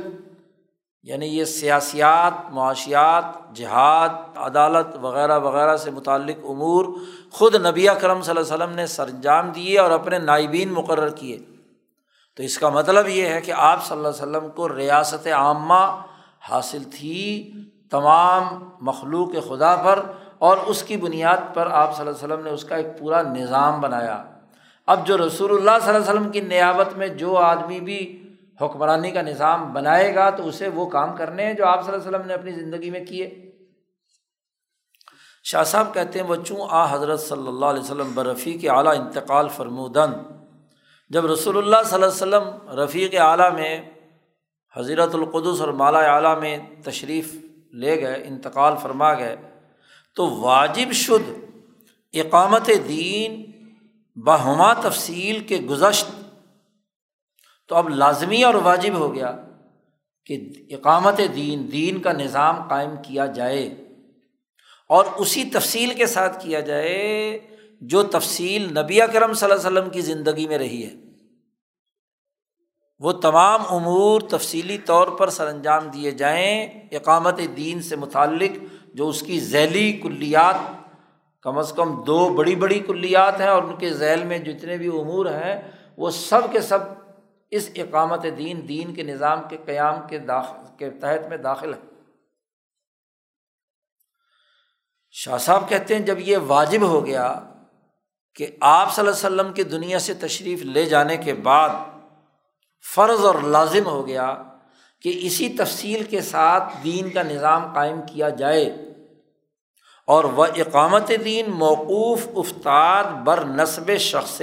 یعنی 1.03 1.26
یہ 1.26 1.44
سیاسیات، 1.44 2.51
معاشیات، 2.51 3.24
جہاد، 3.55 4.09
عدالت 4.36 4.96
وغیرہ 5.03 5.38
وغیرہ 5.38 5.76
سے 5.76 5.90
متعلق 5.90 6.44
امور 6.49 6.84
خود 7.30 7.55
نبی 7.55 7.88
اکرم 7.88 8.22
صلی 8.22 8.36
اللہ 8.36 8.55
علیہ 8.55 8.64
وسلم 8.64 8.76
نے 8.76 8.86
سر 8.86 9.09
انجام 9.09 9.51
دیے 9.51 9.78
اور 9.78 9.90
اپنے 9.90 10.18
نائبین 10.18 10.72
مقرر 10.72 11.09
کیے۔ 11.09 11.38
تو 12.36 12.42
اس 12.42 12.59
کا 12.59 12.68
مطلب 12.68 13.09
یہ 13.09 13.26
ہے 13.26 13.40
کہ 13.40 13.53
آپ 13.53 13.84
صلی 13.86 13.96
اللہ 13.96 14.09
علیہ 14.09 14.22
وسلم 14.22 14.51
کو 14.51 14.76
ریاست 14.76 15.26
عامہ 15.26 16.03
حاصل 16.49 16.82
تھی 16.84 17.53
تمام 17.90 18.42
مخلوق 18.80 19.28
خدا 19.49 19.76
پر 19.76 20.03
اور 20.38 20.57
اس 20.57 20.82
کی 20.82 20.96
بنیاد 20.96 21.55
پر 21.55 21.66
آپ 21.66 21.96
صلی 21.96 22.07
اللہ 22.07 22.16
علیہ 22.18 22.34
وسلم 22.34 22.44
نے 22.44 22.51
اس 22.51 22.64
کا 22.64 22.76
ایک 22.76 22.99
پورا 22.99 23.22
نظام 23.22 23.80
بنایا۔ 23.80 24.24
اب 24.86 25.07
جو 25.07 25.18
رسول 25.26 25.51
اللہ 25.51 25.84
صلی 25.84 25.94
اللہ 25.94 26.11
علیہ 26.11 26.20
وسلم 26.20 26.30
کی 26.30 26.40
نیابت 26.40 26.96
میں 26.96 27.09
جو 27.09 27.36
آدمی 27.36 27.80
بھی 27.80 28.28
حکمرانی 28.61 29.11
کا 29.11 29.23
نظام 29.23 29.73
بنائے 29.73 30.15
گا 30.15 30.31
تو 30.31 30.49
اسے 30.49 30.69
وہ 30.69 30.87
کام 30.87 31.17
کرنے 31.17 31.47
ہیں 31.47 31.55
جو 31.55 31.67
آپ 31.67 31.85
صلی 31.85 31.93
اللہ 31.93 32.07
علیہ 32.07 32.17
وسلم 32.17 32.27
نے 32.27 32.35
اپنی 32.35 32.53
زندگی 32.53 32.91
میں 32.91 33.05
کیے۔ 33.05 33.53
شاہ 35.45 35.65
صاحب 35.65 35.95
کہتے 35.95 36.19
ہیں 36.19 36.27
وہ 36.27 36.37
چوں 36.37 36.67
آ 36.71 36.95
حضرت 36.95 37.21
صلی 37.21 37.49
اللہ 37.49 37.67
علیہ 37.67 37.83
وسلم 37.83 38.15
برفی 38.15 38.53
کے 38.53 38.71
اعلیٰ 38.71 38.99
انتقال 38.99 39.49
فرمودن۔ 39.49 40.11
جب 41.11 41.27
رسول 41.27 41.59
اللہ 41.59 41.77
صلی 41.85 41.95
اللہ 41.95 42.07
علیہ 42.07 42.47
وسلم 42.47 42.79
رفیق 42.81 43.15
اعلیٰ 43.21 43.53
میں، 43.53 43.91
حضرت 44.77 45.15
القدس 45.15 45.61
اور 45.61 45.69
مالا 45.69 45.99
اعلیٰ 45.99 46.41
میں 46.41 46.59
تشریف 46.85 47.35
لے 47.73 48.01
گئے، 48.01 48.23
انتقال 48.25 48.75
فرما 48.83 49.15
گئے، 49.15 49.37
تو 50.15 50.31
واجب 50.31 50.93
شد 50.93 51.31
اقامت 52.13 52.71
دین 52.89 53.45
بہما 54.17 54.73
تفصیل 54.73 55.41
کے 55.41 55.57
گزشت 55.57 56.11
تو 57.69 57.77
اب 57.77 57.89
لازمی 57.89 58.43
اور 58.43 58.55
واجب 58.55 58.95
ہو 58.95 59.14
گیا 59.14 59.37
کہ 60.27 60.53
اقامت 60.71 61.21
دین 61.35 61.69
دین 61.73 62.01
کا 62.01 62.12
نظام 62.12 62.69
قائم 62.69 62.91
کیا 63.03 63.27
جائے 63.27 63.66
اور 64.89 65.05
اسی 65.16 65.45
تفصیل 65.45 65.95
کے 65.95 66.07
ساتھ 66.07 66.45
کیا 66.45 66.61
جائے 66.61 67.39
جو 67.81 68.03
تفصیل 68.03 68.79
نبی 68.79 68.99
کرم 69.12 69.33
صلی 69.33 69.51
اللہ 69.51 69.69
علیہ 69.69 69.79
وسلم 69.79 69.91
کی 69.91 70.01
زندگی 70.01 70.49
میں 70.49 70.59
رہی 70.59 70.85
ہے۔ 70.85 70.91
وہ 72.99 73.12
تمام 73.12 73.62
امور 73.69 74.21
تفصیلی 74.21 74.79
طور 74.79 75.09
پر 75.09 75.31
سر 75.31 75.47
انجام 75.47 75.89
دیے 75.89 76.11
جائیں 76.11 76.71
اقامت 76.93 77.41
دین 77.57 77.83
سے 77.83 77.97
متعلق، 77.97 78.59
جو 78.95 79.09
اس 79.09 79.21
کی 79.21 79.41
ذیلی 79.41 79.93
کلیات، 79.93 80.55
کم 81.43 81.59
از 81.59 81.73
کم 81.73 82.05
دو 82.05 82.29
بڑی 82.29 82.55
بڑی 82.55 82.81
کلیات 82.81 83.41
ہیں 83.41 83.49
اور 83.49 83.62
ان 83.62 83.77
کے 83.77 83.91
ذیل 83.91 84.25
میں 84.25 84.39
جتنے 84.39 84.77
بھی 84.77 84.89
امور 84.89 85.27
ہیں، 85.27 85.71
وہ 85.97 86.11
سب 86.11 86.41
کے 86.53 86.61
سب 86.61 86.79
اس 87.51 87.70
اقامت 87.74 88.26
دین 88.38 88.68
دین 88.68 88.94
کے 88.94 89.03
نظام 89.03 89.38
کے 89.49 89.57
قیام 89.66 90.09
کے 90.09 90.18
داخل 90.18 90.76
کے 90.78 90.90
تحت 90.90 91.28
میں 91.28 91.36
داخل 91.36 91.74
ہے۔ 91.74 91.78
شاہ 95.11 95.38
صاحب 95.38 95.68
کہتے 95.68 95.94
ہیں 95.94 96.07
جب 96.07 96.18
یہ 96.18 96.36
واجب 96.36 96.82
ہو 96.82 97.07
گیا 97.07 97.40
کہ 98.34 98.46
آپ 98.61 98.94
صلی 98.94 99.07
اللہ 99.07 99.26
علیہ 99.26 99.36
وسلم 99.36 99.53
کی 99.53 99.62
دنیا 99.62 99.99
سے 99.99 100.14
تشریف 100.14 100.62
لے 100.62 100.84
جانے 100.84 101.16
کے 101.16 101.34
بعد 101.34 101.68
فرض 102.94 103.24
اور 103.24 103.34
لازم 103.34 103.86
ہو 103.86 104.07
گیا 104.07 104.42
کہ 105.03 105.18
اسی 105.22 105.49
تفصیل 105.49 106.05
کے 106.05 106.20
ساتھ 106.20 106.64
دین 106.84 107.11
کا 107.11 107.22
نظام 107.22 107.72
قائم 107.74 108.01
کیا 108.12 108.28
جائے 108.28 108.64
اور 110.07 110.24
وہ 110.24 110.46
اقامت 110.57 111.11
دین 111.24 111.51
موقوف 111.51 112.28
افطار 112.36 113.05
بر 113.05 113.44
نصب 113.44 113.96
شخص 113.96 114.42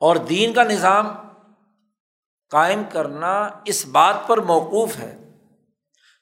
اور 0.00 0.16
دین 0.16 0.52
کا 0.52 0.62
نظام 0.62 1.08
قائم 2.50 2.82
کرنا 2.92 3.48
اس 3.64 3.86
بات 3.86 4.14
پر 4.26 4.38
موقوف 4.38 4.96
ہے 4.96 5.18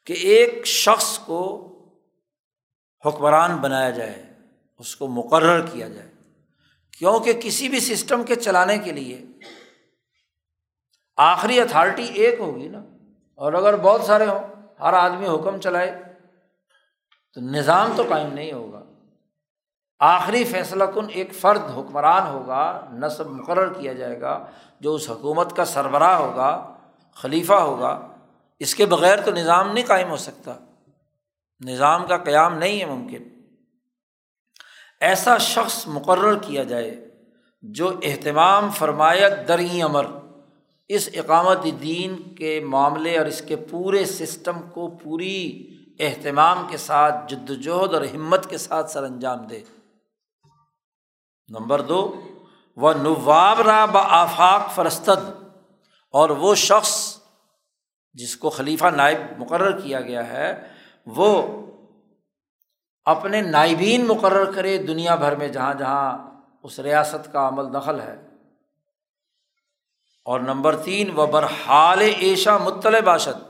کہ 0.07 0.13
ایک 0.13 0.67
شخص 0.67 1.19
کو 1.19 1.69
حکمران 3.07 3.57
بنایا 3.57 3.91
جائے، 3.91 4.33
اس 4.79 4.97
کو 4.97 5.09
مقرر 5.09 5.67
کیا 5.67 5.89
جائے۔ 5.89 6.11
کیونکہ 6.99 7.33
کسی 7.33 7.69
بھی 7.69 7.81
سسٹم 7.81 8.23
کے 8.23 8.35
چلانے 8.35 8.79
کے 8.79 8.93
لیے 8.93 9.25
آخری 11.17 11.61
اتھارٹی 11.61 12.05
ایک 12.05 12.41
ہوگی 12.41 12.69
نا۔ 12.69 12.79
اور 13.35 13.53
اگر 13.53 13.77
بہت 13.77 14.01
سارے 14.01 14.27
ہوں، 14.27 14.41
ہر 14.81 14.93
آدمی 14.93 15.27
حکم 15.27 15.61
چلائے، 15.61 16.03
تو 17.35 17.41
نظام 17.41 17.93
تو 17.97 18.03
قائم 18.09 18.33
نہیں 18.33 18.53
ہوگا۔ 18.53 18.92
آخری 20.05 20.45
فیصلہ 20.45 20.85
کن 20.85 21.07
ایک 21.09 21.35
فرد 21.35 21.63
حکمران 21.77 22.27
ہوگا، 22.27 22.89
نصب 22.93 23.27
مقرر 23.27 23.73
کیا 23.73 23.93
جائے 23.93 24.21
گا، 24.21 24.47
جو 24.81 24.95
اس 24.95 25.11
حکومت 25.11 25.57
کا 25.57 25.65
سربراہ 25.65 26.17
ہوگا، 26.17 26.75
خلیفہ 27.15 27.53
ہوگا، 27.53 28.09
اس 28.59 28.75
کے 28.75 28.87
بغیر 28.87 29.21
تو 29.21 29.31
نظام 29.31 29.73
نہیں 29.73 29.85
قائم 29.87 30.11
ہو 30.11 30.17
سکتا۔ 30.17 30.55
نظام 31.61 32.07
کا 32.07 32.17
قیام 32.17 32.59
نہیں 32.59 32.81
ہے 32.81 32.85
ممکن۔ 32.85 33.23
ایسا 35.01 35.39
شخص 35.39 35.87
مقرر 35.87 36.39
کیا 36.39 36.63
جائے 36.63 37.09
جو 37.63 37.93
اہتمام 38.03 38.71
فرمایت 38.71 39.49
دریں 39.49 39.83
امر، 39.83 40.07
اس 40.89 41.09
اقامت 41.15 41.59
دین 41.83 42.35
کے 42.35 42.61
معاملے 42.61 43.19
اور 43.19 43.27
اس 43.27 43.43
کے 43.43 43.57
پورے 43.57 44.05
سسٹم 44.05 44.61
کو 44.75 44.91
پوری 44.91 45.69
اہتمام 46.01 46.67
کے 46.71 46.77
ساتھ، 46.77 47.15
جد 47.29 47.51
وجہد 47.51 47.95
اور 47.95 48.03
ہمت 48.15 48.51
کے 48.51 48.59
ساتھ 48.59 48.91
سر 48.91 49.03
انجام 49.03 49.39
دے۔ 49.39 49.61
نمبر 51.49 51.81
دو، 51.81 52.01
وہ 52.77 52.93
نواب 52.93 53.61
را 53.61 53.85
با 53.87 54.01
آفاق 54.01 54.71
فرستد، 54.75 55.31
اور 56.15 56.31
وہ 56.31 56.55
شخص 56.55 56.95
جس 58.15 58.37
کو 58.37 58.51
خلیفہ 58.51 58.87
نائب 58.87 59.19
مقرر 59.39 59.81
کیا 59.81 60.01
گیا 60.01 60.27
ہے، 60.27 60.69
وہ 61.07 61.43
اپنے 63.07 63.41
نائبین 63.41 64.07
مقرر 64.07 64.51
کرے 64.53 64.77
دنیا 64.79 65.15
بھر 65.15 65.37
میں 65.37 65.49
جہاں 65.49 65.75
جہاں 65.75 66.19
اس 66.63 66.79
ریاست 66.79 67.33
کا 67.33 67.49
عمل 67.49 67.73
دخل 67.75 68.01
ہے۔ 68.01 68.17
اور 70.27 70.41
نمبر 70.41 70.77
تین، 70.77 71.11
وہ 71.11 71.27
برحال 71.27 72.01
ایشا 72.01 72.57
مطلع 72.59 73.01
باشد، 73.01 73.41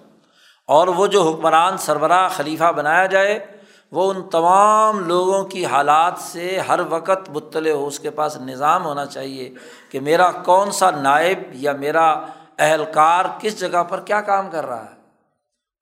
اور 0.68 0.88
وہ 0.88 1.06
جو 1.06 1.22
حکمران 1.22 1.76
سربراہ 1.78 2.28
خلیفہ 2.28 2.72
بنایا 2.72 3.06
جائے 3.06 3.51
وہ 3.92 4.12
ان 4.12 4.28
تمام 4.28 4.98
لوگوں 4.98 5.44
کی 5.44 5.66
حالات 5.66 6.14
سے 6.18 6.60
ہر 6.68 6.80
وقت 6.88 7.30
مطلع 7.30 7.70
ہو، 7.70 7.86
اس 7.86 8.00
کے 8.00 8.10
پاس 8.10 8.36
نظام 8.36 8.84
ہونا 8.84 9.06
چاہیے 9.06 9.54
کہ 9.90 10.00
میرا 10.00 10.32
کون 10.32 10.70
سا 10.70 10.90
نائب 10.90 11.38
یا 11.52 11.72
میرا 11.72 12.20
اہلکار 12.58 13.24
کس 13.40 13.60
جگہ 13.60 13.82
پر 13.82 14.00
کیا 14.00 14.20
کام 14.20 14.50
کر 14.50 14.66
رہا 14.66 14.84
ہے۔ 14.84 15.02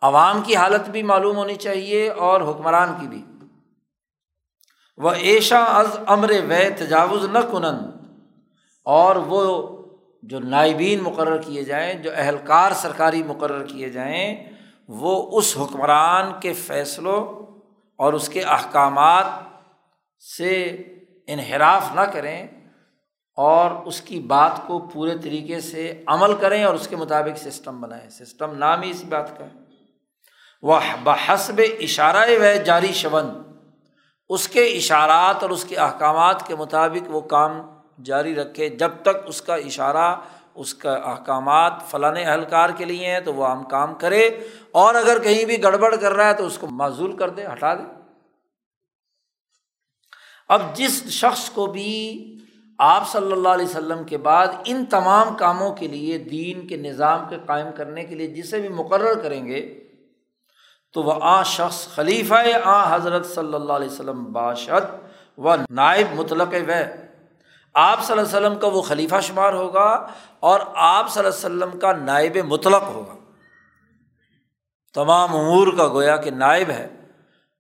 عوام 0.03 0.43
کی 0.43 0.57
حالت 0.57 0.89
بھی 0.89 1.03
معلوم 1.03 1.37
ہونی 1.37 1.55
چاہیے 1.55 2.11
اور 2.11 2.41
حکمران 2.41 2.95
کی 3.01 3.07
بھی۔ 3.09 3.25
وہ 4.97 5.11
ایشا 5.11 5.65
از 5.65 5.97
امر 6.07 6.31
و 6.31 6.53
تجاوز 6.79 7.25
نہ 7.25 7.39
کنن۔ 7.53 7.77
اور 8.85 9.17
وہ 9.17 9.69
جو 10.23 10.41
نائبین 10.41 11.01
مقرر 11.03 11.43
کیے 11.43 11.65
جائیں، 11.65 11.95
جو 11.95 12.11
اہلکار 12.15 12.73
سرکاری 12.73 13.23
مقرر 13.23 13.67
کیے 13.67 13.89
جائیں، 13.89 14.37
وہ 14.89 15.39
اس 15.39 15.57
حکمران 15.61 16.33
کے 16.41 16.53
فیصلوں 16.53 17.50
اور 18.01 18.13
اس 18.13 18.29
کے 18.29 18.43
احکامات 18.43 19.25
سے 20.39 20.65
انحراف 21.27 21.95
نہ 21.95 22.01
کریں 22.01 22.47
اور 23.37 23.71
اس 23.71 24.01
کی 24.01 24.21
بات 24.21 24.67
کو 24.67 24.79
پورے 24.79 25.19
طریقے 25.19 25.61
سے 25.61 26.05
عمل 26.07 26.35
کریں 26.35 26.65
اور 26.65 26.75
اس 26.75 26.89
کے 26.89 26.97
مطابق 26.97 27.39
سسٹم 27.39 27.81
بنائیں۔ 27.81 28.11
سسٹم 28.11 28.55
نام 28.55 28.83
ہی 28.83 28.91
اسی 28.91 29.05
بات 29.05 29.39
کا 29.39 29.45
ہے۔ 29.45 29.51
وہ 30.63 30.81
بحسب 31.03 31.61
اشارہ 31.81 32.31
و 32.31 32.63
جاری 32.65 32.93
شون۔ 32.93 33.43
اس 34.29 34.49
کے 34.49 34.65
اشارات 34.65 35.43
اور 35.43 35.51
اس 35.51 35.65
کے 35.65 35.77
احکامات 35.77 36.47
کے 36.47 36.57
مطابق 36.57 37.15
وہ 37.15 37.21
کام 37.21 37.61
جاری 38.05 38.35
رکھے 38.35 38.69
جب 38.69 38.91
تک 39.03 39.17
اس 39.27 39.43
کا 39.43 39.55
اشارہ 39.55 40.17
اس 40.55 40.75
کا 40.75 40.93
احکامات 40.93 41.73
فلاں 41.91 42.13
اہلکار 42.17 42.71
کے 42.77 42.85
لیے 42.85 43.13
ہیں 43.13 43.21
تو 43.21 43.35
وہ 43.35 43.51
ہم 43.51 43.65
کام 43.65 43.95
کرے 43.95 44.29
اور 44.71 44.95
اگر 44.95 45.23
کہیں 45.23 45.45
بھی 45.45 45.63
گڑبڑ 45.63 45.97
کر 45.97 46.13
رہا 46.13 46.29
ہے 46.29 46.35
تو 46.35 46.47
اس 46.47 46.59
کو 46.59 46.67
معذول 46.67 47.17
کر 47.17 47.29
دے 47.29 47.47
ہٹا 47.47 47.75
دے 47.75 47.83
اب 50.49 50.63
جس 50.75 51.05
شخص 51.11 51.51
کو 51.51 51.67
بھی 51.67 52.37
آپ 52.79 53.09
صلی 53.09 53.33
اللہ 53.33 53.49
علیہ 53.49 53.67
وسلم 53.67 54.05
کے 54.05 54.19
بعد 54.19 54.47
ان 54.65 54.85
تمام 54.85 55.35
کاموں 55.37 55.75
کے 55.75 55.89
لیے، 55.89 56.19
دین 56.19 56.67
کے 56.67 56.77
نظام 56.77 57.29
کے 57.29 57.37
قائم 57.47 57.67
کرنے 57.77 58.05
کے 58.05 58.15
لیے 58.15 58.27
جسے 58.27 58.61
بھی 58.61 58.69
مقرر 58.69 59.15
کریں 59.23 59.47
گے، 59.47 59.61
تو 60.93 61.03
وہ 61.03 61.15
آ 61.21 61.43
شخص 61.43 61.89
خلیفہ 61.89 62.35
آ 62.65 62.95
حضرت 62.95 63.27
صلی 63.27 63.55
اللہ 63.55 63.73
علیہ 63.73 63.89
وسلم 63.89 64.25
باشد 64.33 65.39
و 65.39 65.55
نائب 65.71 66.07
مطلق 66.15 66.55
و 66.69 66.73
آپ 67.75 68.05
صلی 68.05 68.19
اللہ 68.19 68.37
علیہ 68.37 68.47
وسلم 68.47 68.59
کا 68.59 68.67
وہ 68.67 68.83
خلیفہ 68.83 69.21
شمار 69.23 69.53
ہوگا 69.53 70.07
اور 70.41 70.61
آپ 70.75 71.11
صلی 71.11 71.25
اللہ 71.25 71.47
علیہ 71.47 71.67
وسلم 71.67 71.79
کا 71.79 71.93
نائب 71.93 72.37
مطلق 72.37 72.83
ہوگا۔ 72.83 73.15
تمام 74.95 75.37
امور 75.37 75.67
کا 75.77 75.89
گویا 75.89 76.17
کہ 76.17 76.31
نائب 76.31 76.71
ہے۔ 76.71 76.89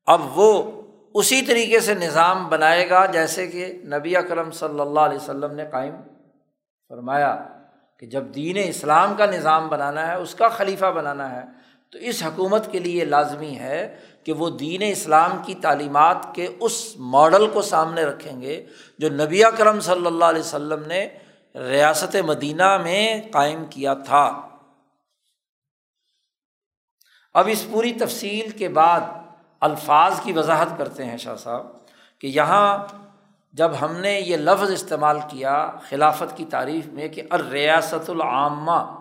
اب 0.06 0.38
وہ 0.38 0.70
اسی 1.14 1.42
طریقے 1.42 1.80
سے 1.80 1.94
نظام 1.94 2.48
بنائے 2.48 2.90
گا 2.90 3.06
جیسے 3.06 3.46
کہ 3.46 3.80
نبی 3.84 4.16
اکرم 4.16 4.50
صلی 4.50 4.80
اللہ 4.80 5.00
علیہ 5.00 5.16
وسلم 5.16 5.54
نے 5.54 5.64
قائم 5.70 5.94
فرمایا 6.88 7.44
کہ 7.98 8.06
جب 8.06 8.24
دین 8.34 8.56
اسلام 8.64 9.14
کا 9.14 9.26
نظام 9.26 9.68
بنانا 9.68 10.08
ہے، 10.08 10.14
اس 10.14 10.34
کا 10.34 10.48
خلیفہ 10.48 10.86
بنانا 10.86 11.30
ہے 11.30 11.59
تو 11.90 11.98
اس 11.98 12.22
حکومت 12.22 12.72
کے 12.72 12.78
لیے 12.78 13.04
لازمی 13.04 13.56
ہے 13.56 13.98
کہ 14.24 14.32
وہ 14.32 14.50
دین 14.50 14.82
اسلام 14.82 15.30
کی 15.46 15.54
تعلیمات 15.54 16.16
کے 16.34 16.48
اس 16.60 16.94
ماڈل 16.96 17.46
کو 17.50 17.62
سامنے 17.62 18.04
رکھیں 18.04 18.40
گے 18.40 18.66
جو 18.98 19.08
نبی 19.10 19.42
کرم 19.58 19.80
صلی 19.80 20.06
اللہ 20.06 20.24
علیہ 20.24 20.40
وسلم 20.40 20.82
نے 20.86 21.08
ریاست 21.54 22.16
مدینہ 22.16 22.76
میں 22.76 23.20
قائم 23.32 23.64
کیا 23.70 23.94
تھا۔ 23.94 24.48
اب 27.34 27.48
اس 27.52 27.66
پوری 27.70 27.92
تفصیل 27.92 28.50
کے 28.50 28.68
بعد 28.68 29.00
الفاظ 29.60 30.20
کی 30.20 30.32
وضاحت 30.32 30.68
کرتے 30.78 31.04
ہیں 31.04 31.16
شاہ 31.16 31.36
صاحب 31.36 31.66
کہ 32.18 32.26
یہاں 32.26 32.78
جب 33.52 33.70
ہم 33.80 33.96
نے 33.96 34.20
یہ 34.20 34.36
لفظ 34.36 34.70
استعمال 34.70 35.18
کیا 35.30 35.70
خلافت 35.88 36.36
کی 36.36 36.44
تعریف 36.44 36.86
میں 36.86 37.08
کہ 37.08 37.22
ریاست 37.50 38.10
العامہ 38.10 38.99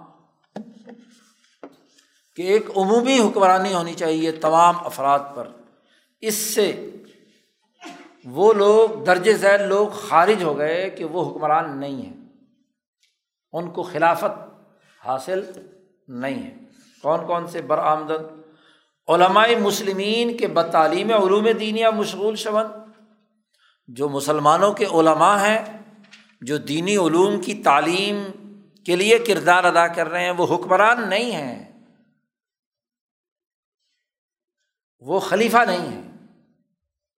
کہ 2.39 2.43
ایک 2.43 2.69
عمومی 2.75 3.19
حکمرانی 3.19 3.73
ہونی 3.73 3.93
چاہیے 3.93 4.31
تمام 4.31 4.75
افراد 4.85 5.19
پر۔ 5.35 5.47
اس 6.21 6.33
سے 6.33 6.89
وہ 8.25 8.53
لوگ 8.53 9.03
درج 9.03 9.31
ذیل 9.31 9.67
لوگ 9.67 9.87
خارج 9.87 10.43
ہو 10.43 10.57
گئے 10.57 10.89
کہ 10.89 11.05
وہ 11.05 11.31
حکمران 11.31 11.77
نہیں 11.77 12.05
ہیں۔ 12.05 12.13
ان 13.53 13.69
کو 13.69 13.83
خلافت 13.83 14.49
حاصل 15.05 15.43
نہیں 16.07 16.43
ہے۔ 16.43 16.55
کون 17.01 17.27
کون 17.27 17.47
سے 17.47 17.61
برآمدن 17.61 18.41
علماء 19.07 19.47
مسلمین 19.61 20.37
کے 20.37 20.47
بتعلیم 20.47 21.13
علوم 21.13 21.47
دینیا 21.59 21.89
مشغول 21.89 22.35
شون۔ 22.35 22.65
جو 23.87 24.09
مسلمانوں 24.09 24.73
کے 24.73 24.85
علماء 24.85 25.37
ہیں، 25.37 25.77
جو 26.41 26.57
دینی 26.57 26.97
علوم 26.97 27.41
کی 27.41 27.53
تعلیم 27.53 28.25
کے 28.85 28.95
لیے 28.95 29.19
کردار 29.19 29.63
ادا 29.63 29.87
کر 29.87 30.09
رہے 30.09 30.23
ہیں، 30.23 30.31
وہ 30.31 30.55
حکمران 30.55 31.09
نہیں 31.09 31.31
ہیں۔ 31.31 31.68
وہ 35.00 35.20
خلیفہ 35.20 35.58
نہیں 35.58 35.95
ہے۔ 35.95 36.02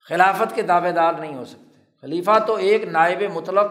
خلافت 0.10 0.56
کے 0.56 0.62
دعوے 0.62 0.92
دار 0.92 1.14
نہیں 1.14 1.36
ہو 1.36 1.46
سکتے۔ 1.46 1.80
خلیفہ 2.02 2.40
تو 2.48 2.56
ایک 2.56 2.84
نائب 2.84 3.24
مطلب 3.34 3.66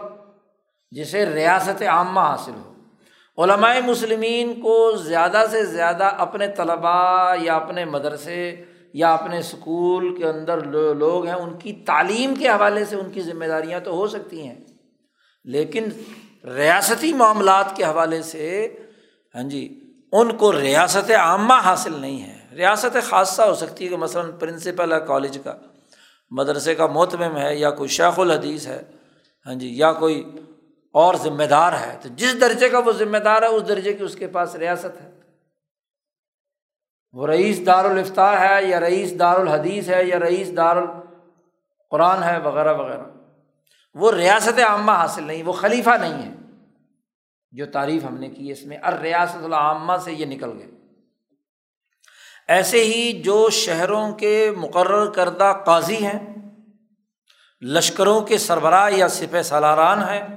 جسے 0.91 1.25
ریاست 1.25 1.83
عامہ 1.83 2.19
حاصل 2.19 2.51
ہو۔ 2.65 2.73
علماء 3.43 3.73
مسلمین 3.85 4.61
کو 4.61 4.91
زیادہ 4.91 5.43
سے 5.51 5.65
زیادہ 5.65 6.03
اپنے 6.03 6.47
طلباء 6.47 7.35
یا 7.41 7.55
اپنے 7.55 7.85
مدرسے 7.85 8.63
یا 8.93 9.13
اپنے 9.13 9.37
اسکول 9.37 10.17
کے 10.17 10.25
اندر 10.25 10.57
لوگ 10.95 11.25
ہیں، 11.25 11.33
ان 11.33 11.57
کی 11.57 11.73
تعلیم 11.73 12.35
کے 12.35 12.49
حوالے 12.49 12.85
سے 12.85 12.95
ان 12.95 13.09
کی 13.09 13.21
ذمہ 13.21 13.45
داریاں 13.45 13.79
تو 13.79 13.91
ہو 13.91 14.07
سکتی 14.07 14.47
ہیں۔ 14.47 14.55
لیکن 15.43 15.83
ریاستی 16.43 17.13
معاملات 17.13 17.75
کے 17.75 17.83
حوالے 17.83 18.21
سے 18.21 18.75
ہاں 19.35 19.43
جی 19.43 19.93
ان 20.11 20.37
کو 20.37 20.59
ریاست 20.59 21.11
عامہ 21.11 21.53
حاصل 21.53 21.99
نہیں 21.99 22.23
ہے۔ 22.23 22.40
ریاست 22.55 22.97
خاصہ 23.03 23.41
ہو 23.41 23.55
سکتی 23.55 23.85
ہے 23.85 23.89
کہ 23.89 23.97
مثلاً 23.97 24.31
پرنسپل 24.39 24.93
ہے 24.93 24.97
کالج 25.07 25.37
کا، 25.43 25.53
مدرسے 26.31 26.75
کا 26.75 26.87
محتمم 26.87 27.37
ہے 27.37 27.55
یا 27.55 27.71
کوئی 27.71 27.89
شیخ 27.89 28.19
الحدیث 28.19 28.67
ہے 28.67 28.81
ہاں 29.45 29.53
جی 29.53 29.77
یا 29.77 29.93
کوئی 29.93 30.31
اور 30.91 31.15
ذمہ 31.15 31.43
دار 31.43 31.73
ہے، 31.73 31.97
تو 32.01 32.09
جس 32.09 32.41
درجے 32.41 32.69
کا 32.69 32.79
وہ 32.79 32.91
ذمہ 32.91 33.17
دار 33.17 33.41
ہے، 33.41 33.47
اس 33.47 33.67
درجے 33.67 33.93
کی 33.93 34.03
اس 34.03 34.15
کے 34.15 34.27
پاس 34.27 34.55
ریاست 34.55 35.01
ہے۔ 35.01 35.19
وہ 37.13 37.27
رئیس 37.27 37.65
دار 37.65 37.85
الفتاح 37.85 38.39
ہے 38.39 38.63
یا 38.63 38.79
رئیس 38.79 39.19
دار 39.19 39.35
الحدیث 39.35 39.89
ہے 39.89 40.03
یا 40.03 40.19
رئیس 40.19 40.57
دار 40.57 40.75
القرآن 40.75 42.23
ہے، 42.23 42.39
وغیرہ 42.39 42.73
وغیرہ۔ 42.73 43.03
وہ 43.93 44.11
ریاست 44.11 44.59
عامہ 44.59 44.91
حاصل 44.91 45.23
نہیں، 45.23 45.43
وہ 45.43 45.51
خلیفہ 45.51 45.89
نہیں 45.89 46.31
ہے۔ 46.31 46.33
جو 47.51 47.65
تعریف 47.65 48.05
ہم 48.05 48.17
نے 48.17 48.29
کی 48.29 48.51
اس 48.51 48.63
میں 48.63 48.77
ار 48.83 48.93
ریاست 48.93 49.43
العامہ 49.43 49.93
سے 50.03 50.13
یہ 50.13 50.25
نکل 50.25 50.51
گئے۔ 50.57 50.80
ایسے 52.47 52.83
ہی 52.83 53.21
جو 53.21 53.49
شہروں 53.49 54.11
کے 54.11 54.51
مقرر 54.57 55.09
کردہ 55.09 55.53
قاضی 55.65 56.05
ہیں، 56.05 56.35
لشکروں 57.61 58.21
کے 58.21 58.37
سربراہ 58.37 58.91
یا 58.91 59.07
سپہ 59.07 59.41
سالاران 59.41 59.99
ہیں، 59.99 60.27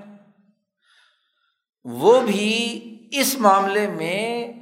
وہ 1.85 2.21
بھی 2.21 2.81
اس 3.13 3.37
معاملے 3.39 3.87
میں 3.87 4.53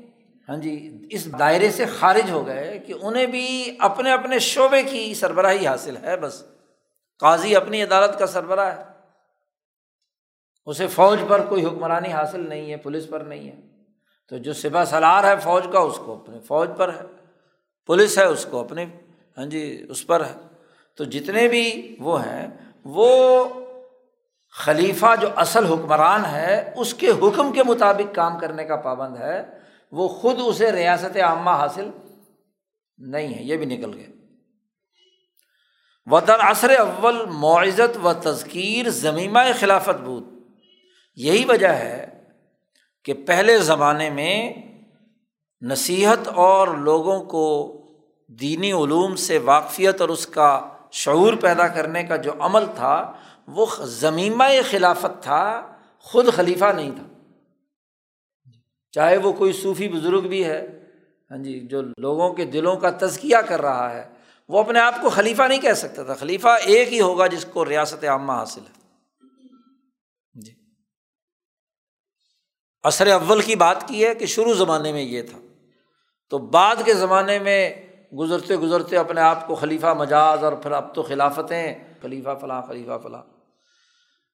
ہاں 0.48 0.56
جی 0.56 1.06
اس 1.10 1.38
دائرے 1.38 1.70
سے 1.70 1.86
خارج 1.86 2.30
ہو 2.30 2.46
گئے 2.46 2.78
کہ 2.78 2.94
انہیں 3.02 3.26
بھی 3.26 3.76
اپنے 3.78 4.12
اپنے 4.12 4.38
شعبے 4.38 4.82
کی 4.82 5.14
سربراہی 5.14 5.66
حاصل 5.66 5.96
ہے 5.96 6.16
بس۔ 6.16 6.44
قاضی 7.18 7.56
اپنی 7.56 7.82
عدالت 7.82 8.18
کا 8.18 8.26
سربراہ 8.26 8.78
ہے۔ 8.78 8.84
اسے 10.66 10.86
فوج 10.86 11.20
پر 11.28 11.44
کوئی 11.44 11.64
حکمرانی 11.64 12.12
حاصل 12.12 12.48
نہیں 12.48 12.70
ہے، 12.70 12.76
پولیس 12.76 13.08
پر 13.10 13.20
نہیں 13.20 13.48
ہے۔ 13.48 13.60
تو 14.28 14.38
جو 14.38 14.52
سپا 14.52 14.84
سالار 14.84 15.24
ہے، 15.24 15.36
فوج 15.36 15.66
کا 15.72 15.78
اس 15.78 15.98
کو 16.04 16.14
اپنے 16.14 16.38
فوج 16.40 16.70
پر 16.76 16.94
ہے۔ 16.94 17.21
پولیس 17.86 18.18
ہے 18.18 18.24
اس 18.24 18.46
کو 18.50 18.60
اپنے 18.60 18.86
ہاں 19.38 19.46
جی 19.46 19.86
اس 19.88 20.06
پر۔ 20.06 20.24
ہے 20.24 20.34
تو 20.96 21.04
جتنے 21.04 21.48
بھی 21.48 21.96
وہ 22.00 22.26
ہیں، 22.26 22.48
وہ 22.84 23.44
خلیفہ 24.52 25.14
جو 25.20 25.28
اصل 25.36 25.66
حکمران 25.66 26.24
ہے، 26.24 26.72
اس 26.76 26.94
کے 26.94 27.08
حکم 27.08 27.52
کے 27.52 27.62
مطابق 27.62 28.14
کام 28.14 28.38
کرنے 28.38 28.64
کا 28.64 28.76
پابند 28.76 29.16
ہے، 29.16 29.42
وہ 29.92 30.08
خود 30.08 30.38
اسے 30.46 30.72
ریاست 30.72 31.16
عامہ 31.16 31.50
حاصل 31.50 31.90
نہیں 32.98 33.34
ہے، 33.34 33.42
یہ 33.42 33.56
بھی 33.56 33.66
نکل 33.66 33.94
گئے۔ 33.94 34.06
و 36.06 36.18
عصر 36.18 36.70
اول 36.70 37.26
معزت 37.26 37.98
و 38.04 38.12
تذکیر 38.12 38.90
زمینہ 38.90 39.38
خلافت 39.60 40.00
بود 40.00 40.24
یہی 41.16 41.44
وجہ 41.44 41.68
ہے 41.68 42.22
کہ 43.04 43.14
پہلے 43.14 43.58
زمانے 43.58 44.10
میں 44.10 44.52
نصیحت 45.62 46.28
اور 46.28 46.68
لوگوں 46.68 47.24
کو 47.24 47.78
دینی 48.28 48.72
علوم 48.72 49.16
سے 49.16 49.38
واقفیت 49.38 50.00
اور 50.00 50.08
اس 50.08 50.26
کا 50.26 50.68
شعور 50.92 51.34
پیدا 51.34 51.68
کرنے 51.68 52.02
کا 52.02 52.16
جو 52.16 52.32
عمل 52.38 52.64
تھا، 52.74 53.12
وہ 53.46 53.66
زمینہ 53.80 54.42
خلافت 54.70 55.22
تھا، 55.22 55.72
خود 55.98 56.26
خلیفہ 56.32 56.64
نہیں 56.64 56.90
تھا۔ 56.90 57.30
چاہے 58.92 59.16
وہ 59.16 59.32
کوئی 59.32 59.52
صوفی 59.52 59.88
بزرگ 59.88 60.20
بھی 60.20 60.44
ہے 60.44 60.88
ہاں 61.30 61.38
جی 61.38 61.60
جو 61.60 61.82
لوگوں 61.82 62.34
کے 62.34 62.44
دلوں 62.44 62.76
کا 62.76 62.90
تزکیہ 62.90 63.36
کر 63.36 63.62
رہا 63.62 63.90
ہے، 63.90 64.08
وہ 64.48 64.60
اپنے 64.60 64.78
آپ 64.78 64.94
کو 65.00 65.10
خلیفہ 65.10 65.42
نہیں 65.42 65.60
کہہ 65.60 65.72
سکتا 65.72 66.02
تھا۔ 66.02 66.14
خلیفہ 66.14 66.48
ایک 66.48 66.92
ہی 66.92 67.00
ہوگا 67.00 67.26
جس 67.26 67.46
کو 67.52 67.64
ریاست 67.64 68.04
عامہ 68.04 68.32
حاصل 68.32 68.60
ہے۔ 68.60 68.82
جی۔ 70.40 70.52
عصر 72.84 73.06
اول 73.06 73.40
کی 73.40 73.56
بات 73.56 73.88
کی 73.88 74.06
ہے 74.06 74.14
کہ 74.14 74.26
شروع 74.26 74.54
زمانے 74.54 74.92
میں 74.92 75.02
یہ 75.02 75.22
تھا۔ 75.22 75.38
تو 76.32 76.38
بعد 76.38 76.76
کے 76.84 76.94
زمانے 76.94 77.38
میں 77.38 77.74
گزرتے 78.18 78.56
گزرتے 78.56 78.96
اپنے 78.96 79.20
آپ 79.20 79.46
کو 79.46 79.54
خلیفہ 79.54 79.86
مجاز 79.86 80.44
اور 80.44 80.52
پھر 80.52 80.72
اب 80.72 80.94
تو 80.94 81.02
خلافتیں 81.02 81.74
خلیفہ 82.02 82.28
فلاں 82.40 82.62
خلیفہ 82.62 82.98
فلاں۔ 83.02 83.22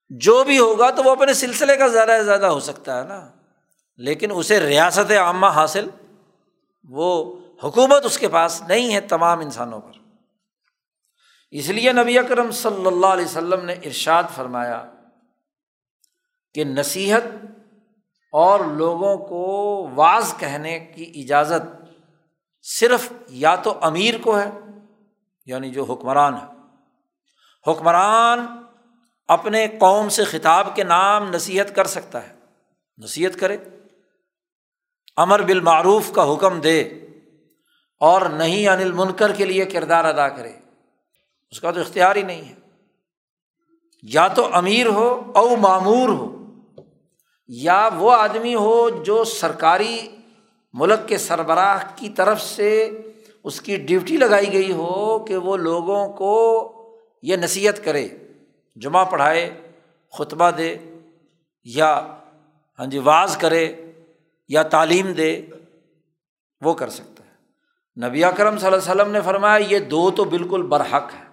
جو 0.09 0.44
بھی 0.44 0.59
ہوگا 0.59 0.90
تو 0.90 1.03
وہ 1.03 1.11
اپنے 1.11 1.32
سلسلے 1.32 1.76
کا 1.76 1.88
زیادہ 1.88 2.11
سے 2.18 2.24
زیادہ 2.24 2.46
ہو 2.46 2.61
سکتا 2.61 3.03
ہے 3.03 3.09
نا۔ 3.09 3.28
لیکن 3.96 4.30
اسے 4.34 4.61
ریاست 4.61 5.12
عامہ 5.12 5.46
حاصل، 5.46 5.88
وہ 6.88 7.38
حکومت 7.64 8.05
اس 8.05 8.18
کے 8.18 8.28
پاس 8.28 8.62
نہیں 8.62 8.94
ہے 8.94 9.01
تمام 9.01 9.40
انسانوں 9.40 9.80
پر۔ 9.80 9.99
اس 11.51 11.68
لیے 11.68 11.92
نبی 11.92 12.18
اکرم 12.18 12.51
صلی 12.51 12.86
اللہ 12.86 13.07
علیہ 13.07 13.24
وسلم 13.24 13.64
نے 13.64 13.72
ارشاد 13.72 14.22
فرمایا 14.34 14.84
کہ 16.55 16.64
نصیحت 16.64 17.22
اور 18.32 18.61
لوگوں 18.61 19.16
کو 19.16 19.49
واز 19.94 20.34
کہنے 20.38 20.78
کی 20.78 21.22
اجازت 21.24 21.78
صرف 22.70 23.12
یا 23.28 23.56
تو 23.56 23.78
امیر 23.80 24.14
کو 24.22 24.38
ہے 24.38 24.50
یعنی 25.46 25.70
جو 25.70 25.84
حکمران 25.84 26.34
ہے۔ 26.34 26.46
حکمران 27.70 28.46
اپنے 29.28 29.68
قوم 29.68 30.08
سے 30.08 30.24
خطاب 30.24 30.76
کے 30.76 30.84
نام 30.84 31.30
نصیحت 31.30 31.76
کر 31.76 31.86
سکتا 31.86 32.28
ہے۔ 32.28 32.34
نصیحت 32.98 33.40
کرے۔ 33.40 33.56
امر 35.16 35.42
بالمعروف 35.42 36.12
کا 36.12 36.34
حکم 36.34 36.60
دے۔ 36.60 36.80
اور 38.00 38.22
نہیں 38.22 38.68
انل 38.68 38.92
منکر 38.92 39.32
کے 39.32 39.44
لیے 39.44 39.64
کردار 39.64 40.04
ادا 40.04 40.28
کرے۔ 40.28 40.52
اس 41.50 41.60
کا 41.60 41.70
تو 41.70 41.80
اختیار 41.80 42.16
ہی 42.16 42.22
نہیں 42.22 42.48
ہے۔ 42.48 42.54
یا 44.02 44.28
تو 44.28 44.48
امیر 44.52 44.86
ہو 44.86 45.32
او 45.34 45.56
معمور 45.56 46.08
ہو۔ 46.08 46.44
یا 47.48 47.88
وہ 47.96 48.12
آدمی 48.12 48.54
ہو 48.54 48.90
جو 48.90 49.24
سرکاری 49.24 50.14
ملک 50.74 51.08
کے 51.08 51.18
سربراہ 51.18 51.84
کی 51.96 52.08
طرف 52.08 52.40
سے 52.42 52.70
اس 53.44 53.60
کی 53.60 53.76
ڈیوٹی 53.76 54.16
لگائی 54.16 54.52
گئی 54.52 54.72
ہو 54.72 55.18
کہ 55.24 55.36
وہ 55.36 55.56
لوگوں 55.56 56.08
کو 56.12 56.34
یہ 57.22 57.36
نصیحت 57.36 57.84
کرے، 57.84 58.08
جمعہ 58.76 59.04
پڑھائے، 59.04 59.50
خطبہ 60.12 60.50
دے، 60.50 60.76
یا 61.66 61.92
ہاں 62.78 62.86
جی 62.86 62.98
واز 62.98 63.36
کرے، 63.36 63.64
یا 64.50 64.62
تعلیم 64.74 65.12
دے، 65.12 65.30
وہ 66.62 66.74
کر 66.74 66.88
سکتا 66.88 67.24
ہے۔ 67.24 68.06
نبی 68.06 68.24
اکرم 68.24 68.58
صلی 68.58 68.66
اللہ 68.66 68.78
علیہ 68.78 68.90
وسلم 68.90 69.12
نے 69.12 69.20
فرمایا، 69.20 69.56
یہ 69.70 69.78
دو 69.78 70.10
تو 70.10 70.24
بالکل 70.24 70.62
برحق 70.66 71.14
ہے 71.14 71.26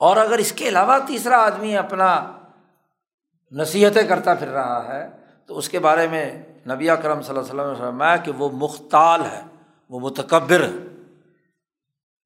اور 0.00 0.16
اگر 0.16 0.38
اس 0.38 0.52
کے 0.52 0.68
علاوہ 0.68 0.98
تیسرا 1.06 1.38
آدمی 1.38 1.76
اپنا 1.76 2.08
نصیحتیں 3.52 4.02
کرتا 4.02 4.34
پھر 4.34 4.48
رہا 4.48 4.80
ہے، 4.88 5.08
تو 5.46 5.58
اس 5.58 5.68
کے 5.68 5.78
بارے 5.78 6.06
میں 6.08 6.26
نبی 6.66 6.86
کرم 6.86 7.22
صلی 7.22 7.38
اللہ 7.38 7.40
علیہ 7.40 7.60
وسلم 7.60 7.72
نے 7.72 7.78
فرمایا 7.78 8.16
کہ 8.16 8.32
وہ 8.32 8.48
مختال 8.52 9.24
ہے، 9.24 9.42
وہ 9.88 10.00
متکبر 10.00 10.62
ہے۔ 10.62 11.04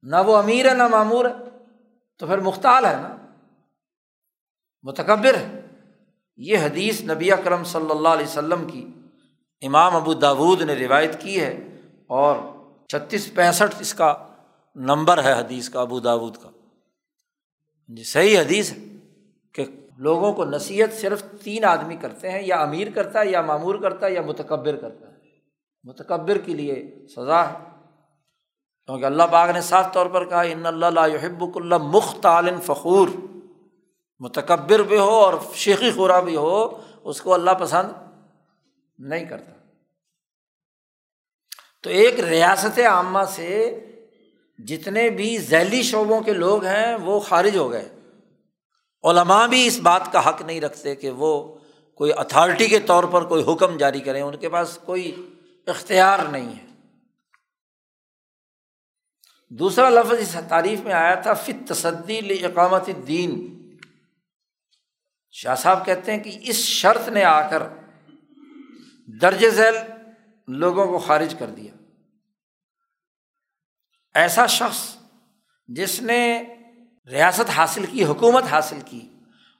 نہ 0.03 0.15
وہ 0.25 0.37
امیر 0.37 0.69
ہے، 0.69 0.73
نہ 0.73 0.87
معمور 0.87 1.25
ہے۔ 1.25 1.65
تو 2.17 2.27
پھر 2.27 2.37
مختال 2.37 2.85
ہے 2.85 2.95
نا۔ 2.95 3.17
متکبر 4.83 5.35
ہے۔ 5.35 5.61
یہ 6.37 6.57
حدیث 6.57 7.01
نبی 7.01 7.29
کرم 7.43 7.63
صلی 7.63 7.91
اللہ 7.91 8.09
علیہ 8.09 8.25
وسلم 8.25 8.67
کی، 8.67 8.87
امام 9.61 9.95
ابو 9.95 10.13
داود 10.13 10.61
نے 10.61 10.73
روایت 10.73 11.21
کی 11.21 11.41
ہے۔ 11.41 11.81
اور 12.07 12.35
چھتیس 12.87 13.33
پینسٹھ 13.33 13.75
اس 13.79 13.93
کا 13.93 14.27
نمبر 14.75 15.23
ہے 15.23 15.33
حدیث 15.33 15.69
کا، 15.69 15.81
ابو 15.81 15.99
داود 15.99 16.37
کا۔ 16.37 16.49
جی 17.87 18.03
صحیح 18.03 18.39
حدیث 18.39 18.73
ہے 18.73 18.83
کہ 19.53 19.86
لوگوں 19.97 20.33
کو 20.33 20.45
نصیحت 20.45 21.01
صرف 21.01 21.23
تین 21.43 21.65
آدمی 21.65 21.95
کرتے 21.95 22.31
ہیں، 22.31 22.43
یا 22.43 22.61
امیر 22.61 22.87
کرتا 22.95 23.19
ہے، 23.19 23.27
یا 23.27 23.41
معمور 23.41 23.75
کرتا 23.75 24.05
ہے، 24.05 24.13
یا 24.13 24.21
متکبر 24.21 24.75
کرتا 24.75 25.07
ہے۔ 25.07 25.13
متکبر 25.83 26.37
کے 26.37 26.53
لیے 26.53 27.05
سزا 27.15 27.51
ہے۔ 27.51 27.57
کیونکہ 28.85 29.05
اللہ 29.05 29.23
باغ 29.23 29.51
نے 29.51 29.61
صاف 29.61 29.93
طور 29.93 30.05
پر 30.05 30.25
کہا، 30.25 30.41
ان 30.41 30.65
اللہ 30.65 31.07
یحب 31.13 31.43
اللہ 31.55 31.77
مختال 31.77 32.49
فخور۔ 32.63 33.07
متکبر 34.19 34.79
بھی 34.79 34.97
ہو 34.97 35.09
اور 35.09 35.33
شیخی 35.53 35.91
خورا 35.91 36.19
بھی 36.19 36.35
ہو، 36.35 36.81
اس 37.03 37.21
کو 37.21 37.33
اللہ 37.33 37.51
پسند 37.51 37.89
نہیں 38.99 39.25
کرتا۔ 39.25 39.51
تو 41.83 41.89
ایک 41.89 42.19
ریاست 42.19 42.79
عامہ 42.79 43.19
سے 43.27 43.79
جتنے 44.57 45.09
بھی 45.09 45.37
ذیلی 45.37 45.83
شعبوں 45.83 46.21
کے 46.21 46.33
لوگ 46.33 46.63
ہیں، 46.63 46.95
وہ 46.95 47.19
خارج 47.19 47.57
ہو 47.57 47.71
گئے۔ 47.71 47.89
علماء 49.03 49.47
بھی 49.47 49.67
اس 49.67 49.79
بات 49.79 50.11
کا 50.11 50.29
حق 50.29 50.41
نہیں 50.41 50.61
رکھتے 50.61 50.95
کہ 50.95 51.09
وہ 51.09 51.57
کوئی 51.95 52.11
اتھارٹی 52.17 52.67
کے 52.67 52.79
طور 52.79 53.03
پر 53.03 53.25
کوئی 53.25 53.43
حکم 53.53 53.77
جاری 53.77 53.99
کریں، 53.99 54.21
ان 54.21 54.37
کے 54.37 54.49
پاس 54.49 54.79
کوئی 54.85 55.29
اختیار 55.67 56.19
نہیں 56.19 56.55
ہے۔ 56.55 56.67
دوسرا 59.49 59.89
لفظ 59.89 60.13
اس 60.19 60.35
تعریف 60.49 60.79
میں 60.79 60.93
آیا 60.93 61.15
تھا 61.15 61.33
فت 61.33 61.67
تصدی 61.67 62.45
اقامت 62.45 62.89
دین 63.07 63.57
شاہ 65.31 65.55
صاحب 65.55 65.85
کہتے 65.85 66.11
ہیں 66.11 66.23
کہ 66.23 66.39
اس 66.41 66.55
شرط 66.55 67.09
نے 67.09 67.23
آ 67.23 67.49
کر 67.49 67.63
درج 69.21 69.47
ذیل 69.47 69.75
لوگوں 70.47 70.87
کو 70.87 70.97
خارج 70.97 71.35
کر 71.39 71.47
دیا۔ 71.47 71.73
ایسا 74.13 74.45
شخص 74.45 74.95
جس 75.67 76.01
نے 76.01 76.43
ریاست 77.07 77.49
حاصل 77.49 77.85
کی، 77.85 78.03
حکومت 78.05 78.43
حاصل 78.51 78.79
کی 78.85 79.07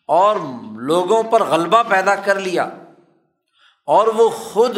اور 0.10 0.36
لوگوں 0.82 1.22
پر 1.24 1.44
غلبہ 1.44 1.84
پیدا 1.84 2.16
کر 2.16 2.40
لیا 2.40 2.64
اور 3.88 4.08
وہ 4.08 4.30
خود 4.30 4.78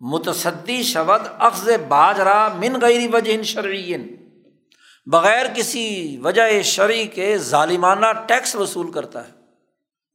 متصدی 0.00 0.82
شبد 0.82 1.26
اخذ 1.38 1.68
باجرا 1.88 2.48
من 2.58 2.80
غیر 2.82 3.08
وجہ 3.12 3.42
شرعین، 3.42 4.06
بغیر 5.06 5.46
کسی 5.54 5.86
وجہ 6.22 6.62
شرعی 6.62 7.06
کے 7.06 7.36
ظالمانہ 7.38 8.06
ٹیکس 8.26 8.54
وصول 8.56 8.92
کرتا 8.92 9.26
ہے۔ 9.26 9.32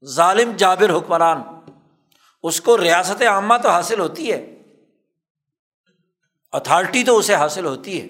ظالم 0.05 0.51
جابر 0.57 0.95
حکمران، 0.97 1.41
اس 2.43 2.61
کو 2.61 2.77
ریاست 2.77 3.21
عامہ 3.21 3.53
تو 3.63 3.69
حاصل 3.69 3.99
ہوتی 3.99 4.32
ہے، 4.32 4.39
اتھارٹی 6.53 7.03
تو 7.03 7.17
اسے 7.17 7.36
حاصل 7.36 7.65
ہوتی 7.65 8.01
ہے۔ 8.01 8.07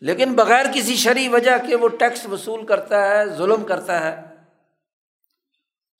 لیکن 0.00 0.32
بغیر 0.32 0.66
کسی 0.74 0.94
شرعی 0.94 1.28
وجہ 1.28 1.66
کے 1.68 1.76
وہ 1.76 1.88
ٹیکس 1.88 2.26
وصول 2.26 2.66
کرتا 2.66 3.08
ہے، 3.08 3.26
ظلم 3.36 3.64
کرتا 3.64 4.00
ہے، 4.00 4.22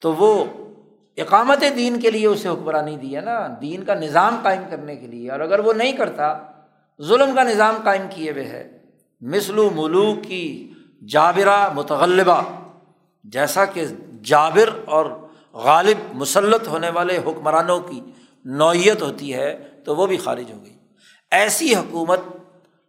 تو 0.01 0.14
وہ 0.14 0.44
اقامت 1.16 1.64
دین 1.76 2.01
کے 2.01 2.11
لیے 2.11 2.26
اسے 2.26 2.49
حکمرانی 2.49 2.97
دی 2.97 3.16
ہے 3.16 3.20
نا۔ 3.20 3.49
دین 3.61 3.84
کا 3.84 3.94
نظام 3.94 4.40
قائم 4.42 4.62
کرنے 4.70 4.97
کے 4.97 5.07
لیے۔ 5.07 5.30
اور 5.30 5.40
اگر 5.40 5.59
وہ 5.59 5.72
نہیں 5.72 5.92
کرتا، 5.92 6.38
ظلم 7.03 7.34
کا 7.34 7.42
نظام 7.42 7.76
قائم 7.84 8.03
کیے 8.11 8.30
ہوئے 8.30 8.44
ہے۔ 8.44 8.78
مثل 9.20 9.53
ملوک 9.53 10.24
کی 10.24 10.72
جابرہ 11.09 11.72
متغلبہ، 11.72 12.42
جیسا 13.24 13.64
کہ 13.64 13.86
جابر 14.24 14.70
اور 14.84 15.26
غالب 15.53 15.97
مسلط 16.12 16.68
ہونے 16.68 16.90
والے 16.90 17.18
حکمرانوں 17.18 17.80
کی 17.80 18.01
نوعیت 18.44 19.03
ہوتی 19.03 19.34
ہے، 19.34 19.68
تو 19.84 19.97
وہ 19.97 20.07
بھی 20.07 20.16
خارج 20.16 20.53
ہو 20.53 20.64
گئی۔ 20.64 20.76
ایسی 21.30 21.74
حکومت 21.74 22.20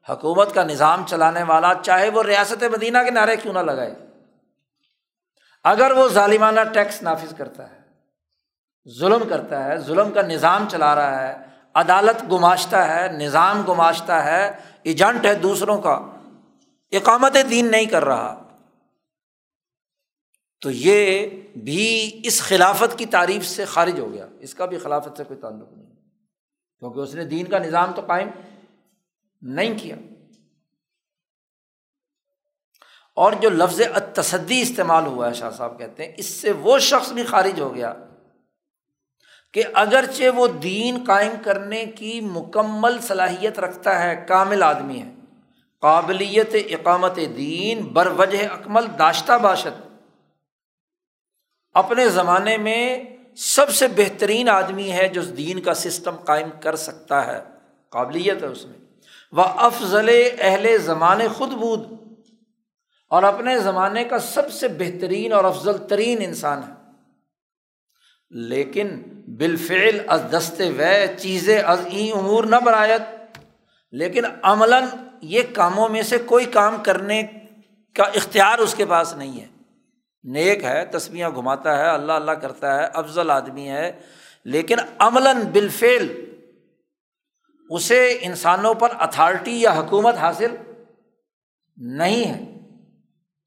حکومت 0.09 0.53
کا 0.53 0.63
نظام 0.63 1.05
چلانے 1.07 1.43
والا، 1.43 1.73
چاہے 1.73 2.09
وہ 2.09 2.23
ریاست 2.23 2.63
مدینہ 2.63 2.97
کے 3.05 3.11
نعرے 3.11 3.35
کیوں 3.37 3.53
نہ 3.53 3.59
لگائے۔ 3.59 3.95
اگر 5.63 5.91
وہ 5.91 6.09
ظالمانہ 6.09 6.59
ٹیکس 6.73 7.03
نافذ 7.03 7.35
کرتا 7.37 7.71
ہے، 7.71 7.79
ظلم 8.99 9.27
کرتا 9.29 9.63
ہے، 9.63 9.77
ظلم 9.77 10.11
کا 10.11 10.21
نظام 10.21 10.69
چلا 10.71 10.95
رہا 10.95 11.27
ہے، 11.27 11.37
عدالت 11.73 12.31
گماشتا 12.31 12.87
ہے، 12.87 13.07
نظام 13.07 13.61
گماشتا 13.61 14.25
ہے، 14.25 14.51
ایجنٹ 14.83 15.25
ہے 15.25 15.35
دوسروں 15.35 15.81
کا، 15.81 15.93
اقامت 16.91 17.37
دین 17.49 17.71
نہیں 17.71 17.85
کر 17.85 18.05
رہا، 18.05 18.43
تو 20.61 20.71
یہ 20.71 21.29
بھی 21.55 22.21
اس 22.23 22.41
خلافت 22.41 22.97
کی 22.97 23.05
تعریف 23.05 23.47
سے 23.47 23.65
خارج 23.65 23.99
ہو 23.99 24.13
گیا۔ 24.13 24.27
اس 24.39 24.55
کا 24.55 24.65
بھی 24.65 24.77
خلافت 24.77 25.17
سے 25.17 25.23
کوئی 25.23 25.39
تعلق 25.39 25.71
نہیں۔ 25.71 25.95
کیونکہ 26.79 26.99
اس 26.99 27.13
نے 27.13 27.23
دین 27.23 27.45
کا 27.45 27.59
نظام 27.59 27.93
تو 27.93 28.01
قائم 28.01 28.29
نہیں 29.41 29.77
کیا۔ 29.77 29.95
اور 33.15 33.31
جو 33.31 33.49
لفظ 33.49 33.81
تصدی 34.13 34.61
استعمال 34.61 35.05
ہوا 35.05 35.29
ہے، 35.29 35.33
شاہ 35.33 35.49
صاحب 35.49 35.79
کہتے 35.79 36.05
ہیں، 36.05 36.13
اس 36.17 36.25
سے 36.25 36.51
وہ 36.51 36.79
شخص 36.79 37.11
بھی 37.11 37.23
خارج 37.23 37.59
ہو 37.59 37.75
گیا 37.75 37.93
کہ 39.53 39.63
اگرچہ 39.73 40.23
وہ 40.35 40.47
دین 40.47 41.03
قائم 41.07 41.31
کرنے 41.43 41.85
کی 41.85 42.21
مکمل 42.21 43.01
صلاحیت 43.01 43.59
رکھتا 43.59 44.03
ہے، 44.03 44.25
کامل 44.27 44.63
آدمی 44.63 45.01
ہے۔ 45.01 45.13
قابلیت 45.79 46.55
اقامت 46.69 47.15
دین 47.15 47.81
بر 47.81 48.07
وجہ 48.07 48.47
اکمل 48.47 48.85
داشتہ 48.99 49.33
باشد۔ 49.33 49.81
اپنے 51.73 52.09
زمانے 52.09 52.57
میں 52.57 53.03
سب 53.37 53.69
سے 53.69 53.87
بہترین 53.87 54.49
آدمی 54.49 54.91
ہے 54.91 55.07
جو 55.07 55.21
دین 55.21 55.61
کا 55.61 55.73
سسٹم 55.73 56.15
قائم 56.15 56.49
کر 56.61 56.75
سکتا 56.75 57.25
ہے، 57.25 57.43
قابلیت 57.89 58.41
ہے 58.41 58.47
اس 58.47 58.65
میں۔ 58.65 58.86
وہ 59.31 59.43
افضل 59.43 60.29
اہل 60.39 60.77
زمانے 60.77 61.27
خود 61.27 61.49
بود۔ 61.49 61.97
اور 63.09 63.23
اپنے 63.23 63.59
زمانے 63.59 64.03
کا 64.03 64.19
سب 64.19 64.51
سے 64.51 64.67
بہترین 64.67 65.33
اور 65.33 65.43
افضل 65.43 65.87
ترین 65.87 66.17
انسان 66.21 66.61
ہے۔ 66.63 66.73
لیکن 68.29 69.01
بالفعل 69.37 69.99
از 70.07 70.21
دست 70.31 70.61
وے 70.77 71.07
چیزیں 71.19 71.61
از 71.61 71.79
این 71.85 72.17
امور 72.17 72.43
نہ 72.43 72.55
برایت۔ 72.55 73.01
لیکن 73.91 74.23
عملاً 74.41 74.83
یہ 75.21 75.41
کاموں 75.53 75.89
میں 75.89 76.01
سے 76.01 76.17
کوئی 76.17 76.45
کام 76.45 76.83
کرنے 76.83 77.23
کا 77.95 78.03
اختیار 78.03 78.59
اس 78.59 78.75
کے 78.75 78.85
پاس 78.85 79.15
نہیں 79.15 79.41
ہے۔ 79.41 79.47
نیک 80.23 80.63
ہے 80.63 80.85
تسبیاں 80.85 81.29
گھماتا 81.29 81.77
ہے، 81.77 81.89
اللہ 81.89 82.11
اللہ 82.11 82.31
کرتا 82.31 82.81
ہے، 82.81 82.87
افضل 82.93 83.31
آدمی 83.31 83.69
ہے۔ 83.69 83.91
لیکن 84.43 84.77
عملاً 84.99 85.37
بالفعل 85.41 86.07
اسے 87.69 88.17
انسانوں 88.21 88.73
پر 88.73 88.87
اتھارٹی 88.99 89.61
یا 89.61 89.73
حکومت 89.73 90.15
حاصل 90.15 90.55
نہیں 91.77 92.27
ہے، 92.27 92.57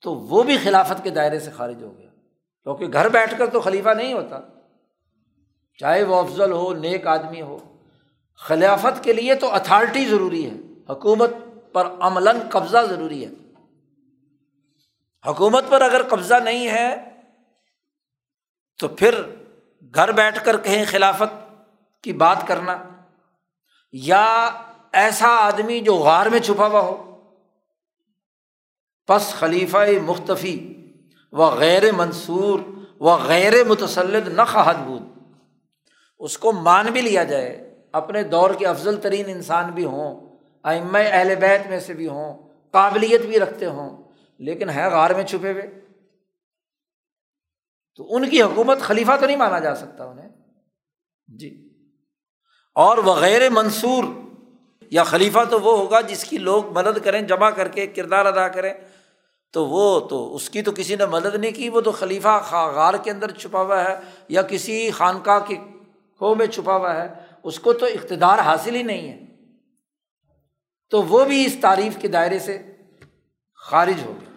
تو 0.02 0.14
وہ 0.14 0.42
بھی 0.42 0.58
خلافت 0.58 1.02
کے 1.02 1.10
دائرے 1.10 1.38
سے 1.38 1.50
خارج 1.50 1.82
ہو 1.82 1.98
گیا۔ 1.98 2.10
کیونکہ 2.62 2.86
گھر 2.92 3.08
بیٹھ 3.08 3.34
کر 3.38 3.46
تو 3.46 3.60
خلیفہ 3.60 3.88
نہیں 3.88 4.12
ہوتا۔ 4.12 4.40
چاہے 5.78 6.02
وہ 6.02 6.16
افضل 6.16 6.52
ہو، 6.52 6.74
نیک 6.74 7.06
آدمی 7.06 7.42
ہو، 7.42 7.76
خلافت 8.36 9.04
کے 9.04 9.12
لیے 9.12 9.34
تو 9.34 9.54
اتھارٹی 9.54 10.04
ضروری 10.04 10.50
ہے۔ 10.50 10.54
حکومت 10.92 11.30
پر 11.72 11.88
عملاً 12.00 12.38
قبضہ 12.50 12.78
ضروری 12.88 13.26
ہے۔ 13.26 13.30
حکومت 15.26 15.64
پر 15.68 15.80
اگر 15.80 16.02
قبضہ 16.08 16.34
نہیں 16.34 16.68
ہے، 16.68 17.10
تو 18.78 18.88
پھر 18.88 19.22
گھر 19.94 20.12
بیٹھ 20.12 20.44
کر 20.44 20.56
کہیں 20.56 20.84
خلافت 20.88 21.52
کی 22.02 22.12
بات 22.12 22.46
کرنا 22.46 22.89
یا 23.92 24.50
ایسا 24.92 25.28
آدمی 25.28 25.80
جو 25.80 25.94
غار 25.94 26.26
میں 26.26 26.40
چھپا 26.40 26.66
ہوا 26.66 26.80
ہو۔ 26.80 27.06
پس 29.06 29.34
خلیفہ 29.34 29.76
مختفی 30.02 30.74
و 31.32 31.46
غیر 31.46 31.92
منصور 31.92 32.60
و 33.00 33.16
غیر 33.16 33.64
متسلط 33.64 34.28
نہ 34.28 34.42
خواہد 34.52 34.76
بود۔ 34.86 35.02
اس 36.18 36.38
کو 36.38 36.52
مان 36.52 36.86
بھی 36.86 37.00
لیا 37.00 37.24
جائے۔ 37.24 37.74
اپنے 37.92 38.22
دور 38.22 38.50
کے 38.50 38.66
افضل 38.66 39.00
ترین 39.00 39.24
انسان 39.28 39.70
بھی 39.70 39.84
ہوں۔ 39.84 40.36
ام 40.62 40.94
اہل 40.94 41.34
بیت 41.34 41.66
میں 41.66 41.80
سے 41.80 41.94
بھی 41.94 42.08
ہوں۔ 42.08 42.48
قابلیت 42.70 43.20
بھی 43.20 43.38
رکھتے 43.38 43.66
ہوں۔ 43.66 44.02
لیکن 44.38 44.70
ہے 44.70 44.88
غار 44.90 45.10
میں 45.10 45.24
چھپے 45.24 45.52
ہوئے۔ 45.52 45.80
تو 47.96 48.16
ان 48.16 48.30
کی 48.30 48.42
حکومت 48.42 48.78
خلیفہ 48.80 49.12
تو 49.20 49.26
نہیں 49.26 49.36
مانا 49.36 49.58
جا 49.58 49.74
سکتا 49.74 50.04
انہیں۔ 50.04 50.28
جی۔ 51.28 51.69
اور 52.74 52.98
وغیر 52.98 53.50
منصور، 53.50 54.04
یا 54.90 55.04
خلیفہ 55.04 55.38
تو 55.50 55.60
وہ 55.60 55.78
ہوگا 55.78 56.00
جس 56.00 56.24
کی 56.24 56.38
لوگ 56.38 56.72
مدد 56.72 57.04
کریں، 57.04 57.22
جمع 57.22 57.50
کر 57.50 57.68
کے 57.68 57.86
کردار 57.86 58.26
ادا 58.26 58.48
کریں۔ 58.48 58.74
تو 59.52 59.66
وہ 59.66 60.00
تو 60.00 60.34
اس 60.34 60.50
کی 60.50 60.62
تو 60.62 60.72
کسی 60.72 60.96
نے 60.96 61.06
مدد 61.06 61.34
نہیں 61.34 61.52
کی، 61.52 61.68
وہ 61.68 61.80
تو 61.80 61.92
خلیفہ 61.92 62.70
غار 62.74 62.94
کے 62.94 63.10
اندر 63.10 63.30
چھپا 63.30 63.62
ہوا 63.62 63.84
ہے، 63.84 64.00
یا 64.28 64.42
کسی 64.42 64.90
خانقاہ 64.90 65.38
کے 65.38 65.56
کھو 66.16 66.34
میں 66.34 66.46
چھپا 66.46 66.76
ہوا 66.76 66.96
ہے۔ 66.96 67.08
اس 67.42 67.58
کو 67.58 67.72
تو 67.72 67.86
اقتدار 67.86 68.38
حاصل 68.38 68.74
ہی 68.74 68.82
نہیں 68.82 69.12
ہے۔ 69.12 69.26
تو 70.90 71.02
وہ 71.02 71.24
بھی 71.24 71.46
اس 71.46 71.56
تعریف 71.60 71.98
کے 72.00 72.08
دائرے 72.08 72.38
سے 72.38 72.58
خارج 73.54 74.02
ہو 74.04 74.18
گیا۔ 74.20 74.30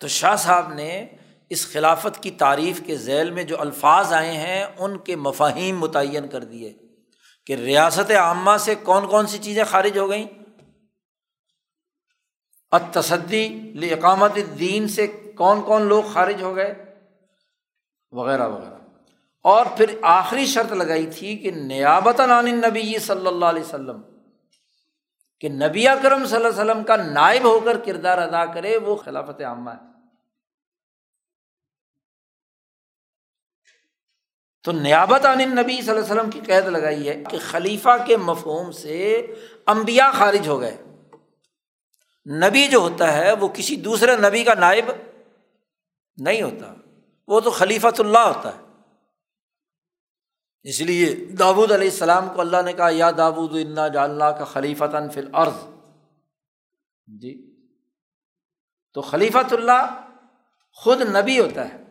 تو 0.00 0.08
شاہ 0.08 0.36
صاحب 0.36 0.72
نے 0.72 1.06
اس 1.50 1.72
خلافت 1.72 2.22
کی 2.22 2.30
تعریف 2.30 2.80
کے 2.86 2.96
ذیل 2.96 3.30
میں 3.30 3.42
جو 3.42 3.60
الفاظ 3.60 4.12
آئے 4.12 4.32
ہیں، 4.32 4.66
ان 4.78 4.98
کے 4.98 5.16
مفاہیم 5.16 5.78
متعین 5.78 6.28
کر 6.28 6.44
دیے 6.44 6.72
کہ 7.46 7.52
ریاست 7.52 8.10
عامہ 8.10 8.56
سے 8.60 8.74
کون 8.74 9.08
کون 9.08 9.26
سی 9.26 9.38
چیزیں 9.38 9.64
خارج 9.64 9.98
ہو 9.98 10.10
گئیں۔ 10.10 10.26
تصدی 12.92 13.72
اقامت 13.92 14.38
دین 14.58 14.88
سے 14.88 15.06
کون 15.36 15.62
کون 15.62 15.82
لوگ 15.82 16.02
خارج 16.12 16.42
ہو 16.42 16.56
گئے، 16.56 16.94
وغیرہ 18.12 18.48
وغیرہ۔ 18.48 18.74
اور 19.42 19.66
پھر 19.76 19.98
آخری 20.02 20.46
شرط 20.46 20.72
لگائی 20.72 21.06
تھی 21.06 21.36
کہ 21.36 21.50
نیابت 21.50 22.20
عن 22.20 22.46
نبی 22.46 22.98
صلی 22.98 23.26
اللہ 23.26 23.44
علیہ 23.44 23.62
وسلم، 23.62 24.00
کہ 25.40 25.48
نبی 25.48 25.88
اکرم 25.88 26.24
صلی 26.24 26.36
اللہ 26.36 26.48
علیہ 26.48 26.62
وسلم 26.62 26.84
کا 26.84 26.96
نائب 26.96 27.44
ہو 27.44 27.60
کر 27.60 27.76
کردار 27.86 28.18
ادا 28.18 28.46
کرے، 28.46 28.76
وہ 28.76 28.96
خلافت 28.96 29.40
عامہ 29.40 29.70
ہے۔ 29.70 29.95
تو 34.66 34.72
نیابت 34.72 35.26
عن 35.26 35.38
نبی 35.38 35.82
صلی 35.82 35.90
اللہ 35.90 36.04
علیہ 36.04 36.12
وسلم 36.12 36.30
کی 36.30 36.40
قید 36.40 36.66
لگائی 36.66 37.08
ہے 37.08 37.24
کہ 37.30 37.38
خلیفہ 37.38 38.04
کے 38.06 38.16
مفہوم 38.16 38.70
سے 38.70 39.26
امبیا 39.66 40.10
خارج 40.10 40.48
ہو 40.48 40.60
گئے۔ 40.60 40.76
نبی 42.40 42.68
جو 42.68 42.78
ہوتا 42.78 43.12
ہے 43.12 43.32
وہ 43.32 43.48
کسی 43.48 43.76
دوسرے 43.76 44.16
نبی 44.16 44.44
کا 44.44 44.54
نائب 44.54 44.90
نہیں 46.18 46.42
ہوتا، 46.42 46.74
وہ 47.26 47.40
تو 47.40 47.50
خلیفۃ 47.50 47.98
اللہ 47.98 48.18
ہوتا 48.18 48.56
ہے۔ 48.56 48.62
اس 50.62 50.80
لیے 50.80 51.14
داود 51.14 51.72
علیہ 51.72 51.90
السلام 51.90 52.28
کو 52.34 52.40
اللہ 52.40 52.62
نے 52.64 52.72
کہا، 52.72 52.88
یا 52.92 53.10
داود 53.10 53.56
انا 53.60 53.88
جاللہ 53.88 54.24
کا 54.24 54.44
خلیفۃ 54.44 55.12
فل 55.14 55.28
عرض 55.32 55.64
جی۔ 57.06 57.56
تو 58.92 59.00
خلیفۃ 59.00 59.52
اللہ 59.52 60.10
خود 60.70 61.00
نبی 61.00 61.40
ہوتا 61.40 61.74
ہے۔ 61.74 61.85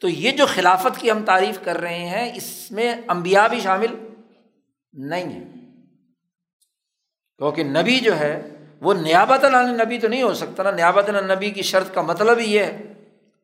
تو 0.00 0.08
یہ 0.08 0.30
جو 0.30 0.46
خلافت 0.46 1.00
کی 1.00 1.10
ہم 1.10 1.24
تعریف 1.24 1.58
کر 1.64 1.78
رہے 1.78 1.98
ہیں، 1.98 2.36
اس 2.36 2.70
میں 2.70 2.94
امبیا 3.08 3.46
بھی 3.46 3.60
شامل 3.60 4.08
نہیں 4.92 5.24
ہیں۔ 5.24 5.44
کیونکہ 7.38 7.64
نبی 7.64 8.00
جو 8.00 8.18
ہے، 8.18 8.64
وہ 8.80 8.94
نیابت 8.94 9.44
نبی 9.84 9.98
تو 9.98 10.08
نہیں 10.08 10.22
ہو 10.22 10.34
سکتا 10.34 10.62
نا۔ 10.62 10.70
نیابت 10.70 11.08
نبی 11.08 11.50
کی 11.50 11.62
شرط 11.62 11.94
کا 11.94 12.02
مطلب 12.02 12.40
یہ 12.40 12.60
ہے 12.60 12.92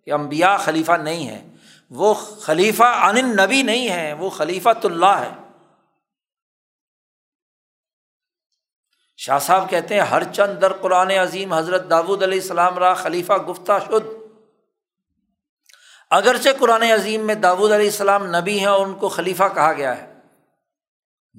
کہ 0.05 0.13
امبیا 0.13 0.57
خلیفہ 0.57 0.93
نہیں 0.93 1.29
ہے 1.29 1.49
وہ 1.91 2.15
خلیفہ 2.15 2.83
عن 2.83 3.17
نبی 3.17 3.63
نہیں 3.63 3.89
ہے، 3.89 4.13
وہ 4.13 4.31
خلیفہ 4.31 4.69
تو 4.83 4.89
اللہ 4.89 5.07
ہے۔ 5.07 5.31
شاہ 9.17 9.39
صاحب 9.39 9.71
کہتے 9.71 9.95
ہیں، 9.95 10.01
ہر 10.01 10.23
چند 10.33 10.61
در 10.61 10.73
قرآن 10.73 11.11
عظیم 11.11 11.53
حضرت 11.53 11.91
داود 11.91 12.23
علیہ 12.23 12.41
السلام 12.41 12.79
را 12.79 12.95
خلیفہ 12.95 13.33
گفتہ 13.33 13.73
شد۔ 13.87 14.16
اگرچہ 16.11 16.49
قرآن 16.59 16.83
عظیم 16.83 17.21
میں 17.21 17.35
داود 17.35 17.73
علیہ 17.73 17.87
السلام 17.87 18.27
نبی 18.27 18.59
ہیں 18.59 18.67
اور 18.67 18.87
ان 18.87 18.95
کو 18.95 19.09
خلیفہ 19.09 19.43
کہا 19.55 19.73
گیا 19.73 19.99
ہے۔ 19.99 20.15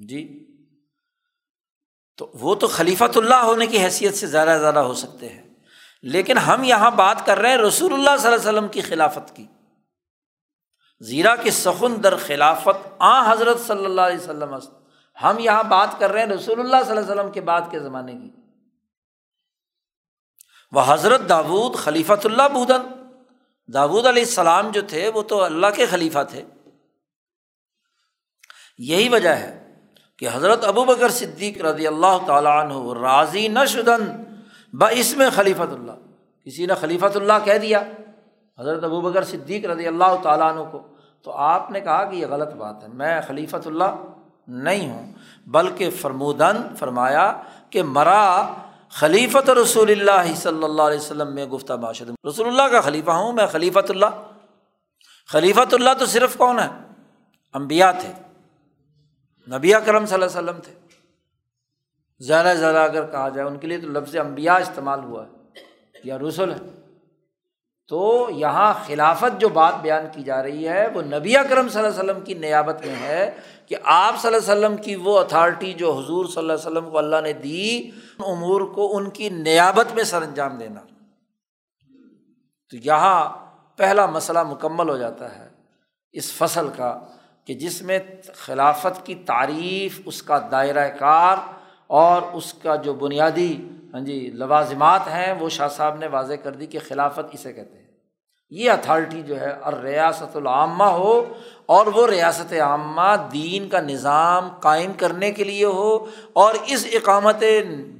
جی۔ 0.08 0.44
تو 2.16 2.30
وہ 2.34 2.54
تو 2.54 2.66
خلیفۃ 2.66 3.16
اللہ 3.16 3.34
ہونے 3.34 3.66
کی 3.66 3.78
حیثیت 3.84 4.14
سے 4.14 4.26
زیادہ 4.26 4.56
زیادہ 4.60 4.78
ہو 4.78 4.94
سکتے 4.94 5.28
ہیں۔ 5.28 5.54
لیکن 6.02 6.38
ہم 6.38 6.64
یہاں 6.64 6.90
بات 6.90 7.26
کر 7.26 7.38
رہے 7.38 7.50
ہیں 7.50 7.56
رسول 7.56 7.92
اللہ 7.92 8.16
صلی 8.18 8.32
اللہ 8.32 8.40
علیہ 8.40 8.58
وسلم 8.58 8.68
کی 8.68 8.80
خلافت 8.80 9.36
کی۔ 9.36 9.46
زیرہ 11.00 11.36
کی 11.42 11.50
سخن 11.50 12.02
در 12.02 12.16
خلافت 12.16 12.88
آ 12.98 13.32
حضرت 13.32 13.60
صلی 13.60 13.84
اللہ 13.84 14.00
علیہ 14.00 14.18
وسلم 14.18 14.54
ہم 15.22 15.38
یہاں 15.38 15.62
بات 15.62 15.88
کر 15.98 16.10
رہے 16.10 16.20
ہیں 16.20 16.28
رسول 16.28 16.60
اللہ 16.60 16.76
صلی 16.86 16.96
اللہ 16.96 17.00
علیہ 17.00 17.10
وسلم 17.10 17.30
کے 17.30 17.40
بعد 17.40 17.60
کے 17.70 17.80
زمانے 17.80 18.12
کی۔ 18.12 18.30
وہ 20.72 20.82
حضرت 20.86 21.28
داود 21.28 21.76
خلیفۃ 21.76 22.24
اللہ 22.24 22.48
بودن۔ 22.52 22.97
داود 23.68 24.06
علیہ 24.06 24.22
السلام 24.22 24.70
جو 24.70 24.80
تھے 24.88 25.08
وہ 25.14 25.22
تو 25.22 25.42
اللہ 25.42 25.66
کے 25.76 25.86
خلیفہ 25.86 26.22
تھے۔ 26.30 26.42
یہی 28.78 29.08
وجہ 29.08 29.34
ہے 29.36 29.54
کہ 30.16 30.28
حضرت 30.32 30.64
ابو 30.64 30.84
بکر 30.84 31.10
صدیق 31.10 31.60
رضی 31.64 31.86
اللہ 31.86 32.18
تعالیٰ 32.26 32.52
عنہ 32.60 32.92
راضی 33.00 33.46
نہ 33.48 33.64
شدن 33.68 34.06
ب 34.72 34.84
اس 34.90 35.16
میں 35.16 35.28
خلیفۃ 35.34 35.72
اللہ۔ 35.72 35.96
کسی 36.46 36.66
نے 36.66 36.74
خلیفۃ 36.74 37.16
اللہ 37.16 37.44
کہہ 37.44 37.58
دیا 37.58 37.80
حضرت 38.58 38.84
ابو 38.84 39.00
بکر 39.00 39.24
صدیق 39.24 39.64
رضی 39.64 39.86
اللہ 39.86 40.16
تعالیٰ 40.22 40.50
عنہ 40.52 40.62
کو، 40.70 40.82
تو 41.22 41.32
آپ 41.32 41.70
نے 41.70 41.80
کہا 41.80 42.04
کہ 42.04 42.16
یہ 42.16 42.26
غلط 42.26 42.54
بات 42.54 42.82
ہے، 42.82 42.88
میں 42.88 43.20
خلیفۃ 43.26 43.66
اللہ 43.66 43.94
نہیں 44.48 44.90
ہوں، 44.90 45.12
بلکہ 45.46 45.90
فرمودن 45.90 46.62
فرمایا 46.78 47.30
کہ 47.70 47.82
مرا 47.82 48.24
خلیفۃ 48.92 49.48
رسول 49.56 49.90
اللہ 49.90 50.34
صلی 50.34 50.64
اللہ 50.64 50.82
علیہ 50.82 50.98
وسلم 50.98 51.34
میں 51.34 51.44
گفتہ 51.46 51.72
باشد. 51.72 52.10
رسول 52.28 52.46
اللہ 52.46 52.68
کا 52.72 52.80
خلیفہ 52.80 53.10
ہوں 53.10 53.32
میں 53.32 53.46
خلیفۃ 53.46 53.90
اللہ. 53.90 54.22
خلیفۃ 55.28 55.72
اللہ 55.72 55.94
تو 55.98 56.06
صرف 56.06 56.36
کون 56.36 56.58
ہے؟ 56.58 56.68
امبیا 57.54 57.90
تھے. 58.00 58.12
نبی 59.48 59.72
کرم 59.84 60.06
صلی 60.06 60.14
اللہ 60.14 60.26
علیہ 60.26 60.38
وسلم 60.38 60.60
تھے. 60.60 60.72
زیادہ 62.20 62.54
زیادہ 62.58 62.78
اگر 62.78 63.04
کہا 63.10 63.28
جائے 63.28 63.46
ان 63.46 63.58
کے 63.58 63.66
لیے 63.66 63.78
تو 63.78 63.88
لفظ 63.88 64.16
امبیا 64.16 64.54
استعمال 64.56 65.04
ہوا 65.04 65.24
ہے 65.24 65.62
یا 66.04 66.18
رسول 66.18 66.52
ہے 66.52 66.58
تو 67.90 68.28
یہاں 68.36 68.72
خلافت 68.86 69.40
جو 69.40 69.48
بات 69.48 69.74
بیان 69.82 70.06
کی 70.14 70.22
جا 70.22 70.42
رہی 70.42 70.68
ہے 70.68 70.86
وہ 70.94 71.02
نبی 71.02 71.34
کرم 71.48 71.68
صلی 71.68 71.82
اللہ 71.82 71.92
علیہ 71.92 72.02
وسلم 72.02 72.20
کی 72.24 72.34
نیابت 72.34 72.84
میں 72.86 72.96
ہے 73.00 73.30
کہ 73.68 73.76
آپ 73.84 74.22
صلی 74.22 74.34
اللہ 74.34 74.52
علیہ 74.52 74.66
وسلم 74.66 74.76
کی 74.76 74.94
وہ 74.94 75.18
اتھارٹی 75.18 75.72
جو 75.72 75.92
حضور 75.92 76.24
صلی 76.24 76.38
اللہ 76.38 76.52
علیہ 76.52 76.66
وسلم 76.66 76.90
کو 76.90 76.98
اللہ 76.98 77.16
نے 77.22 77.32
دی 77.32 77.90
امور 78.18 78.60
کو 78.60 78.96
ان 78.96 79.10
کی 79.10 79.28
نیابت 79.28 79.94
میں 79.94 80.04
سر 80.04 80.22
انجام 80.22 80.58
دینا۔ 80.58 80.80
تو 82.70 82.76
یہاں 82.84 83.28
پہلا 83.76 84.06
مسئلہ 84.06 84.42
مکمل 84.42 84.88
ہو 84.88 84.96
جاتا 84.96 85.38
ہے 85.38 85.48
اس 86.12 86.32
فصل 86.32 86.68
کا 86.76 87.00
کہ 87.44 87.54
جس 87.54 87.82
میں 87.82 87.98
خلافت 88.34 89.06
کی 89.06 89.14
تعریف، 89.14 90.00
اس 90.04 90.22
کا 90.22 90.48
دائرۂ 90.50 90.98
کار 90.98 91.36
اور 91.86 92.22
اس 92.32 92.54
کا 92.54 92.76
جو 92.76 92.94
بنیادی 92.94 93.68
ہاں 93.92 94.00
جی 94.00 94.30
لوازمات 94.34 95.00
ہیں، 95.00 95.32
وہ 95.40 95.48
شاہ 95.48 95.68
صاحب 95.68 95.96
نے 95.96 96.06
واضح 96.06 96.34
کر 96.34 96.52
دی 96.52 96.66
کہ 96.66 96.78
خلافت 96.88 97.34
اسے 97.34 97.52
کہتے 97.52 97.78
ہیں۔ 97.78 97.87
یہ 98.50 98.70
اتھارٹی 98.70 99.22
جو 99.22 99.40
ہے 99.40 99.50
اور 99.50 99.72
ریاست 99.72 100.36
العامہ 100.36 100.84
ہو 100.84 101.34
اور 101.66 101.86
وہ 101.86 102.06
ریاست 102.06 102.52
عامہ 102.52 103.14
دین 103.32 103.68
کا 103.68 103.80
نظام 103.80 104.48
قائم 104.60 104.92
کرنے 104.96 105.30
کے 105.32 105.44
لیے 105.44 105.64
ہو 105.64 106.06
اور 106.32 106.54
اس 106.66 106.86
اقامت 106.92 107.44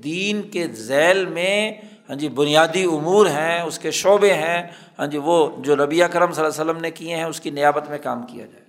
دین 0.04 0.42
کے 0.50 0.66
ذیل 0.72 1.24
میں 1.26 1.72
ہاں 2.08 2.16
جی 2.16 2.28
بنیادی 2.28 2.84
امور 2.84 3.26
ہیں، 3.26 3.60
اس 3.60 3.78
کے 3.78 3.90
شعبے 3.90 4.32
ہیں 4.34 4.62
ہاں 4.98 5.06
جی 5.06 5.18
وہ 5.24 5.36
جو 5.58 5.76
ربیہ 5.76 6.04
کرم 6.04 6.32
صلی 6.32 6.44
اللہ 6.44 6.54
علیہ 6.54 6.70
وسلم 6.70 6.82
نے 6.82 6.90
کیے 6.90 7.16
ہیں، 7.16 7.24
اس 7.24 7.40
کی 7.40 7.50
نیابت 7.50 7.88
میں 7.88 7.98
کام 7.98 8.22
کیا 8.26 8.46
جائے۔ 8.46 8.64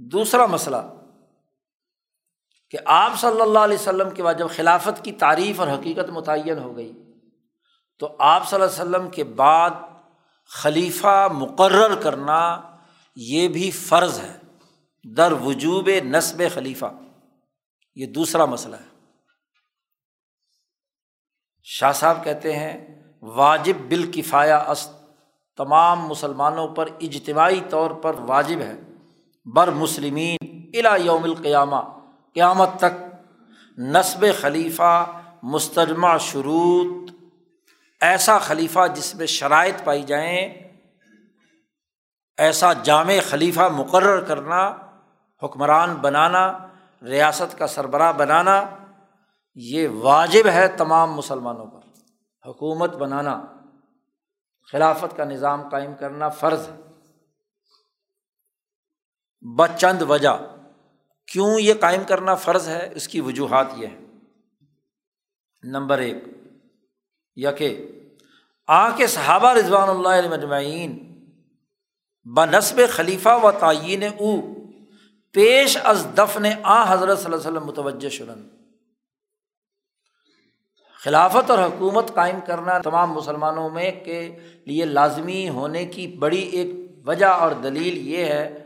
دوسرا 0.00 0.46
مسئلہ 0.46 0.76
کہ 2.70 2.78
آپ 2.84 3.18
صلی 3.20 3.40
اللہ 3.40 3.58
علیہ 3.58 3.78
وسلم 3.78 4.10
کے 4.10 4.22
بعد 4.22 4.34
جب 4.34 4.48
خلافت 4.56 5.04
کی 5.04 5.12
تعریف 5.12 5.60
اور 5.60 5.68
حقیقت 5.68 6.10
متعین 6.10 6.58
ہو 6.58 6.76
گئی 6.76 6.92
تو 7.98 8.16
آپ 8.18 8.48
صلی 8.48 8.62
اللہ 8.62 8.82
علیہ 8.82 8.96
وسلم 8.96 9.10
کے 9.10 9.24
بعد 9.24 9.70
خلیفہ 10.46 11.28
مقرر 11.32 11.94
کرنا 11.94 12.60
یہ 13.16 13.48
بھی 13.48 13.70
فرض 13.70 14.20
ہے۔ 14.20 14.36
در 15.16 15.32
وجوب 15.32 15.90
نصب 16.04 16.42
خلیفہ۔ 16.54 16.86
یہ 17.94 18.06
دوسرا 18.06 18.44
مسئلہ 18.44 18.76
ہے۔ 18.76 19.06
شاہ 21.62 21.92
صاحب 21.92 22.24
کہتے 22.24 22.56
ہیں، 22.56 23.02
واجب 23.22 23.74
بالکفایا 23.88 24.56
است 24.56 24.92
تمام 25.56 26.06
مسلمانوں 26.06 26.68
پر 26.68 26.88
اجتماعی 27.00 27.60
طور 27.70 27.90
پر 27.90 28.14
واجب 28.18 28.60
ہے۔ 28.60 28.80
بر 29.44 29.70
مسلمین 29.70 30.70
الا 30.74 30.96
یوم 30.96 31.24
القیامہ، 31.24 31.76
قیامت 32.34 32.68
تک 32.76 33.04
نصب 33.78 34.26
خلیفہ 34.40 35.20
مستجمہ 35.42 36.18
شروط 36.20 37.07
ایسا 38.00 38.38
خلیفہ 38.38 38.80
جس 38.94 39.14
میں 39.14 39.26
شرائط 39.26 39.84
پائی 39.84 40.02
جائیں، 40.02 40.48
ایسا 42.38 42.72
جامع 42.72 43.14
خلیفہ 43.28 43.60
مقرر 43.60 44.20
کرنا، 44.20 44.68
حکمران 45.42 45.94
بنانا، 45.94 46.58
ریاست 47.02 47.58
کا 47.58 47.66
سربراہ 47.66 48.12
بنانا، 48.12 48.64
یہ 49.54 49.88
واجب 49.88 50.48
ہے 50.48 50.68
تمام 50.68 51.12
مسلمانوں 51.12 51.66
پر۔ 51.66 51.78
حکومت 52.48 52.90
بنانا، 52.90 53.44
خلافت 54.72 55.16
کا 55.16 55.24
نظام 55.24 55.68
قائم 55.68 55.94
کرنا 55.94 56.28
فرض 56.28 56.68
ہے۔ 56.68 56.76
بچند 59.56 60.02
وجہ، 60.02 60.56
کیوں 61.26 61.60
یہ 61.60 61.74
قائم 61.80 62.04
کرنا 62.04 62.34
فرض 62.34 62.68
ہے؟ 62.68 62.88
اس 62.94 63.08
کی 63.08 63.20
وجوہات 63.20 63.66
یہ 63.76 63.86
ہے 63.86 63.98
نمبر 65.62 65.98
ایک 65.98 66.24
یا 67.38 67.52
کہ 67.52 67.86
آ 68.68 68.90
کے 68.90 69.06
صحابہ 69.06 69.52
رضوان 69.52 69.88
اللہ 69.88 70.08
علیہ 70.08 70.30
مجمعین 70.30 70.98
ب 72.24 72.44
نصب 72.44 72.80
خلیفہ 72.90 73.38
و 73.42 73.50
تعین 73.50 74.04
او، 74.04 74.40
پیش 75.34 75.78
از 75.84 76.06
دفن 76.18 76.46
آ 76.62 76.92
حضرت 76.92 77.18
صلی 77.18 77.24
اللہ 77.24 77.36
علیہ 77.36 77.50
وسلم 77.50 77.66
متوجہ 77.66 78.08
شرن 78.08 78.48
خلافت 81.02 81.50
اور 81.50 81.58
حکومت 81.58 82.14
قائم 82.14 82.40
کرنا 82.46 82.78
تمام 82.78 83.12
مسلمانوں 83.12 83.70
میں 83.70 83.90
کے 84.04 84.36
لیے 84.64 84.84
لازمی 84.84 85.48
ہونے 85.48 85.84
کی 85.86 86.06
بڑی 86.06 86.40
ایک 86.40 86.68
وجہ 87.06 87.26
اور 87.26 87.52
دلیل 87.52 88.08
یہ 88.08 88.24
ہے 88.24 88.64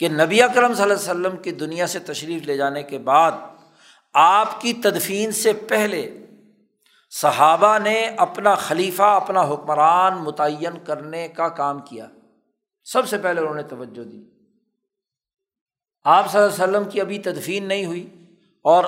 کہ 0.00 0.08
نبی 0.08 0.42
اکرم 0.42 0.74
صلی 0.74 0.82
اللہ 0.82 0.94
علیہ 0.94 1.10
وسلم 1.10 1.36
کی 1.36 1.50
دنیا 1.50 1.86
سے 1.86 1.98
تشریف 1.98 2.42
لے 2.42 2.56
جانے 2.56 2.82
کے 2.82 2.98
بعد 2.98 3.32
آپ 4.14 4.60
کی 4.60 4.72
تدفین 4.72 5.32
سے 5.32 5.52
پہلے 5.52 6.27
صحابہ 7.10 7.78
نے 7.78 8.10
اپنا 8.16 8.54
خلیفہ، 8.54 9.02
اپنا 9.02 9.40
حکمران 9.42 10.18
متعین 10.18 10.84
کرنے 10.84 11.28
کا 11.28 11.48
کام 11.48 11.80
کیا۔ 11.80 12.08
سب 12.84 13.08
سے 13.08 13.18
پہلے 13.18 13.40
انہوں 13.40 13.54
نے 13.54 13.62
توجہ 13.62 14.04
دی۔ 14.04 14.22
آپ 16.04 16.32
صلی 16.32 16.40
اللہ 16.40 16.54
علیہ 16.54 16.64
وسلم 16.64 16.90
کی 16.90 17.00
ابھی 17.00 17.18
تدفین 17.18 17.64
نہیں 17.64 17.86
ہوئی 17.86 18.34
اور 18.62 18.84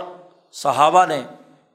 صحابہ 0.53 1.07
نے 1.07 1.23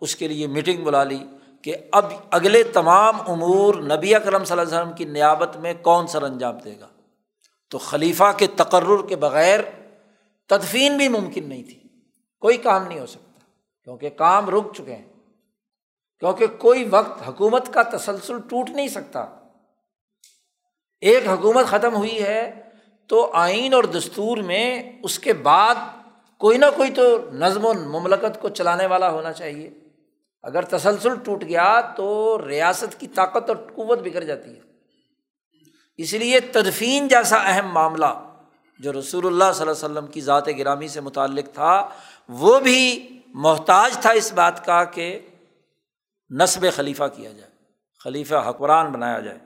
اس 0.01 0.15
کے 0.15 0.27
لیے 0.27 0.47
میٹنگ 0.47 0.83
بلا 0.83 1.03
لی 1.03 1.23
کہ 1.61 1.75
اب 1.91 2.05
اگلے 2.31 2.63
تمام 2.63 3.15
امور 3.27 3.75
نبی 3.75 4.15
اکرم 4.15 4.43
صلی 4.43 4.59
اللہ 4.59 4.71
علیہ 4.71 4.81
وسلم 4.81 4.93
کی 4.93 5.05
نیابت 5.05 5.57
میں 5.57 5.73
کون 5.81 6.07
سر 6.07 6.23
انجام 6.23 6.57
دے 6.57 6.75
گا؟ 6.79 6.87
تو 7.69 7.77
خلیفہ 7.77 8.31
کے 8.37 8.47
تقرر 8.47 9.07
کے 9.07 9.15
بغیر 9.15 9.59
تدفین 10.47 10.97
بھی 10.97 11.07
ممکن 11.07 11.49
نہیں 11.49 11.63
تھی۔ 11.63 11.79
کوئی 12.39 12.57
کام 12.57 12.87
نہیں 12.87 12.99
ہو 12.99 13.05
سکتا 13.05 13.39
کیونکہ 13.83 14.09
کام 14.09 14.49
رک 14.49 14.73
چکے 14.73 14.95
ہیں۔ 14.95 15.14
کیونکہ 16.33 16.57
کوئی 16.57 16.87
وقت 16.89 17.27
حکومت 17.27 17.73
کا 17.73 17.81
تسلسل 17.83 18.39
ٹوٹ 18.39 18.69
نہیں 18.69 18.87
سکتا۔ 18.87 19.25
ایک 21.01 21.27
حکومت 21.27 21.65
ختم 21.65 21.95
ہوئی 21.95 22.23
ہے 22.23 22.61
تو 23.07 23.31
آئین 23.33 23.73
اور 23.73 23.83
دستور 23.83 24.37
میں 24.37 24.93
اس 25.03 25.19
کے 25.19 25.33
بعد 25.33 25.75
کوئی 26.37 26.57
نہ 26.57 26.65
کوئی 26.75 26.91
تو 26.91 27.17
نظم 27.31 27.65
و 27.65 27.73
مملکت 27.73 28.41
کو 28.41 28.49
چلانے 28.49 28.85
والا 28.85 29.09
ہونا 29.09 29.33
چاہیے۔ 29.33 29.69
اگر 30.43 30.61
تسلسل 30.61 31.15
ٹوٹ 31.23 31.43
گیا 31.43 31.81
تو 31.81 32.37
ریاست 32.47 32.99
کی 32.99 33.07
طاقت 33.07 33.49
اور 33.49 33.57
قوت 33.57 33.99
بگڑ 33.99 34.23
جاتی 34.23 34.55
ہے۔ 34.55 34.61
اس 35.97 36.13
لیے 36.13 36.39
تدفین 36.39 37.07
جیسا 37.07 37.37
اہم 37.37 37.73
معاملہ 37.73 38.27
جو 38.79 38.93
رسول 38.93 39.25
اللہ 39.25 39.51
صلی 39.53 39.67
اللہ 39.67 39.85
علیہ 39.85 39.85
وسلم 39.85 40.07
کی 40.07 40.21
ذات 40.21 40.47
گرامی 40.47 40.87
سے 40.87 41.01
متعلق 41.01 41.53
تھا، 41.53 41.89
وہ 42.29 42.59
بھی 42.59 43.09
محتاج 43.27 43.97
تھا 43.97 44.09
اس 44.09 44.33
بات 44.33 44.65
کا 44.65 44.83
کہ 44.83 45.19
نصب 46.29 46.65
خلیفہ 46.75 47.03
کیا 47.15 47.31
جائے، 47.31 47.51
خلیفہ 48.03 48.35
حکمران 48.49 48.91
بنایا 48.91 49.19
جائے۔ 49.19 49.37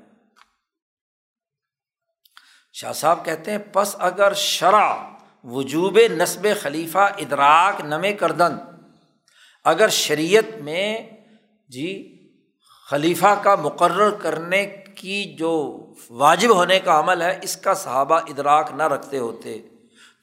شاہ 2.73 2.93
صاحب 2.93 3.25
کہتے 3.25 3.51
ہیں، 3.51 3.57
پس 3.73 3.95
اگر 3.99 4.33
شرح 4.33 4.95
وجوب 5.43 5.99
نصب 6.11 6.47
خلیفہ 6.61 6.97
ادراک 6.97 7.81
نم 7.81 8.05
کردن، 8.19 8.57
اگر 9.63 9.89
شریعت 9.89 10.61
میں 10.61 11.09
جی 11.67 12.15
خلیفہ 12.89 13.35
کا 13.43 13.55
مقرر 13.55 14.11
کرنے 14.11 14.65
کی 14.95 15.23
جو 15.23 15.85
واجب 16.09 16.49
ہونے 16.49 16.79
کا 16.79 16.99
عمل 16.99 17.21
ہے، 17.21 17.39
اس 17.41 17.57
کا 17.57 17.73
صحابہ 17.73 18.15
ادراک 18.15 18.71
نہ 18.71 18.83
رکھتے 18.83 19.17
ہوتے، 19.17 19.61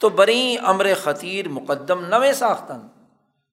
تو 0.00 0.08
بری 0.08 0.56
امر 0.62 0.86
خطیر 1.02 1.48
مقدم 1.48 2.06
نویں 2.06 2.32
ساختن۔ 2.32 2.88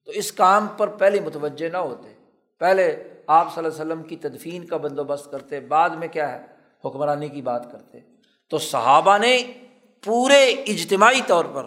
تو 0.04 0.10
اس 0.10 0.32
کام 0.32 0.66
پر 0.66 0.88
پہلے 0.88 1.20
متوجہ 1.20 1.68
نہ 1.68 1.76
ہوتے۔ 1.76 2.13
پہلے 2.58 3.14
آپ 3.26 3.54
صلی 3.54 3.64
اللہ 3.64 3.82
علیہ 3.82 3.92
وسلم 3.92 4.02
کی 4.02 4.16
تدفین 4.16 4.66
کا 4.66 4.76
بندوبست 4.76 5.30
کرتے، 5.30 5.60
بعد 5.60 5.90
میں 5.90 6.08
کیا 6.08 6.32
ہے؟ 6.32 6.46
حکمرانی 6.84 7.28
کی 7.28 7.42
بات 7.42 7.72
کرتے۔ 7.72 7.98
تو 8.50 8.58
صحابہ 8.58 9.18
نے 9.18 9.52
پورے 10.04 10.44
اجتماعی 10.44 11.20
طور 11.26 11.44
پر 11.44 11.66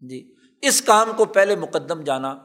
جی 0.00 0.34
اس 0.62 0.82
کام 0.82 1.10
کو 1.16 1.24
پہلے 1.24 1.56
مقدم 1.56 2.00
جانا۔ 2.00 2.38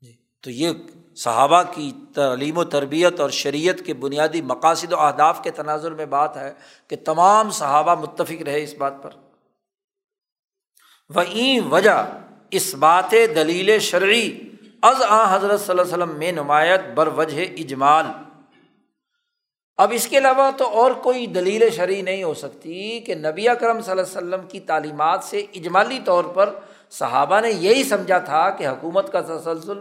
جی 0.00 0.12
تو 0.40 0.50
یہ 0.50 0.70
صحابہ 1.16 1.62
کی 1.62 1.92
تعلیم 2.14 2.58
و 2.58 2.64
تربیت 2.64 3.20
اور 3.20 3.30
شریعت 3.30 3.86
کے 3.86 3.94
بنیادی 3.94 4.42
مقاصد 4.42 4.92
و 4.92 5.00
اہداف 5.00 5.42
کے 5.42 5.50
تناظر 5.50 5.94
میں 5.94 6.06
بات 6.06 6.36
ہے 6.36 6.54
کہ 6.88 6.96
تمام 7.04 7.50
صحابہ 7.50 7.94
متفق 7.94 8.42
رہے 8.42 8.62
اس 8.62 8.74
بات 8.74 8.94
پر۔ 9.02 9.10
وہ 11.14 11.22
وجہ، 11.70 12.18
اس 12.50 12.74
بات 12.74 13.10
دلیل 13.10 13.78
شرعی 13.78 14.51
از 14.82 15.02
آ 15.02 15.36
حضرت 15.36 15.60
صلی 15.60 15.70
اللہ 15.70 15.82
وسلم 15.82 16.18
میں 16.18 16.32
نمایت 16.32 16.80
بر 16.94 17.06
وجہ 17.06 17.44
اجمال۔ 17.56 18.06
اب 19.76 19.92
اس 19.94 20.08
کے 20.08 20.18
علاوہ 20.18 20.50
تو 20.50 20.68
اور 20.68 20.90
کوئی 20.90 21.26
دلیل 21.26 21.70
شرعی 21.70 22.02
نہیں 22.02 22.22
ہو 22.22 22.34
سکتی 22.34 23.00
کہ 23.00 23.14
نبی 23.14 23.48
اکرم 23.48 23.80
صلی 23.80 23.90
اللہ 23.90 24.02
علیہ 24.02 24.16
وسلم 24.16 24.48
کی 24.48 24.60
تعلیمات 24.60 25.24
سے 25.24 25.38
اجمالی 25.38 25.98
طور 26.04 26.24
پر 26.24 26.58
صحابہ 26.90 27.40
نے 27.40 27.50
یہی 27.50 27.84
سمجھا 27.84 28.18
تھا 28.18 28.50
کہ 28.50 28.68
حکومت 28.68 29.12
کا 29.12 29.20
تسلسل 29.20 29.78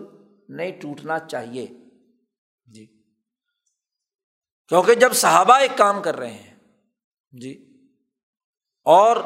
نہیں 0.50 0.82
ٹوٹنا 0.82 1.20
چاہیے۔ 1.20 1.68
جی۔ 2.74 2.86
کیونکہ 4.68 4.94
جب 4.94 5.14
صحابہ 5.14 5.54
ایک 5.54 5.72
کام 5.78 6.02
کر 6.02 6.18
رہے 6.18 6.32
ہیں 6.32 6.56
جی 7.32 7.80
اور 8.86 9.18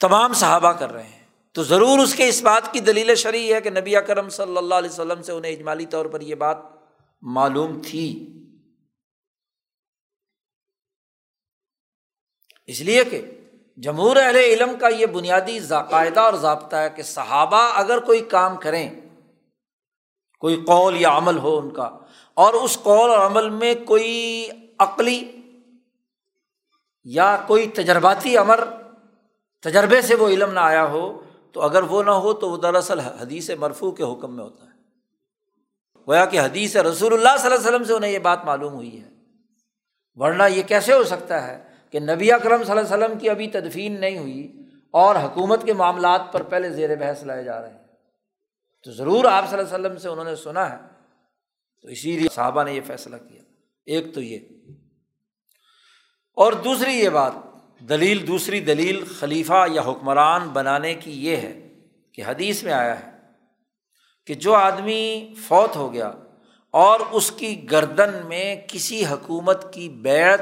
تمام 0.00 0.32
صحابہ 0.32 0.72
کر 0.72 0.92
رہے 0.92 1.02
ہیں 1.02 1.15
تو 1.56 1.62
ضرور 1.62 1.98
اس 1.98 2.14
کے 2.14 2.28
اس 2.28 2.42
بات 2.42 2.72
کی 2.72 2.80
دلیل 2.80 3.14
شرعی 3.14 3.54
ہے 3.54 3.60
کہ 3.60 3.70
نبی 3.70 3.96
اکرم 3.96 4.28
صلی 4.28 4.56
اللہ 4.56 4.74
علیہ 4.74 4.90
وسلم 4.90 5.22
سے 5.22 5.32
انہیں 5.32 5.52
اجمالی 5.52 5.86
طور 5.86 6.06
پر 6.06 6.20
یہ 6.20 6.34
بات 6.34 6.56
معلوم 7.22 7.80
تھی۔ 7.80 8.32
اس 12.66 12.80
لیے 12.80 13.04
کہ 13.04 13.22
جمہور 13.76 14.16
اہل 14.16 14.36
علم 14.36 14.78
کا 14.78 14.88
یہ 14.88 15.06
بنیادی 15.06 15.60
ذائقہ 15.60 16.20
اور 16.20 16.34
ضابطہ 16.34 16.76
ہے 16.76 16.90
کہ 16.90 17.02
صحابہ 17.02 17.62
اگر 17.74 17.98
کوئی 17.98 18.20
کام 18.20 18.56
کریں، 18.56 19.00
کوئی 20.38 20.56
قول 20.56 21.00
یا 21.00 21.16
عمل 21.18 21.38
ہو 21.38 21.58
ان 21.58 21.70
کا، 21.70 21.98
اور 22.34 22.54
اس 22.54 22.78
قول 22.82 23.10
اور 23.10 23.26
عمل 23.26 23.50
میں 23.50 23.74
کوئی 23.86 24.48
عقلی 24.78 25.32
یا 27.04 27.36
کوئی 27.46 27.68
تجرباتی 27.68 28.38
امر، 28.38 28.64
تجربے 29.60 30.02
سے 30.02 30.14
وہ 30.14 30.28
علم 30.28 30.52
نہ 30.52 30.60
آیا 30.60 30.84
ہو 30.84 31.22
تو 31.56 31.62
اگر 31.62 31.82
وہ 31.82 32.02
نہ 32.02 32.10
ہو 32.10 32.32
تو 32.32 32.50
وہ 32.50 32.56
دراصل 32.56 33.00
حدیث 33.00 33.50
مرفوع 33.50 33.92
کے 33.92 34.02
حکم 34.02 34.36
میں 34.36 34.44
ہوتا 34.44 34.64
ہے۔ 34.64 34.70
گویا 36.08 36.24
کہ 36.24 36.40
حدیث 36.40 36.76
رسول 36.76 37.12
اللہ 37.12 37.28
صلی 37.38 37.46
اللہ 37.46 37.56
علیہ 37.56 37.68
وسلم 37.68 37.84
سے 37.84 37.92
انہیں 37.92 38.10
یہ 38.10 38.18
بات 38.18 38.44
معلوم 38.44 38.72
ہوئی 38.72 39.02
ہے۔ 39.02 39.08
ورنہ 40.14 40.42
یہ 40.50 40.62
کیسے 40.62 40.92
ہو 40.92 41.04
سکتا 41.04 41.46
ہے 41.46 41.64
کہ 41.90 42.00
نبی 42.00 42.32
اکرم 42.32 42.64
صلی 42.64 42.78
اللہ 42.78 42.94
علیہ 42.94 43.04
وسلم 43.04 43.18
کی 43.18 43.30
ابھی 43.30 43.48
تدفین 43.48 44.00
نہیں 44.00 44.18
ہوئی 44.18 44.52
اور 44.90 45.14
حکومت 45.14 45.64
کے 45.64 45.72
معاملات 45.72 46.22
پر 46.32 46.42
پہلے 46.42 46.70
زیر 46.70 46.96
بحث 46.96 47.22
لائے 47.22 47.44
جا 47.44 47.62
رہے 47.62 47.70
ہیں؟ 47.70 47.84
تو 48.84 48.92
ضرور 48.92 49.24
آپ 49.24 49.50
صلی 49.50 49.58
اللہ 49.58 49.74
علیہ 49.74 49.86
وسلم 49.86 49.98
سے 49.98 50.08
انہوں 50.08 50.24
نے 50.24 50.36
سنا 50.36 50.70
ہے۔ 50.70 50.88
تو 51.82 51.88
اسی 51.88 52.18
لیے 52.18 52.28
صحابہ 52.34 52.64
نے 52.64 52.72
یہ 52.72 52.80
فیصلہ 52.86 53.16
کیا۔ 53.16 53.42
ایک 53.86 54.14
تو 54.14 54.20
یہ۔ 54.20 54.38
اور 56.36 56.52
دوسری 56.52 56.92
یہ 56.92 57.08
بات 57.08 57.32
دلیل 57.80 58.26
دوسری 58.26 58.60
دلیل 58.60 59.04
خلیفہ 59.04 59.66
یا 59.72 59.82
حکمران 59.82 60.48
بنانے 60.48 60.94
کی 60.94 61.26
یہ 61.26 61.36
ہے 61.36 61.68
کہ 62.12 62.22
حدیث 62.26 62.62
میں 62.62 62.72
آیا 62.72 63.00
ہے 63.00 63.10
کہ 64.26 64.34
جو 64.34 64.54
آدمی 64.54 65.34
فوت 65.48 65.76
ہو 65.76 65.92
گیا 65.92 66.12
اور 66.70 67.00
اس 67.10 67.30
کی 67.30 67.70
گردن 67.70 68.26
میں 68.26 68.56
کسی 68.68 69.06
حکومت 69.06 69.74
کی 69.74 69.88
بیت 69.88 70.40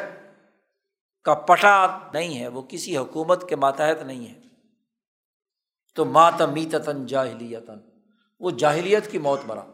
کا 1.25 1.35
پٹا 1.35 1.99
نہیں 2.13 2.41
ہے، 2.41 2.49
وہ 2.49 2.63
کسی 2.63 2.97
حکومت 2.97 3.49
کے 3.49 3.57
ماتحت 3.57 4.03
نہیں 4.03 4.27
ہے۔ 4.27 4.41
تو 5.95 6.05
ماتمیتن 6.05 7.07
جاہلیتن 7.07 7.79
وہ 8.41 8.51
جاہلیت 8.51 9.11
کی 9.11 9.19
موت 9.19 9.41
مرا۔ 9.47 9.65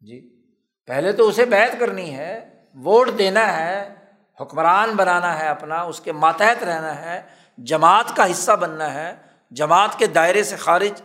جی 0.00 0.46
پہلے 0.86 1.12
تو 1.12 1.28
اسے 1.28 1.44
بیت 1.44 1.80
کرنی 1.80 2.16
ہے، 2.16 2.64
ووٹ 2.74 3.08
دینا 3.18 3.56
ہے۔ 3.56 4.01
حکمران 4.40 4.90
بنانا 4.90 5.38
ہے 5.38 5.48
اپنا، 5.48 5.82
اس 5.82 6.00
کے 6.00 6.12
ماتحت 6.12 6.64
رہنا 6.64 7.02
ہے، 7.02 7.22
جماعت 7.58 8.16
کا 8.16 8.30
حصہ 8.30 8.52
بننا 8.52 8.94
ہے، 8.94 9.14
جماعت 9.50 9.98
کے 9.98 10.06
دائرے 10.06 10.44
سے 10.44 10.56
خارج۔ 10.56 11.02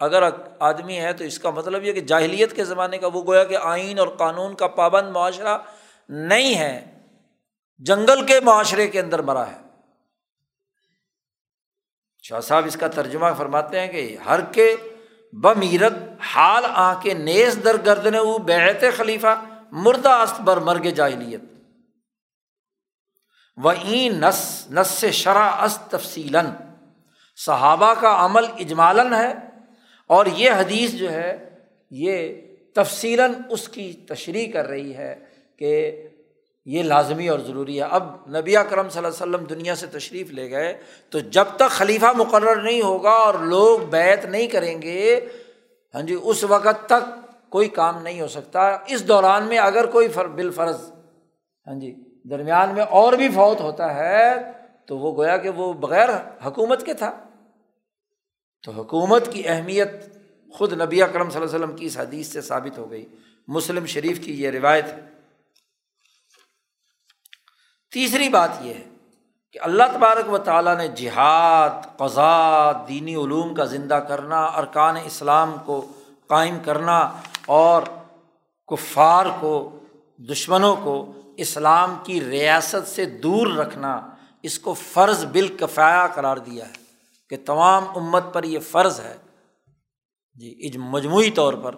اگر 0.00 0.28
آدمی 0.58 1.00
ہے 1.00 1.12
تو 1.12 1.24
اس 1.24 1.38
کا 1.38 1.50
مطلب 1.50 1.84
یہ 1.84 1.92
کہ 1.92 2.00
جاہلیت 2.00 2.56
کے 2.56 2.64
زمانے 2.64 2.98
کا 2.98 3.06
وہ 3.06 3.22
گویا 3.26 3.44
کہ 3.44 3.56
آئین 3.56 3.98
اور 3.98 4.08
قانون 4.08 4.54
کا 4.54 4.66
پابند 4.66 5.10
معاشرہ 5.10 5.58
نہیں 6.08 6.54
ہے، 6.54 7.00
جنگل 7.78 8.26
کے 8.26 8.40
معاشرے 8.40 8.88
کے 8.88 9.00
اندر 9.00 9.22
مرا 9.22 9.46
ہے۔ 9.46 9.56
شاہ 12.22 12.40
صاحب 12.40 12.62
اس 12.66 12.76
کا 12.76 12.88
ترجمہ 12.88 13.26
فرماتے 13.38 13.80
ہیں 13.80 13.88
کہ 13.88 14.16
ہر 14.26 14.40
کے 14.40 14.76
بمیرت 15.32 15.92
حال 16.34 16.64
آ 16.68 17.00
کے 17.00 17.14
نیز 17.14 17.58
در 17.64 17.76
گردن 17.86 18.14
او 18.14 18.38
بیت 18.38 18.84
خلیفہ، 18.96 19.42
مردہ 19.72 20.10
است 20.10 20.40
بر 20.40 20.56
مرگ 20.56 20.82
جاہلیت۔ 20.82 21.40
و 23.58 23.68
این 23.68 24.20
نس 24.20 24.66
نس 24.70 25.04
شرح 25.12 25.62
اس 25.64 25.78
تفصیل 25.90 26.36
صحابہ 27.38 27.94
کا 28.00 28.24
عمل 28.24 28.44
اجمالن 28.58 29.14
ہے 29.14 29.32
اور 30.06 30.26
یہ 30.26 30.50
حدیث 30.50 30.92
جو 30.92 31.10
ہے، 31.12 31.50
یہ 31.90 32.40
تفصیلاً 32.74 33.32
اس 33.48 33.68
کی 33.68 33.92
تشریح 33.92 34.52
کر 34.52 34.66
رہی 34.66 34.96
ہے 34.96 35.14
کہ 35.56 36.02
یہ 36.66 36.82
لازمی 36.82 37.28
اور 37.28 37.38
ضروری 37.38 37.78
ہے۔ 37.78 37.86
اب 37.90 38.04
نبی 38.28 38.54
کرم 38.70 38.88
صلی 38.88 39.04
اللہ 39.04 39.08
علیہ 39.08 39.22
وسلم 39.22 39.44
دنیا 39.44 39.74
سے 39.74 39.86
تشریف 39.86 40.30
لے 40.30 40.50
گئے 40.50 40.72
تو 41.10 41.18
جب 41.18 41.44
تک 41.56 41.70
خلیفہ 41.70 42.12
مقرر 42.16 42.62
نہیں 42.62 42.82
ہوگا 42.82 43.10
اور 43.10 43.34
لوگ 43.34 43.78
بیت 43.78 44.24
نہیں 44.24 44.46
کریں 44.46 44.82
گے 44.82 45.20
ہاں 45.94 46.02
جی 46.02 46.16
اس 46.22 46.44
وقت 46.44 46.86
تک 46.86 47.08
کوئی 47.50 47.68
کام 47.68 48.02
نہیں 48.02 48.20
ہو 48.20 48.28
سکتا۔ 48.28 48.68
اس 48.86 49.08
دوران 49.08 49.44
میں 49.44 49.58
اگر 49.58 49.86
کوئی 49.86 50.08
بال 50.08 50.50
فرض 50.50 50.90
ہاں 51.66 51.74
جی 51.74 51.94
درمیان 52.30 52.74
میں 52.74 52.82
اور 52.82 53.12
بھی 53.12 53.28
فوت 53.28 53.60
ہوتا 53.60 53.94
ہے، 53.94 54.52
تو 54.86 54.98
وہ 54.98 55.16
گویا 55.16 55.36
کہ 55.36 55.48
وہ 55.48 55.72
بغیر 55.72 56.08
حکومت 56.46 56.86
کے 56.86 56.94
تھا۔ 56.94 57.24
تو 58.62 58.72
حکومت 58.72 59.32
کی 59.32 59.48
اہمیت 59.48 59.88
خود 60.52 60.72
نبی 60.72 61.02
اکرم 61.02 61.30
صلی 61.30 61.42
اللہ 61.42 61.56
علیہ 61.56 61.64
وسلم 61.64 61.76
کی 61.76 61.86
اس 61.86 61.98
حدیث 61.98 62.26
سے 62.26 62.40
ثابت 62.40 62.78
ہو 62.78 62.90
گئی۔ 62.90 63.06
مسلم 63.48 63.86
شریف 63.86 64.24
کی 64.24 64.42
یہ 64.42 64.50
روایت 64.50 64.84
ہے۔ 64.84 65.00
تیسری 67.92 68.28
بات 68.28 68.50
یہ 68.60 68.74
ہے 68.74 68.84
کہ 69.52 69.58
اللہ 69.62 69.82
تبارک 69.94 70.32
و 70.32 70.38
تعالیٰ 70.38 70.76
نے 70.76 70.88
جہاد 70.88 71.98
قضا 71.98 72.72
دینی 72.72 73.14
علوم 73.14 73.54
کا 73.54 73.64
زندہ 73.64 73.94
کرنا، 73.94 74.44
ارکان 74.44 74.96
اسلام 75.04 75.56
کو 75.64 75.86
قائم 76.26 76.58
کرنا 76.64 77.12
اور 77.46 77.82
کفار 78.66 79.26
کو 79.40 79.77
دشمنوں 80.18 80.76
کو 80.76 81.12
اسلام 81.36 81.96
کی 82.04 82.20
ریاست 82.20 82.88
سے 82.88 83.04
دور 83.04 83.46
رکھنا 83.46 84.00
اس 84.42 84.58
کو 84.58 84.74
فرض 84.74 85.24
بالکفایا 85.24 86.06
قرار 86.06 86.36
دیا 86.36 86.68
ہے 86.68 86.72
کہ 87.30 87.36
تمام 87.46 87.84
امت 87.94 88.24
پر 88.32 88.44
یہ 88.44 88.58
فرض 88.58 89.00
ہے۔ 89.00 89.16
جی 90.34 90.78
مجموعی 90.78 91.30
طور 91.30 91.54
پر 91.54 91.74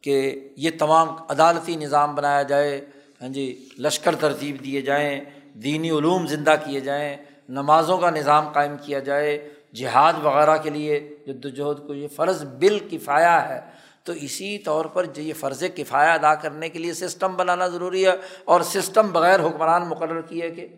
کہ 0.00 0.48
یہ 0.56 0.70
تمام 0.78 1.08
عدالتی 1.28 1.76
نظام 1.76 2.14
بنایا 2.14 2.42
جائے 2.42 2.80
ہاں 3.22 3.28
جی 3.28 3.68
لشکر 3.78 4.14
ترتیب 4.14 4.64
دیے 4.64 4.80
جائیں، 4.80 5.20
دینی 5.54 5.90
علوم 5.90 6.26
زندہ 6.26 6.54
کیے 6.64 6.80
جائیں، 6.80 7.16
نمازوں 7.48 7.98
کا 7.98 8.10
نظام 8.10 8.48
قائم 8.48 8.76
کیا 8.82 8.98
جائے، 8.98 9.54
جہاد 9.74 10.12
وغیرہ 10.22 10.56
کے 10.56 10.70
لیے 10.70 11.16
جد 11.26 11.44
وجہد 11.44 11.86
کو 11.86 11.94
یہ 11.94 12.08
فرض 12.08 12.44
بال 12.44 12.78
کفایا 12.90 13.48
ہے۔ 13.48 13.60
تو 14.04 14.12
اسی 14.12 14.58
طور 14.58 14.84
پر 14.84 15.04
جو 15.04 15.22
یہ 15.22 15.34
فرض 15.34 15.62
کفایا 15.76 16.14
ادا 16.14 16.34
کرنے 16.34 16.68
کے 16.68 16.78
لیے 16.78 16.94
سسٹم 16.94 17.36
بنانا 17.36 17.66
ضروری 17.66 18.06
ہے 18.06 18.12
اور 18.44 18.60
سسٹم 18.60 19.12
بغیر 19.12 19.40
حکمران 19.40 19.88
مقرر 19.88 20.20
کیے 20.20 20.50
کہ 20.50 20.68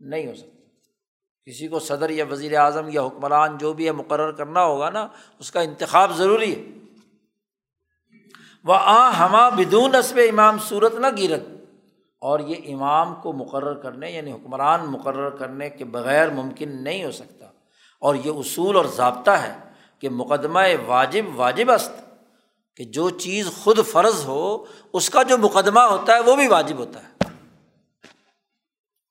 نہیں 0.00 0.26
ہو 0.26 0.34
سکتا۔ 0.34 0.60
کسی 1.46 1.68
کو 1.68 1.78
صدر 1.78 2.10
یا 2.10 2.24
وزیر 2.30 2.58
اعظم 2.58 2.88
یا 2.92 3.02
حکمران 3.02 3.58
جو 3.58 3.72
بھی 3.72 3.86
ہے 3.86 3.92
مقرر 3.92 4.32
کرنا 4.32 4.64
ہوگا 4.64 4.90
نا، 4.90 5.08
اس 5.38 5.50
کا 5.50 5.60
انتخاب 5.60 6.16
ضروری 6.16 6.54
ہے۔ 6.54 6.62
وہ 8.64 8.74
آ 8.74 9.10
ہما 9.18 9.48
بدون 9.48 9.92
نصب 9.92 10.20
امام 10.28 10.58
صورت 10.58 10.94
نہ 10.94 11.06
گیرت۔ 11.16 11.42
اور 12.18 12.40
یہ 12.40 12.74
امام 12.74 13.14
کو 13.14 13.32
مقرر 13.32 13.74
کرنے 13.74 14.10
یعنی 14.10 14.32
حکمران 14.32 14.80
مقرر 14.84 15.30
کرنے 15.30 15.70
کے 15.70 15.84
بغیر 15.84 16.30
ممکن 16.30 16.84
نہیں 16.84 17.04
ہو 17.04 17.10
سکتا۔ 17.10 17.46
اور 18.00 18.14
یہ 18.14 18.30
اصول 18.30 18.76
اور 18.76 18.84
ضابطہ 18.84 19.30
ہے 19.30 19.56
کہ 19.98 20.08
مقدمہ 20.08 20.60
واجب 20.86 21.22
واجب 21.36 21.70
است۔ 21.70 22.09
کہ 22.80 22.86
جو 22.86 23.10
چیز 23.10 23.50
خود 23.62 23.78
فرض 23.86 24.24
ہو، 24.24 24.64
اس 24.92 25.10
کا 25.10 25.22
جو 25.22 25.38
مقدمہ 25.38 25.80
ہوتا 25.80 26.14
ہے، 26.14 26.20
وہ 26.20 26.36
بھی 26.36 26.48
واجب 26.48 26.78
ہوتا 26.78 27.00
ہے۔ 27.02 27.24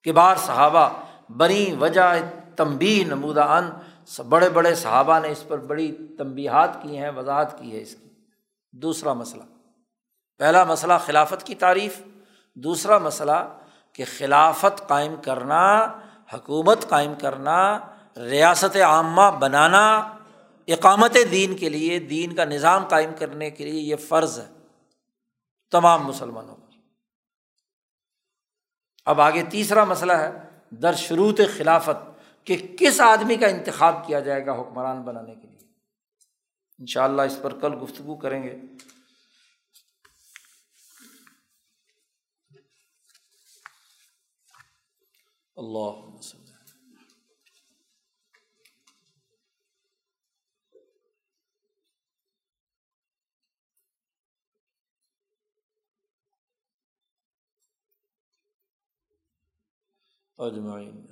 کہ 0.03 0.11
بار 0.11 0.35
صحابہ، 0.35 0.89
بنی 1.29 1.75
وجہ 1.79 2.01
تمبی 2.55 3.03
نمودہ 3.03 3.43
ان 3.43 3.69
بڑے 4.29 4.49
بڑے 4.49 4.75
صحابہ 4.75 5.19
نے 5.19 5.29
اس 5.29 5.43
پر 5.47 5.57
بڑی 5.57 5.95
تنبیہات 6.17 6.81
کی 6.81 6.97
ہیں، 6.97 7.11
وضاحت 7.15 7.59
کی 7.59 7.75
ہے 7.75 7.81
اس 7.81 7.95
کی۔ 7.95 8.09
دوسرا 8.71 9.13
مسئلہ۔ 9.13 9.43
پہلا 10.37 10.63
مسئلہ 10.63 10.93
خلافت 11.05 11.43
کی 11.43 11.55
تعریف۔ 11.55 12.01
دوسرا 12.55 12.97
مسئلہ 12.97 13.57
کہ 13.93 14.03
خلافت 14.17 14.87
قائم 14.87 15.15
کرنا، 15.15 15.79
حکومت 16.33 16.89
قائم 16.89 17.13
کرنا، 17.21 17.79
ریاست 18.17 18.77
عامہ 18.77 19.37
بنانا۔ 19.39 20.18
اقامت 20.73 21.17
دین 21.31 21.57
کے 21.57 21.69
لیے، 21.69 21.99
دین 21.99 22.35
کا 22.35 22.45
نظام 22.45 22.87
قائم 22.87 23.09
کرنے 23.19 23.49
کے 23.49 23.65
لیے 23.65 23.81
یہ 23.81 23.95
فرض 23.95 24.39
ہے 24.39 24.53
تمام 25.71 26.03
مسلمانوں 26.03 26.55
پر۔ 26.55 26.77
اب 29.05 29.21
آگے 29.21 29.43
تیسرا 29.51 29.83
مسئلہ 29.83 30.13
ہے، 30.13 30.31
در 30.71 30.93
شروط 30.93 31.41
خلافت، 31.57 32.19
کہ 32.45 32.75
کس 32.79 33.01
آدمی 33.01 33.35
کا 33.35 33.47
انتخاب 33.47 34.07
کیا 34.07 34.19
جائے 34.19 34.45
گا 34.45 34.51
حکمران 34.51 35.01
بنانے 35.01 35.35
کے 35.35 35.47
لیے۔ 35.47 35.67
ان 36.79 36.85
شاء 36.85 37.03
اللہ 37.03 37.21
اس 37.21 37.39
پر 37.41 37.59
کل 37.59 37.73
گفتگو 37.83 38.15
کریں 38.15 38.43
گے۔ 38.43 38.55
اللہ 45.55 46.48
اجمعین۔ 60.39 61.09